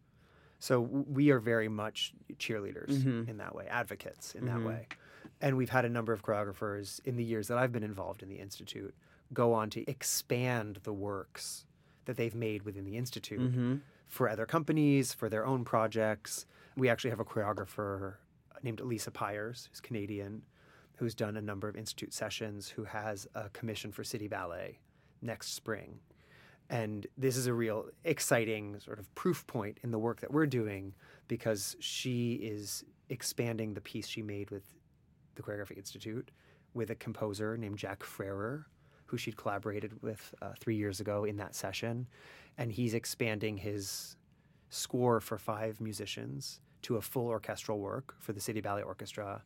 So 0.60 0.80
we 0.82 1.32
are 1.32 1.39
very 1.39 1.70
much 1.70 2.14
cheerleaders 2.36 2.89
Mhm. 3.01 3.28
in 3.28 3.38
that 3.38 3.55
way, 3.55 3.66
advocates 3.68 4.36
in 4.36 4.45
that 4.45 4.57
Mhm. 4.57 4.66
way. 4.68 4.88
And 5.41 5.57
we've 5.57 5.70
had 5.70 5.86
a 5.86 5.89
number 5.89 6.14
of 6.14 6.22
choreographers 6.22 6.99
in 7.05 7.16
the 7.16 7.24
years 7.24 7.47
that 7.47 7.57
I've 7.57 7.72
been 7.72 7.82
involved 7.84 8.22
in 8.22 8.30
the 8.30 8.39
Institute 8.39 8.93
go 9.34 9.54
on 9.54 9.70
to 9.72 9.90
expand 9.90 10.80
the 10.84 10.94
works 10.94 11.66
that 12.06 12.18
they've 12.18 12.36
made 12.36 12.64
within 12.64 12.86
the 12.86 12.98
Institute 12.98 13.40
Mm-hmm. 13.40 13.76
for 14.08 14.28
other 14.30 14.46
companies, 14.46 15.14
for 15.14 15.30
their 15.30 15.46
own 15.46 15.64
projects. 15.64 16.46
We 16.76 16.90
actually 16.90 17.12
have 17.12 17.20
a 17.20 17.26
choreographer 17.26 18.16
named 18.64 18.80
Alysa 18.80 19.14
Pires, 19.14 19.68
who's 19.70 19.80
Canadian, 19.80 20.42
who's 20.98 21.14
done 21.16 21.38
a 21.38 21.42
number 21.42 21.70
of 21.70 21.76
institute 21.76 22.14
sessions, 22.14 22.68
who 22.70 22.84
has 22.84 23.28
a 23.36 23.50
commission 23.50 23.92
for 23.92 24.04
City 24.04 24.28
Ballet 24.28 24.80
next 25.22 25.54
spring. 25.54 26.00
And 26.70 27.08
this 27.18 27.38
is 27.38 27.48
a 27.48 27.54
real 27.54 27.86
exciting 28.04 28.80
sort 28.80 29.00
of 29.00 29.14
proof 29.16 29.46
point 29.48 29.80
in 29.84 29.92
the 29.92 30.00
work 30.00 30.20
that 30.22 30.32
we're 30.32 30.46
doing 30.46 30.94
because 31.28 31.76
she 31.80 32.34
is 32.36 32.84
expanding 33.10 33.74
the 33.74 33.82
piece 33.82 34.08
she 34.08 34.22
made 34.22 34.52
with 34.52 34.64
the 35.36 35.42
Choreographic 35.42 35.78
Institute 35.78 36.32
with 36.74 36.90
a 36.92 36.96
composer 36.96 37.58
named 37.58 37.78
Jack 37.78 38.04
Frerer, 38.04 38.66
who 39.10 39.18
she'd 39.18 39.36
collaborated 39.38 40.01
with 40.03 40.34
uh, 40.41 40.51
three 40.60 40.76
years 40.76 40.99
ago 40.99 41.24
in 41.24 41.38
that 41.38 41.55
session. 41.55 42.07
And 42.60 42.72
he's 42.72 42.93
expanding 42.93 43.57
his 43.57 44.16
score 44.70 45.20
for 45.20 45.38
five 45.38 45.82
musicians 45.82 46.62
to 46.84 46.97
a 46.97 47.01
full 47.01 47.28
orchestral 47.28 47.80
work 47.80 48.14
for 48.20 48.34
the 48.34 48.39
City 48.39 48.62
Ballet 48.62 48.84
Orchestra. 48.84 49.43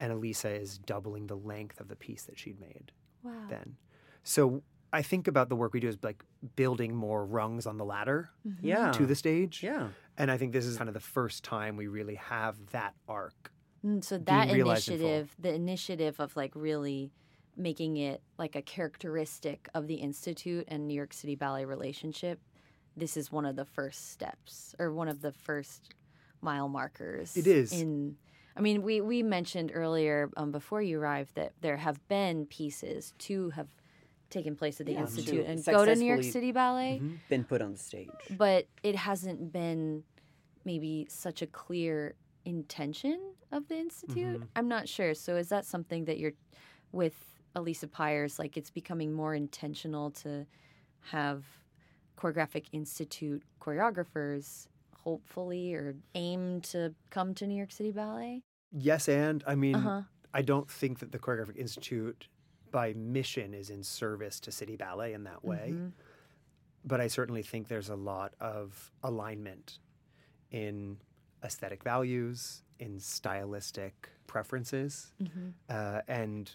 And 0.00 0.12
Alysa 0.12 0.60
is 0.60 0.78
doubling 0.78 1.28
the 1.28 1.36
length 1.36 1.80
of 1.80 1.86
the 1.88 1.96
piece 1.96 2.24
that 2.24 2.38
she'd 2.38 2.60
made 2.60 2.90
Wow. 3.22 3.46
then. 3.48 3.76
So 4.24 4.62
I 4.92 5.02
think 5.02 5.28
about 5.28 5.48
the 5.48 5.56
work 5.56 5.72
we 5.72 5.80
do 5.80 5.88
as 5.88 5.98
like 6.02 6.24
building 6.56 6.94
more 6.94 7.24
rungs 7.24 7.66
on 7.66 7.76
the 7.78 7.84
ladder 7.84 8.30
Mhm. 8.46 8.58
Yeah. 8.62 8.92
to 8.92 9.06
the 9.06 9.14
stage. 9.14 9.62
Yeah. 9.62 9.90
And 10.18 10.30
I 10.30 10.36
think 10.36 10.52
this 10.52 10.66
is 10.66 10.76
kind 10.76 10.88
of 10.88 10.94
the 10.94 11.00
first 11.00 11.44
time 11.44 11.76
we 11.76 11.86
really 11.86 12.16
have 12.16 12.56
that 12.72 12.94
arc. 13.08 13.52
Mm, 13.84 14.02
so 14.02 14.18
that 14.18 14.50
realized 14.52 14.88
in 14.88 14.98
full. 14.98 15.06
initiative, 15.06 15.36
the 15.38 15.52
initiative 15.54 16.18
of 16.20 16.34
like 16.36 16.52
really 16.56 17.12
making 17.56 17.96
it 17.96 18.22
like 18.38 18.56
a 18.56 18.62
characteristic 18.62 19.68
of 19.74 19.86
the 19.86 19.94
institute 19.96 20.64
and 20.68 20.86
New 20.88 20.94
York 20.94 21.12
City 21.12 21.34
Ballet 21.34 21.64
relationship, 21.64 22.40
this 22.96 23.16
is 23.16 23.30
one 23.32 23.44
of 23.44 23.56
the 23.56 23.64
first 23.64 24.10
steps 24.12 24.74
or 24.78 24.92
one 24.92 25.08
of 25.08 25.20
the 25.20 25.32
first 25.32 25.94
mile 26.40 26.68
markers. 26.68 27.36
It 27.36 27.46
is. 27.46 27.72
in. 27.72 28.16
I 28.56 28.60
mean, 28.60 28.82
we 28.82 29.00
we 29.00 29.22
mentioned 29.22 29.72
earlier 29.74 30.30
um, 30.36 30.52
before 30.52 30.80
you 30.80 31.00
arrived 31.00 31.34
that 31.34 31.54
there 31.60 31.76
have 31.76 32.06
been 32.08 32.46
pieces 32.46 33.12
to 33.18 33.50
have 33.50 33.66
taken 34.30 34.54
place 34.54 34.80
at 34.80 34.86
the 34.86 34.92
Yeah, 34.92 35.00
institute 35.00 35.44
and 35.46 35.64
go 35.64 35.84
to 35.84 35.94
New 35.96 36.06
York 36.06 36.22
City 36.22 36.52
Ballet 36.52 37.00
Mhm. 37.02 37.18
Been 37.28 37.44
put 37.44 37.60
on 37.62 37.72
the 37.72 37.78
stage. 37.78 38.08
but 38.30 38.66
it 38.82 38.94
hasn't 38.96 39.52
been 39.52 40.04
maybe 40.64 41.06
such 41.08 41.42
a 41.42 41.46
clear 41.46 42.14
intention 42.44 43.34
of 43.50 43.68
the 43.68 43.76
institute. 43.76 44.40
Mhm. 44.40 44.46
I'm 44.56 44.68
not 44.68 44.88
sure. 44.88 45.14
So 45.14 45.36
is 45.36 45.48
that 45.48 45.64
something 45.66 46.04
that 46.06 46.18
you're 46.18 46.32
with 46.92 47.33
Alysa 47.56 47.90
Pires 47.90 48.38
like 48.38 48.56
it's 48.56 48.70
becoming 48.70 49.12
more 49.12 49.34
intentional 49.34 50.10
to 50.12 50.46
have 51.10 51.44
choreographic 52.18 52.66
institute 52.72 53.42
choreographers 53.60 54.66
hopefully 55.02 55.74
or 55.74 55.94
aim 56.14 56.60
to 56.62 56.94
come 57.10 57.34
to 57.34 57.46
New 57.46 57.56
York 57.56 57.72
City 57.72 57.90
Ballet? 57.92 58.42
Yes, 58.72 59.08
and 59.08 59.44
I 59.46 59.54
mean, 59.54 59.74
Uh-huh. 59.76 60.02
I 60.32 60.42
don't 60.42 60.68
think 60.70 60.98
that 61.00 61.12
the 61.12 61.18
Choreographic 61.18 61.56
Institute 61.56 62.28
by 62.72 62.92
mission 62.94 63.54
is 63.54 63.70
in 63.70 63.82
service 63.84 64.40
to 64.40 64.50
City 64.50 64.76
Ballet 64.76 65.12
in 65.12 65.24
that 65.24 65.44
way. 65.44 65.72
Mhm. 65.74 65.92
but 66.86 67.00
I 67.00 67.06
certainly 67.06 67.42
think 67.42 67.68
there's 67.68 67.88
a 67.88 67.96
lot 67.96 68.34
of 68.40 68.92
alignment 69.02 69.78
in 70.50 70.98
aesthetic 71.42 71.82
values, 71.82 72.62
in 72.78 73.00
stylistic 73.00 74.10
preferences, 74.26 75.14
Mm-hmm. 75.22 75.48
uh, 75.70 76.02
and 76.08 76.54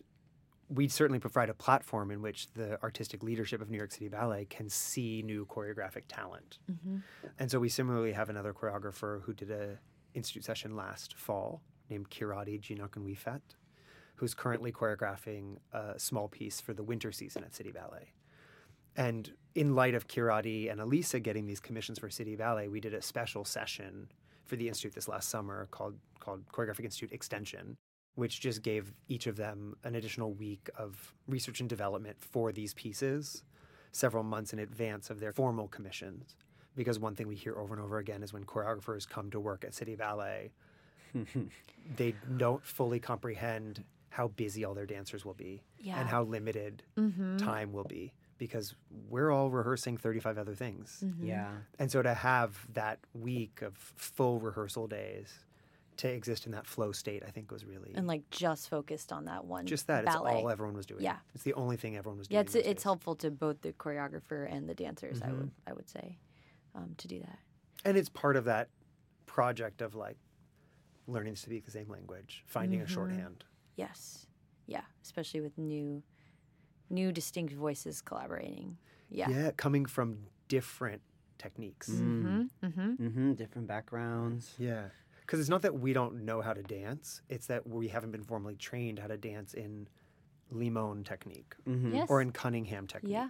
we 0.69 0.87
certainly 0.87 1.19
provide 1.19 1.49
a 1.49 1.53
platform 1.53 2.11
in 2.11 2.21
which 2.21 2.47
the 2.53 2.81
artistic 2.83 3.23
leadership 3.23 3.61
of 3.61 3.69
New 3.69 3.77
York 3.77 3.91
City 3.91 4.07
Ballet 4.07 4.45
can 4.45 4.69
see 4.69 5.23
new 5.25 5.45
choreographic 5.45 6.03
talent. 6.07 6.59
Mm-hmm. 6.71 6.97
And 7.39 7.49
so 7.49 7.59
we 7.59 7.69
similarly 7.69 8.11
have 8.11 8.29
another 8.29 8.53
choreographer 8.53 9.23
who 9.23 9.33
did 9.33 9.49
a 9.49 9.79
institute 10.13 10.45
session 10.45 10.75
last 10.75 11.15
fall 11.15 11.61
named 11.89 12.09
Keerati 12.09 12.61
Jinakunwiphat, 12.61 13.41
who's 14.15 14.35
currently 14.35 14.71
choreographing 14.71 15.57
a 15.73 15.97
small 15.97 16.27
piece 16.27 16.61
for 16.61 16.73
the 16.73 16.83
winter 16.83 17.11
season 17.11 17.43
at 17.43 17.55
City 17.55 17.71
Ballet. 17.71 18.13
And 18.95 19.31
in 19.55 19.75
light 19.75 19.95
of 19.95 20.07
Keerati 20.07 20.71
and 20.71 20.79
Alysa 20.79 21.21
getting 21.21 21.47
these 21.47 21.59
commissions 21.59 21.97
for 21.97 22.09
City 22.09 22.35
Ballet, 22.35 22.67
we 22.67 22.79
did 22.79 22.93
a 22.93 23.01
special 23.01 23.43
session 23.43 24.11
for 24.45 24.55
the 24.55 24.67
institute 24.67 24.93
this 24.93 25.07
last 25.07 25.29
summer 25.29 25.67
called 25.71 25.95
called 26.19 26.43
Choreographic 26.51 26.83
Institute 26.83 27.11
Extension, 27.11 27.77
which 28.19 28.41
just 28.41 28.61
gave 28.61 28.93
each 29.07 29.27
of 29.27 29.37
them 29.37 29.77
an 29.85 29.95
additional 29.95 30.33
week 30.33 30.69
of 30.77 31.13
research 31.27 31.61
and 31.61 31.69
development 31.69 32.17
for 32.19 32.51
these 32.51 32.73
pieces, 32.73 33.43
several 33.93 34.23
months 34.23 34.51
in 34.51 34.59
advance 34.59 35.09
of 35.09 35.21
their 35.21 35.31
formal 35.31 35.69
commissions. 35.69 36.35
Because 36.75 36.99
one 36.99 37.15
thing 37.15 37.29
we 37.29 37.35
hear 37.35 37.57
over 37.57 37.73
and 37.73 37.81
over 37.81 37.97
again 37.97 38.21
is 38.21 38.33
when 38.33 38.43
choreographers 38.43 39.07
come 39.07 39.31
to 39.31 39.39
work 39.39 39.63
at 39.63 39.73
City 39.73 39.95
Ballet, 39.95 40.51
they 41.95 42.13
don't 42.35 42.63
fully 42.63 42.99
comprehend 42.99 43.85
how 44.09 44.27
busy 44.27 44.65
all 44.65 44.73
their 44.73 44.85
dancers 44.85 45.23
will 45.23 45.33
be 45.33 45.63
Yeah. 45.79 45.99
and 45.99 46.09
how 46.09 46.23
limited 46.23 46.83
mm-hmm. 46.97 47.37
time 47.37 47.71
will 47.71 47.85
be 47.85 48.11
because 48.37 48.75
we're 49.09 49.31
all 49.31 49.49
rehearsing 49.49 49.97
35 49.97 50.37
other 50.37 50.55
things. 50.55 51.03
Mm-hmm. 51.05 51.25
Yeah. 51.25 51.51
And 51.77 51.89
so 51.89 52.01
to 52.01 52.13
have 52.13 52.67
that 52.73 52.99
week 53.13 53.61
of 53.61 53.77
full 53.77 54.39
rehearsal 54.39 54.87
days 54.87 55.45
to 55.99 56.07
exist 56.09 56.45
in 56.45 56.51
that 56.53 56.65
flow 56.65 56.91
state, 56.91 57.23
I 57.25 57.31
think 57.31 57.51
was 57.51 57.65
really 57.65 57.93
And 57.95 58.07
like 58.07 58.29
just 58.29 58.69
focused 58.69 59.11
on 59.11 59.25
that 59.25 59.45
one. 59.45 59.65
just 59.65 59.87
that. 59.87 60.05
ballet. 60.05 60.31
It's 60.33 60.43
all 60.43 60.49
everyone 60.49 60.75
was 60.75 60.85
doing. 60.85 61.03
Yeah. 61.03 61.17
It's 61.35 61.43
the 61.43 61.53
only 61.53 61.77
thing 61.77 61.95
everyone 61.97 62.17
was 62.17 62.27
doing. 62.27 62.35
yeah, 62.37 62.41
it's 62.41 62.55
it's 62.55 62.65
days. 62.67 62.83
helpful 62.83 63.15
to 63.17 63.29
both 63.31 63.61
the 63.61 63.73
choreographer 63.73 64.51
and 64.51 64.67
the 64.69 64.73
dancers. 64.75 65.21
I 65.21 65.27
Mhm. 65.27 65.37
would 65.37 65.51
I 65.67 65.73
would 65.73 65.89
say 65.89 66.17
um, 66.75 66.93
to 66.97 67.07
do 67.07 67.19
that. 67.19 67.39
And 67.85 67.97
it's 67.97 68.09
part 68.09 68.35
of 68.35 68.45
that 68.45 68.69
project 69.25 69.81
of 69.81 69.95
like 69.95 70.17
learning 71.07 71.33
to 71.35 71.39
speak 71.41 71.65
the 71.65 71.71
same 71.71 71.89
language, 71.89 72.43
finding 72.47 72.79
Mhm. 72.79 72.83
a 72.83 72.87
shorthand. 72.87 73.43
Yes, 73.75 74.27
yeah, 74.67 74.83
especially 75.03 75.41
with 75.41 75.57
new 75.57 76.03
new 76.89 77.11
distinct 77.11 77.53
voices 77.53 78.01
collaborating. 78.01 78.77
Yeah. 79.09 79.29
yeah, 79.29 79.51
coming 79.51 79.85
from 79.85 80.27
different 80.47 81.01
techniques. 81.37 81.89
Mm-hmm. 81.89 82.41
Mm-hmm. 82.63 82.89
Mm-hmm. 83.07 83.33
Different 83.33 83.67
backgrounds. 83.67 84.55
Yeah. 84.57 84.89
Because 85.29 85.39
it's 85.41 85.49
not 85.49 85.61
that 85.61 85.79
we 85.79 85.93
don't 85.93 86.25
know 86.25 86.41
how 86.41 86.53
to 86.53 86.63
dance, 86.63 87.21
it's 87.29 87.45
that 87.45 87.67
we 87.67 87.87
haven't 87.87 88.09
been 88.09 88.23
formally 88.23 88.55
trained 88.55 88.97
how 88.97 89.05
to 89.05 89.15
dance 89.15 89.53
in 89.53 89.87
Limon 90.49 91.03
technique 91.03 91.53
Mm-hmm. 91.67 91.93
Yes. 91.97 92.07
or 92.09 92.19
in 92.19 92.31
Cunningham 92.31 92.87
technique. 92.87 93.11
Yeah. 93.13 93.29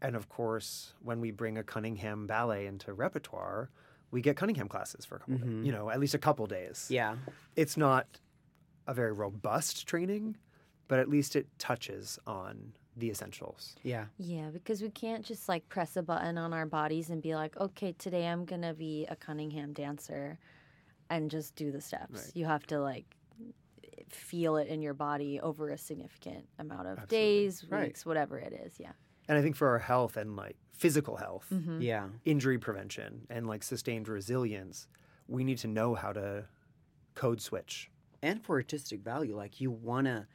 And 0.00 0.16
of 0.16 0.28
course, 0.28 0.94
when 1.00 1.20
we 1.20 1.30
bring 1.30 1.58
a 1.58 1.62
Cunningham 1.62 2.26
ballet 2.26 2.66
into 2.66 2.92
repertoire, 2.92 3.70
we 4.10 4.20
get 4.20 4.36
Cunningham 4.36 4.66
classes 4.66 5.04
for 5.04 5.14
a 5.14 5.18
couple 5.20 5.36
days, 5.38 5.46
Mhm. 5.46 5.64
you 5.64 5.70
know, 5.70 5.90
at 5.90 6.00
least 6.00 6.14
a 6.14 6.18
couple 6.18 6.44
days. 6.48 6.88
Yeah. 6.90 7.14
It's 7.54 7.76
not 7.76 8.18
a 8.88 8.92
very 8.92 9.12
robust 9.12 9.86
training, 9.86 10.36
but 10.88 10.98
at 10.98 11.08
least 11.08 11.36
it 11.36 11.46
touches 11.56 12.18
on 12.26 12.72
the 12.96 13.10
essentials. 13.10 13.76
Yeah. 13.84 14.06
Yeah, 14.18 14.50
because 14.50 14.82
we 14.82 14.90
can't 14.90 15.24
just 15.24 15.48
like 15.48 15.68
press 15.68 15.96
a 15.96 16.02
button 16.02 16.36
on 16.36 16.52
our 16.52 16.66
bodies 16.66 17.10
and 17.10 17.22
be 17.22 17.36
like, 17.36 17.56
okay, 17.58 17.92
today 17.92 18.26
I'm 18.26 18.44
gonna 18.44 18.74
be 18.74 19.06
a 19.06 19.14
Cunningham 19.14 19.72
dancer, 19.72 20.40
and 21.12 21.30
just 21.30 21.54
do 21.56 21.70
the 21.70 21.80
steps. 21.80 22.12
Right. 22.14 22.30
You 22.34 22.44
have 22.46 22.66
to 22.68 22.80
like 22.80 23.16
feel 24.08 24.56
it 24.56 24.68
in 24.68 24.82
your 24.82 24.94
body 24.94 25.40
over 25.40 25.70
a 25.70 25.78
significant 25.78 26.46
amount 26.58 26.86
of 26.86 26.98
Absolutely. 26.98 27.16
days, 27.16 27.64
Right. 27.68 27.86
weeks, 27.86 28.04
whatever 28.04 28.38
it 28.38 28.52
is. 28.52 28.78
Yeah. 28.78 28.92
And 29.28 29.38
I 29.38 29.42
think 29.42 29.56
for 29.56 29.68
our 29.68 29.78
health 29.78 30.16
and 30.16 30.36
like 30.36 30.56
physical 30.72 31.16
health, 31.16 31.46
Mm-hmm. 31.52 31.80
Yeah. 31.80 32.08
injury 32.24 32.58
prevention, 32.58 33.26
and 33.30 33.46
like 33.46 33.62
sustained 33.62 34.08
resilience, 34.08 34.86
we 35.28 35.44
need 35.44 35.58
to 35.58 35.68
know 35.68 35.94
how 35.94 36.12
to 36.12 36.44
code 37.14 37.40
switch. 37.40 37.90
And 38.22 38.42
for 38.44 38.56
artistic 38.56 39.00
value, 39.02 39.36
like 39.36 39.60
you 39.60 39.70
want 39.70 40.06
to 40.06 40.26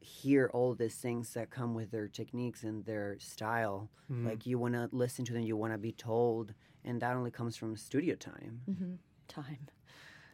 hear 0.00 0.50
all 0.54 0.74
these 0.74 0.94
things 0.94 1.34
that 1.34 1.50
come 1.50 1.74
with 1.74 1.90
their 1.90 2.08
techniques 2.08 2.62
and 2.62 2.84
their 2.86 3.18
style. 3.18 3.90
Mm. 4.10 4.26
Like 4.26 4.46
you 4.46 4.58
want 4.58 4.74
to 4.74 4.88
listen 4.92 5.24
to 5.26 5.32
them, 5.34 5.42
you 5.42 5.56
want 5.56 5.72
to 5.74 5.78
be 5.78 5.92
told, 5.92 6.54
and 6.84 7.00
that 7.02 7.14
only 7.14 7.30
comes 7.30 7.56
from 7.56 7.76
studio 7.76 8.14
time. 8.16 8.62
Mm-hmm. 8.70 8.94
Time. 9.28 9.68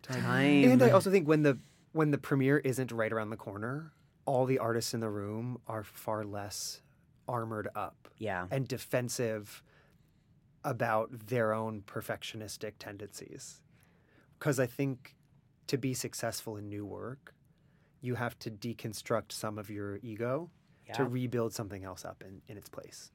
Time. 0.08 0.64
And 0.64 0.82
I 0.82 0.90
also 0.90 1.10
think 1.10 1.26
when 1.26 1.42
the 1.42 1.58
when 1.92 2.10
the 2.10 2.18
premiere 2.18 2.58
isn't 2.58 2.92
right 2.92 3.12
around 3.12 3.30
the 3.30 3.36
corner, 3.36 3.92
all 4.26 4.44
the 4.44 4.58
artists 4.58 4.92
in 4.92 5.00
the 5.00 5.08
room 5.08 5.58
are 5.66 5.82
far 5.82 6.24
less 6.24 6.82
armored 7.28 7.68
up 7.74 8.08
yeah. 8.18 8.46
and 8.50 8.68
defensive 8.68 9.62
about 10.64 11.28
their 11.28 11.52
own 11.52 11.82
perfectionistic 11.86 12.72
tendencies. 12.78 13.62
Because 14.38 14.60
I 14.60 14.66
think 14.66 15.14
to 15.68 15.78
be 15.78 15.94
successful 15.94 16.56
in 16.56 16.68
new 16.68 16.84
work, 16.84 17.34
you 18.00 18.14
have 18.16 18.38
to 18.40 18.50
deconstruct 18.50 19.32
some 19.32 19.58
of 19.58 19.70
your 19.70 19.98
ego 20.02 20.50
to 20.94 21.04
rebuild 21.04 21.52
something 21.52 21.82
else 21.82 22.04
up 22.04 22.22
in, 22.24 22.40
in 22.48 22.56
its 22.56 22.68
place. 22.68 23.10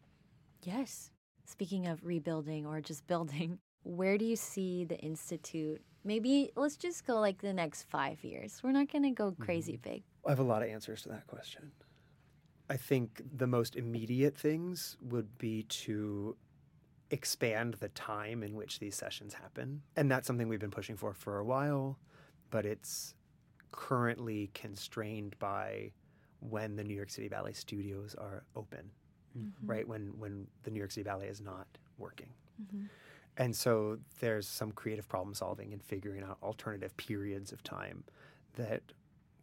Yes. 0.63 1.11
Speaking 1.45 1.87
of 1.87 2.03
rebuilding 2.05 2.65
or 2.65 2.81
just 2.81 3.07
building, 3.07 3.59
where 3.83 4.17
do 4.17 4.25
you 4.25 4.35
see 4.35 4.83
the 4.83 4.97
Institute? 4.97 5.81
Maybe 6.03 6.51
let's 6.55 6.77
just 6.77 7.05
go 7.05 7.19
like 7.19 7.41
the 7.41 7.53
next 7.53 7.83
five 7.83 8.23
years. 8.23 8.61
We're 8.63 8.71
not 8.71 8.91
going 8.91 9.03
to 9.03 9.11
go 9.11 9.35
crazy 9.39 9.77
big. 9.77 10.03
I 10.25 10.29
have 10.31 10.39
a 10.39 10.43
lot 10.43 10.63
of 10.63 10.69
answers 10.69 11.03
to 11.03 11.09
that 11.09 11.27
question. 11.27 11.71
I 12.69 12.77
think 12.77 13.21
the 13.37 13.47
most 13.47 13.75
immediate 13.75 14.35
things 14.37 14.97
would 15.01 15.37
be 15.37 15.63
to 15.63 16.35
expand 17.11 17.75
the 17.75 17.89
time 17.89 18.41
in 18.43 18.55
which 18.55 18.79
these 18.79 18.95
sessions 18.95 19.33
happen. 19.33 19.81
And 19.95 20.09
that's 20.09 20.25
something 20.25 20.47
we've 20.47 20.59
been 20.59 20.71
pushing 20.71 20.95
for 20.95 21.13
for 21.13 21.37
a 21.39 21.43
while, 21.45 21.99
but 22.49 22.65
it's 22.65 23.13
currently 23.71 24.49
constrained 24.53 25.35
by 25.39 25.91
when 26.39 26.75
the 26.75 26.83
New 26.83 26.93
York 26.95 27.09
City 27.09 27.27
Ballet 27.27 27.53
studios 27.53 28.15
are 28.17 28.43
open, 28.55 28.89
Mm-hmm. 29.37 29.65
right? 29.71 29.87
When 29.87 30.11
when 30.19 30.45
the 30.63 30.71
New 30.71 30.79
York 30.79 30.91
City 30.91 31.05
Ballet 31.05 31.27
is 31.27 31.39
not 31.39 31.65
working. 31.97 32.27
Mhm. 32.61 32.89
And 33.41 33.55
so 33.55 33.97
there's 34.19 34.47
some 34.47 34.71
creative 34.71 35.09
problem 35.09 35.33
solving 35.33 35.73
and 35.73 35.81
figuring 35.81 36.21
out 36.21 36.37
alternative 36.43 36.95
periods 36.95 37.51
of 37.51 37.63
time 37.63 38.03
that 38.55 38.83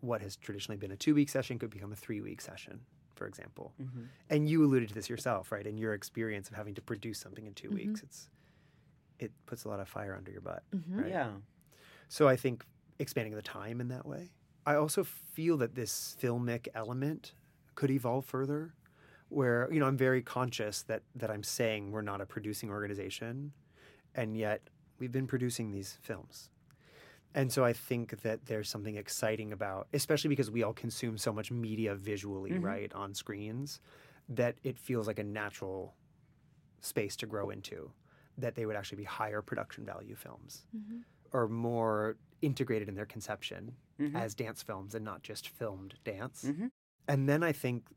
what 0.01 0.21
has 0.23 0.37
traditionally 0.37 0.77
been 0.79 0.93
a 0.93 0.97
two 0.97 1.15
week 1.17 1.29
session 1.29 1.59
could 1.59 1.71
become 1.71 1.91
a 1.93 1.97
three 1.97 2.21
week 2.21 2.41
session, 2.41 2.79
for 3.17 3.27
example. 3.27 3.73
Mm-hmm. 3.83 4.03
And 4.31 4.49
you 4.49 4.63
alluded 4.65 4.91
to 4.91 4.95
this 4.95 5.11
yourself, 5.11 5.51
right? 5.51 5.67
In 5.67 5.77
your 5.77 5.95
experience 5.95 6.49
of 6.49 6.55
having 6.55 6.75
to 6.77 6.81
produce 6.81 7.19
something 7.19 7.45
in 7.45 7.55
2 7.55 7.71
Mhm. 7.71 7.75
weeks, 7.75 8.03
it's 8.03 8.31
it 9.19 9.33
puts 9.47 9.65
a 9.65 9.69
lot 9.69 9.81
of 9.81 9.89
fire 9.89 10.15
under 10.15 10.31
your 10.31 10.43
butt. 10.43 10.63
Mhm. 10.71 11.01
Right. 11.01 11.09
Yeah. 11.09 11.33
So 12.09 12.29
I 12.29 12.37
think 12.37 12.65
expanding 13.01 13.35
the 13.35 13.43
time 13.43 13.81
in 13.81 13.89
that 13.89 14.07
way. 14.07 14.31
I 14.65 14.77
also 14.77 15.03
feel 15.03 15.57
that 15.57 15.75
this 15.75 16.17
filmic 16.21 16.69
element 16.73 17.35
could 17.75 17.91
evolve 17.91 18.25
further 18.27 18.75
where 19.29 19.69
you 19.73 19.81
know 19.81 19.87
I'm 19.87 19.97
very 19.97 20.23
conscious 20.23 20.85
that 20.85 21.03
that 21.17 21.31
I'm 21.33 21.43
saying 21.43 21.91
we're 21.91 22.03
not 22.13 22.21
a 22.21 22.27
producing 22.27 22.71
organization 22.71 23.53
and 24.19 24.37
yet 24.37 24.61
we've 24.99 25.13
been 25.13 25.29
producing 25.29 25.71
these 25.71 25.97
films. 26.03 26.51
And 27.35 27.53
so 27.53 27.65
I 27.65 27.73
think 27.73 28.23
that 28.23 28.47
there's 28.47 28.69
something 28.69 28.97
exciting 28.97 29.53
about 29.53 29.87
especially 29.93 30.29
because 30.29 30.51
we 30.51 30.63
all 30.65 30.73
consume 30.73 31.17
so 31.19 31.33
much 31.33 31.51
media 31.53 31.95
visually, 31.95 32.51
Mhm. 32.51 32.65
right, 32.65 32.93
on 32.95 33.15
screens 33.15 33.81
that 34.29 34.57
it 34.65 34.77
feels 34.79 35.07
like 35.07 35.21
a 35.21 35.25
natural 35.25 35.95
space 36.81 37.17
to 37.17 37.27
grow 37.27 37.51
into 37.51 37.93
that 38.37 38.55
they 38.57 38.67
would 38.67 38.77
actually 38.77 38.97
be 38.99 39.05
higher 39.05 39.41
production 39.43 39.85
value 39.85 40.15
films 40.17 40.67
Mhm. 40.75 41.05
or 41.33 41.49
more 41.49 42.17
integrated 42.43 42.89
in 42.89 42.95
their 42.95 43.07
conception 43.07 43.77
Mhm. 43.99 44.15
as 44.17 44.35
dance 44.35 44.63
films 44.63 44.95
and 44.95 45.05
not 45.05 45.23
just 45.23 45.49
filmed 45.49 45.95
dance. 46.05 46.45
Mhm. 46.45 46.71
And 47.07 47.29
then 47.29 47.43
I 47.43 47.53
think 47.53 47.89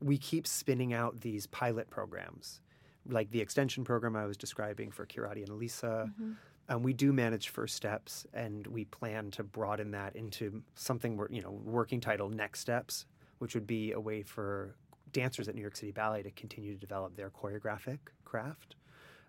we 0.00 0.18
keep 0.18 0.46
spinning 0.46 0.92
out 0.92 1.20
these 1.20 1.46
pilot 1.46 1.88
programs, 1.90 2.60
like 3.08 3.30
the 3.30 3.40
extension 3.40 3.84
program 3.84 4.16
I 4.16 4.26
was 4.26 4.36
describing 4.36 4.90
for 4.90 5.06
Keerati 5.06 5.42
and 5.42 5.48
Alysa. 5.48 6.12
Mhm. 6.18 6.36
And 6.68 6.84
we 6.84 6.92
do 6.92 7.12
manage 7.12 7.50
first 7.50 7.76
steps, 7.76 8.26
and 8.32 8.66
we 8.66 8.86
plan 8.86 9.30
to 9.32 9.44
broaden 9.44 9.92
that 9.92 10.16
into 10.16 10.62
something 10.74 11.16
we're, 11.16 11.28
you 11.30 11.40
know, 11.40 11.52
working 11.52 12.00
title 12.00 12.28
Next 12.28 12.60
Steps, 12.60 13.06
which 13.38 13.54
would 13.54 13.66
be 13.66 13.92
a 13.92 14.00
way 14.00 14.22
for 14.22 14.74
dancers 15.12 15.48
at 15.48 15.54
New 15.54 15.60
York 15.60 15.76
City 15.76 15.92
Ballet 15.92 16.22
to 16.24 16.30
continue 16.32 16.74
to 16.74 16.80
develop 16.80 17.14
their 17.14 17.30
choreographic 17.30 17.98
craft. 18.24 18.74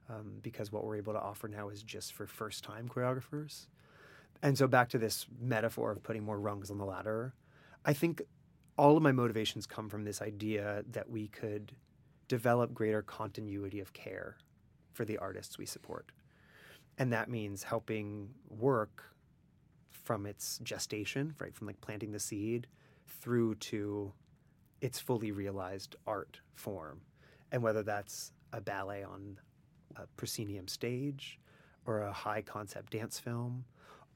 Um, 0.09 0.39
because 0.41 0.71
what 0.71 0.83
we're 0.85 0.95
able 0.95 1.13
to 1.13 1.19
offer 1.21 1.47
now 1.47 1.69
is 1.69 1.83
just 1.83 2.13
for 2.13 2.25
first 2.25 2.63
time 2.63 2.87
choreographers. 2.87 3.67
And 4.41 4.57
so 4.57 4.67
back 4.67 4.89
to 4.89 4.97
this 4.97 5.27
metaphor 5.39 5.91
of 5.91 6.01
putting 6.01 6.23
more 6.23 6.39
rungs 6.39 6.71
on 6.71 6.77
the 6.77 6.85
ladder, 6.85 7.33
I 7.85 7.93
think 7.93 8.21
all 8.77 8.95
of 8.95 9.03
my 9.03 9.11
motivations 9.11 9.65
come 9.65 9.89
from 9.89 10.05
this 10.05 10.21
idea 10.21 10.83
that 10.91 11.09
we 11.09 11.27
could 11.27 11.73
develop 12.27 12.73
greater 12.73 13.01
continuity 13.01 13.79
of 13.79 13.93
care 13.93 14.37
for 14.93 15.05
the 15.05 15.17
artists 15.17 15.57
we 15.57 15.65
support. 15.65 16.11
And 16.97 17.13
that 17.13 17.29
means 17.29 17.63
helping 17.63 18.29
work 18.49 19.03
from 19.91 20.25
its 20.25 20.59
gestation, 20.63 21.35
right, 21.39 21.53
from 21.53 21.67
like 21.67 21.81
planting 21.81 22.11
the 22.11 22.19
seed 22.19 22.67
through 23.05 23.55
to 23.55 24.13
its 24.81 24.99
fully 24.99 25.31
realized 25.31 25.95
art 26.05 26.39
form. 26.55 27.01
And 27.51 27.61
whether 27.61 27.83
that's 27.83 28.31
a 28.53 28.61
ballet 28.61 29.03
on 29.03 29.39
a 29.95 30.07
proscenium 30.15 30.67
stage 30.67 31.39
or 31.85 32.01
a 32.01 32.11
high 32.11 32.41
concept 32.41 32.93
dance 32.93 33.19
film 33.19 33.65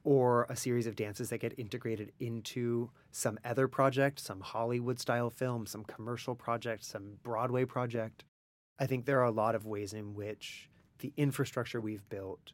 or 0.04 0.46
a 0.48 0.56
series 0.56 0.86
of 0.86 0.96
dances 0.96 1.30
that 1.30 1.38
get 1.38 1.54
integrated 1.58 2.12
into 2.18 2.90
some 3.12 3.38
other 3.44 3.68
project, 3.68 4.18
some 4.18 4.40
Hollywood 4.40 4.98
style 4.98 5.30
film, 5.30 5.66
some 5.66 5.84
commercial 5.84 6.34
project, 6.34 6.84
some 6.84 7.18
Broadway 7.22 7.64
project. 7.64 8.24
I 8.78 8.86
think 8.86 9.04
there 9.04 9.20
are 9.20 9.26
a 9.26 9.30
lot 9.30 9.54
of 9.54 9.66
ways 9.66 9.92
in 9.92 10.14
which 10.14 10.68
the 10.98 11.12
infrastructure 11.16 11.80
we've 11.80 12.08
built 12.08 12.52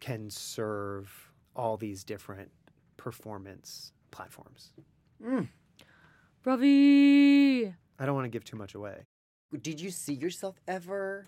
can 0.00 0.28
serve 0.28 1.30
all 1.56 1.76
these 1.76 2.04
different 2.04 2.50
performance 2.96 3.92
platforms. 4.10 4.72
Mm. 5.24 5.48
Ravi! 6.44 7.66
I 7.98 8.06
don't 8.06 8.14
want 8.14 8.24
to 8.24 8.30
give 8.30 8.44
too 8.44 8.56
much 8.56 8.74
away. 8.74 9.06
Did 9.60 9.80
you 9.80 9.90
see 9.90 10.14
yourself 10.14 10.60
ever 10.66 11.26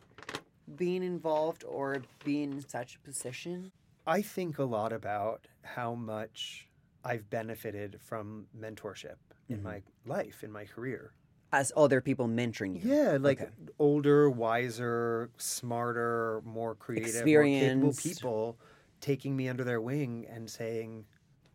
being 0.77 1.03
involved 1.03 1.65
or 1.65 2.03
being 2.25 2.53
in 2.53 2.69
such 2.69 2.97
a 2.97 2.99
position? 3.01 3.71
I 4.07 4.23
think 4.23 4.59
a 4.59 4.65
lot 4.65 4.93
about 4.93 5.47
how 5.65 5.95
much 5.95 6.69
I've 7.05 7.29
benefited 7.31 8.01
from 8.01 8.47
mentorship 8.57 9.17
in 9.49 9.59
Mhm. 9.59 9.63
my 9.63 9.83
life, 10.07 10.43
in 10.45 10.51
my 10.53 10.65
career. 10.65 11.13
As 11.53 11.73
other 11.77 12.01
people 12.01 12.27
mentoring 12.29 12.75
you. 12.75 12.89
Yeah, 12.89 13.19
like 13.21 13.41
Okay. 13.41 13.51
older, 13.79 14.29
wiser, 14.31 15.31
smarter, 15.39 16.43
more 16.45 16.75
creative, 16.75 17.27
more 17.27 17.45
capable 17.49 17.93
people 17.95 18.59
taking 19.01 19.37
me 19.37 19.49
under 19.49 19.65
their 19.65 19.81
wing 19.81 20.27
and 20.27 20.51
saying, 20.51 21.07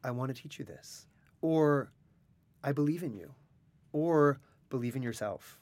I 0.03 0.11
want 0.11 0.33
to 0.35 0.41
teach 0.41 0.59
you 0.59 0.65
this. 0.65 1.07
Or 1.41 1.91
I 2.63 2.71
believe 2.71 3.03
in 3.03 3.13
you. 3.13 3.35
Or 3.93 4.39
believe 4.69 4.95
in 4.95 5.03
yourself. 5.03 5.59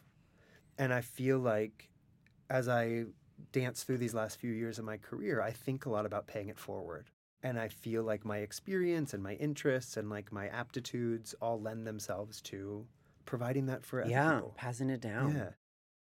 And 0.77 0.93
I 0.93 1.01
feel 1.01 1.39
like 1.39 1.89
as 2.49 2.69
I 2.69 3.05
dance 3.51 3.83
through 3.83 3.97
these 3.99 4.13
last 4.13 4.39
few 4.39 4.51
years 4.51 4.79
of 4.79 4.85
my 4.85 4.97
career, 4.97 5.41
I 5.41 5.51
think 5.51 5.85
a 5.85 5.89
lot 5.89 6.05
about 6.05 6.27
paying 6.27 6.49
it 6.49 6.59
forward. 6.59 7.09
And 7.43 7.59
I 7.59 7.67
feel 7.67 8.03
like 8.03 8.25
my 8.25 8.37
experience 8.37 9.13
and 9.13 9.21
my 9.21 9.33
interests 9.33 9.95
and 9.97 10.09
like 10.09 10.31
my 10.31 10.47
aptitudes 10.49 11.35
all 11.41 11.61
lend 11.61 11.85
themselves 11.85 12.41
to 12.43 12.85
providing 13.25 13.67
that 13.67 13.85
for 13.85 14.01
other 14.01 14.09
Yeah, 14.09 14.35
people. 14.35 14.53
passing 14.57 14.89
it 14.89 15.01
down. 15.01 15.35
Yeah. 15.35 15.49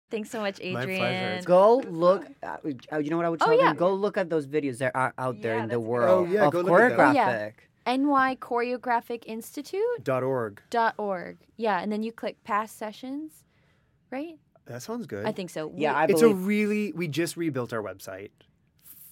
Thanks 0.09 0.29
so 0.29 0.41
much, 0.41 0.59
My 0.59 0.81
Adrian. 0.81 0.99
pleasure. 0.99 1.41
Go 1.45 1.77
look. 1.77 2.25
At, 2.43 2.61
uh, 2.91 2.97
you 2.97 3.09
know 3.09 3.15
what 3.15 3.25
I 3.25 3.29
would 3.29 3.39
tell 3.39 3.47
Oh, 3.49 3.51
tell 3.53 3.59
yeah. 3.61 3.67
them? 3.69 3.77
Go 3.77 3.93
look 3.93 4.17
at 4.17 4.29
those 4.29 4.45
videos 4.45 4.79
that 4.79 4.91
are 4.93 5.13
out 5.17 5.41
there 5.41 5.55
Yeah, 5.55 5.63
in 5.63 5.69
the 5.69 5.75
that's 5.75 5.77
a 5.77 5.79
good 5.83 5.87
world. 5.89 6.27
Oh, 6.27 6.31
yeah, 6.31 6.45
of 6.47 6.51
go 6.51 6.59
look 6.61 6.81
at 6.81 6.89
those. 6.89 6.97
choreographic. 6.97 7.53
Oh, 7.57 7.61
yeah. 7.87 7.95
NY 7.97 8.35
Choreographic 8.35 9.23
Institute 9.25 10.03
Dot 10.03 10.21
org. 10.23 10.61
dot 10.69 10.93
org. 10.97 11.37
Yeah, 11.57 11.79
and 11.79 11.91
then 11.91 12.03
you 12.03 12.11
click 12.11 12.43
past 12.43 12.77
sessions, 12.77 13.43
right? 14.11 14.37
That 14.65 14.81
sounds 14.83 15.07
good. 15.07 15.25
I 15.25 15.31
think 15.31 15.49
so. 15.49 15.71
Yeah, 15.75 15.93
We- 15.93 15.97
I 15.97 16.03
it's 16.05 16.21
a 16.21 16.33
really 16.35 16.91
we 16.91 17.07
just 17.07 17.37
rebuilt 17.37 17.71
our 17.73 17.81
website 17.81 18.29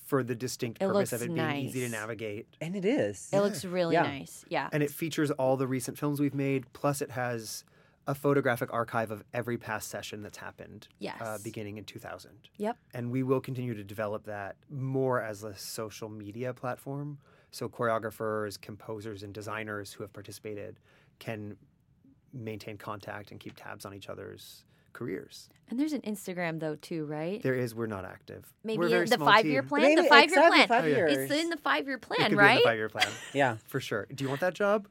for 0.10 0.24
the 0.24 0.34
distinct 0.34 0.82
It 0.82 0.88
purpose 0.88 1.14
of 1.14 1.22
looks 1.22 1.32
it 1.32 1.36
being 1.36 1.56
easy 1.68 1.82
to 1.82 1.90
navigate. 1.90 2.48
and 2.60 2.76
it 2.76 2.84
is. 2.84 3.30
it 3.32 3.40
looks 3.42 3.64
really 3.64 3.94
Yeah. 3.94 4.02
nice. 4.02 4.44
Yeah. 4.50 4.68
And 4.74 4.82
it 4.82 4.90
features 4.90 5.30
all 5.30 5.56
the 5.56 5.68
recent 5.68 6.00
films 6.00 6.20
we've 6.20 6.34
made, 6.34 6.66
plus 6.74 7.00
it 7.04 7.12
has 7.12 7.64
a 8.08 8.16
photographic 8.16 8.74
archive 8.74 9.12
of 9.12 9.24
every 9.36 9.56
past 9.60 9.88
session 9.88 10.24
that's 10.24 10.40
happened 10.40 10.88
Yes. 10.98 11.22
uh, 11.22 11.38
beginning 11.44 11.78
in 11.78 11.86
2000. 11.86 12.50
Yep. 12.58 12.76
And 12.96 13.12
we 13.12 13.22
will 13.22 13.40
continue 13.40 13.76
to 13.76 13.84
develop 13.84 14.24
that 14.24 14.56
more 14.68 15.22
as 15.22 15.44
a 15.44 15.56
social 15.56 16.10
media 16.10 16.52
platform. 16.56 17.20
So 17.52 17.70
choreographers, 17.70 18.60
composers, 18.60 19.22
and 19.22 19.32
designers 19.32 19.94
who 19.94 20.02
have 20.04 20.12
participated 20.12 20.80
can 21.20 21.56
maintain 22.34 22.78
contact 22.80 23.30
and 23.30 23.40
keep 23.40 23.54
tabs 23.56 23.86
on 23.86 23.94
each 23.94 24.10
other's 24.10 24.64
careers. 24.94 25.50
And 25.70 25.80
there's 25.80 25.94
an 25.94 26.02
Instagram 26.02 26.60
though 26.60 26.76
too, 26.76 27.06
right? 27.06 27.42
There 27.44 27.54
is, 27.56 27.76
we're 27.76 27.86
not 27.88 28.06
active. 28.06 28.52
Maybe 28.64 28.80
we're 28.80 28.86
a 28.86 28.88
in 28.88 28.92
very 28.92 29.06
the 29.08 29.18
five 29.20 29.46
year 29.46 29.62
plan. 29.64 29.84
Maybe- 29.84 30.02
the 30.02 30.08
five 30.08 30.30
year 30.30 30.40
exactly, 30.40 30.58
plan. 30.58 30.68
five 30.68 30.84
Oh, 30.86 31.06
It's 31.24 31.32
in 31.34 31.50
the 31.50 31.58
five 31.58 31.86
year 31.86 31.96
It 31.96 32.02
plan, 32.02 32.18
could 32.18 32.28
be 32.30 32.34
in 32.34 32.38
right? 32.38 32.58
the 32.58 32.64
five-year 32.64 32.90
plan 32.90 33.08
yeah. 33.34 33.58
for 33.68 33.80
sure. 33.80 34.08
Do 34.14 34.24
you 34.24 34.30
want 34.30 34.42
that 34.42 34.54
job? 34.54 34.88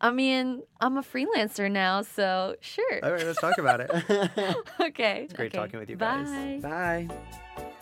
I 0.00 0.10
mean, 0.12 0.62
I'm 0.80 0.96
a 0.96 1.02
freelancer 1.02 1.70
now, 1.70 2.02
so 2.02 2.54
sure. 2.60 3.00
All 3.02 3.10
right, 3.12 3.24
let's 3.26 3.40
talk 3.40 3.58
about 3.58 3.80
it. 3.80 3.90
okay. 4.80 5.22
It's 5.24 5.32
great 5.34 5.52
talking 5.52 5.80
with 5.80 5.90
you 5.90 5.96
guys. 5.96 6.62
Bye. 6.62 7.08
Bye. 7.08 7.78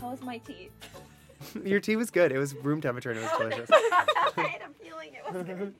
How 0.00 0.10
was 0.10 0.20
my 0.22 0.38
tea? 0.38 0.70
Your 1.64 1.80
tea 1.80 1.96
was 1.96 2.10
good. 2.10 2.32
It 2.32 2.38
was 2.38 2.54
room 2.54 2.80
temperature 2.80 3.10
and 3.10 3.18
it 3.18 3.22
was 3.22 3.32
delicious. 3.38 3.70
I 3.72 4.06
had 4.36 4.62
a 4.62 4.84
feeling 4.84 5.10
it 5.14 5.32
was 5.32 5.44
good. 5.44 5.74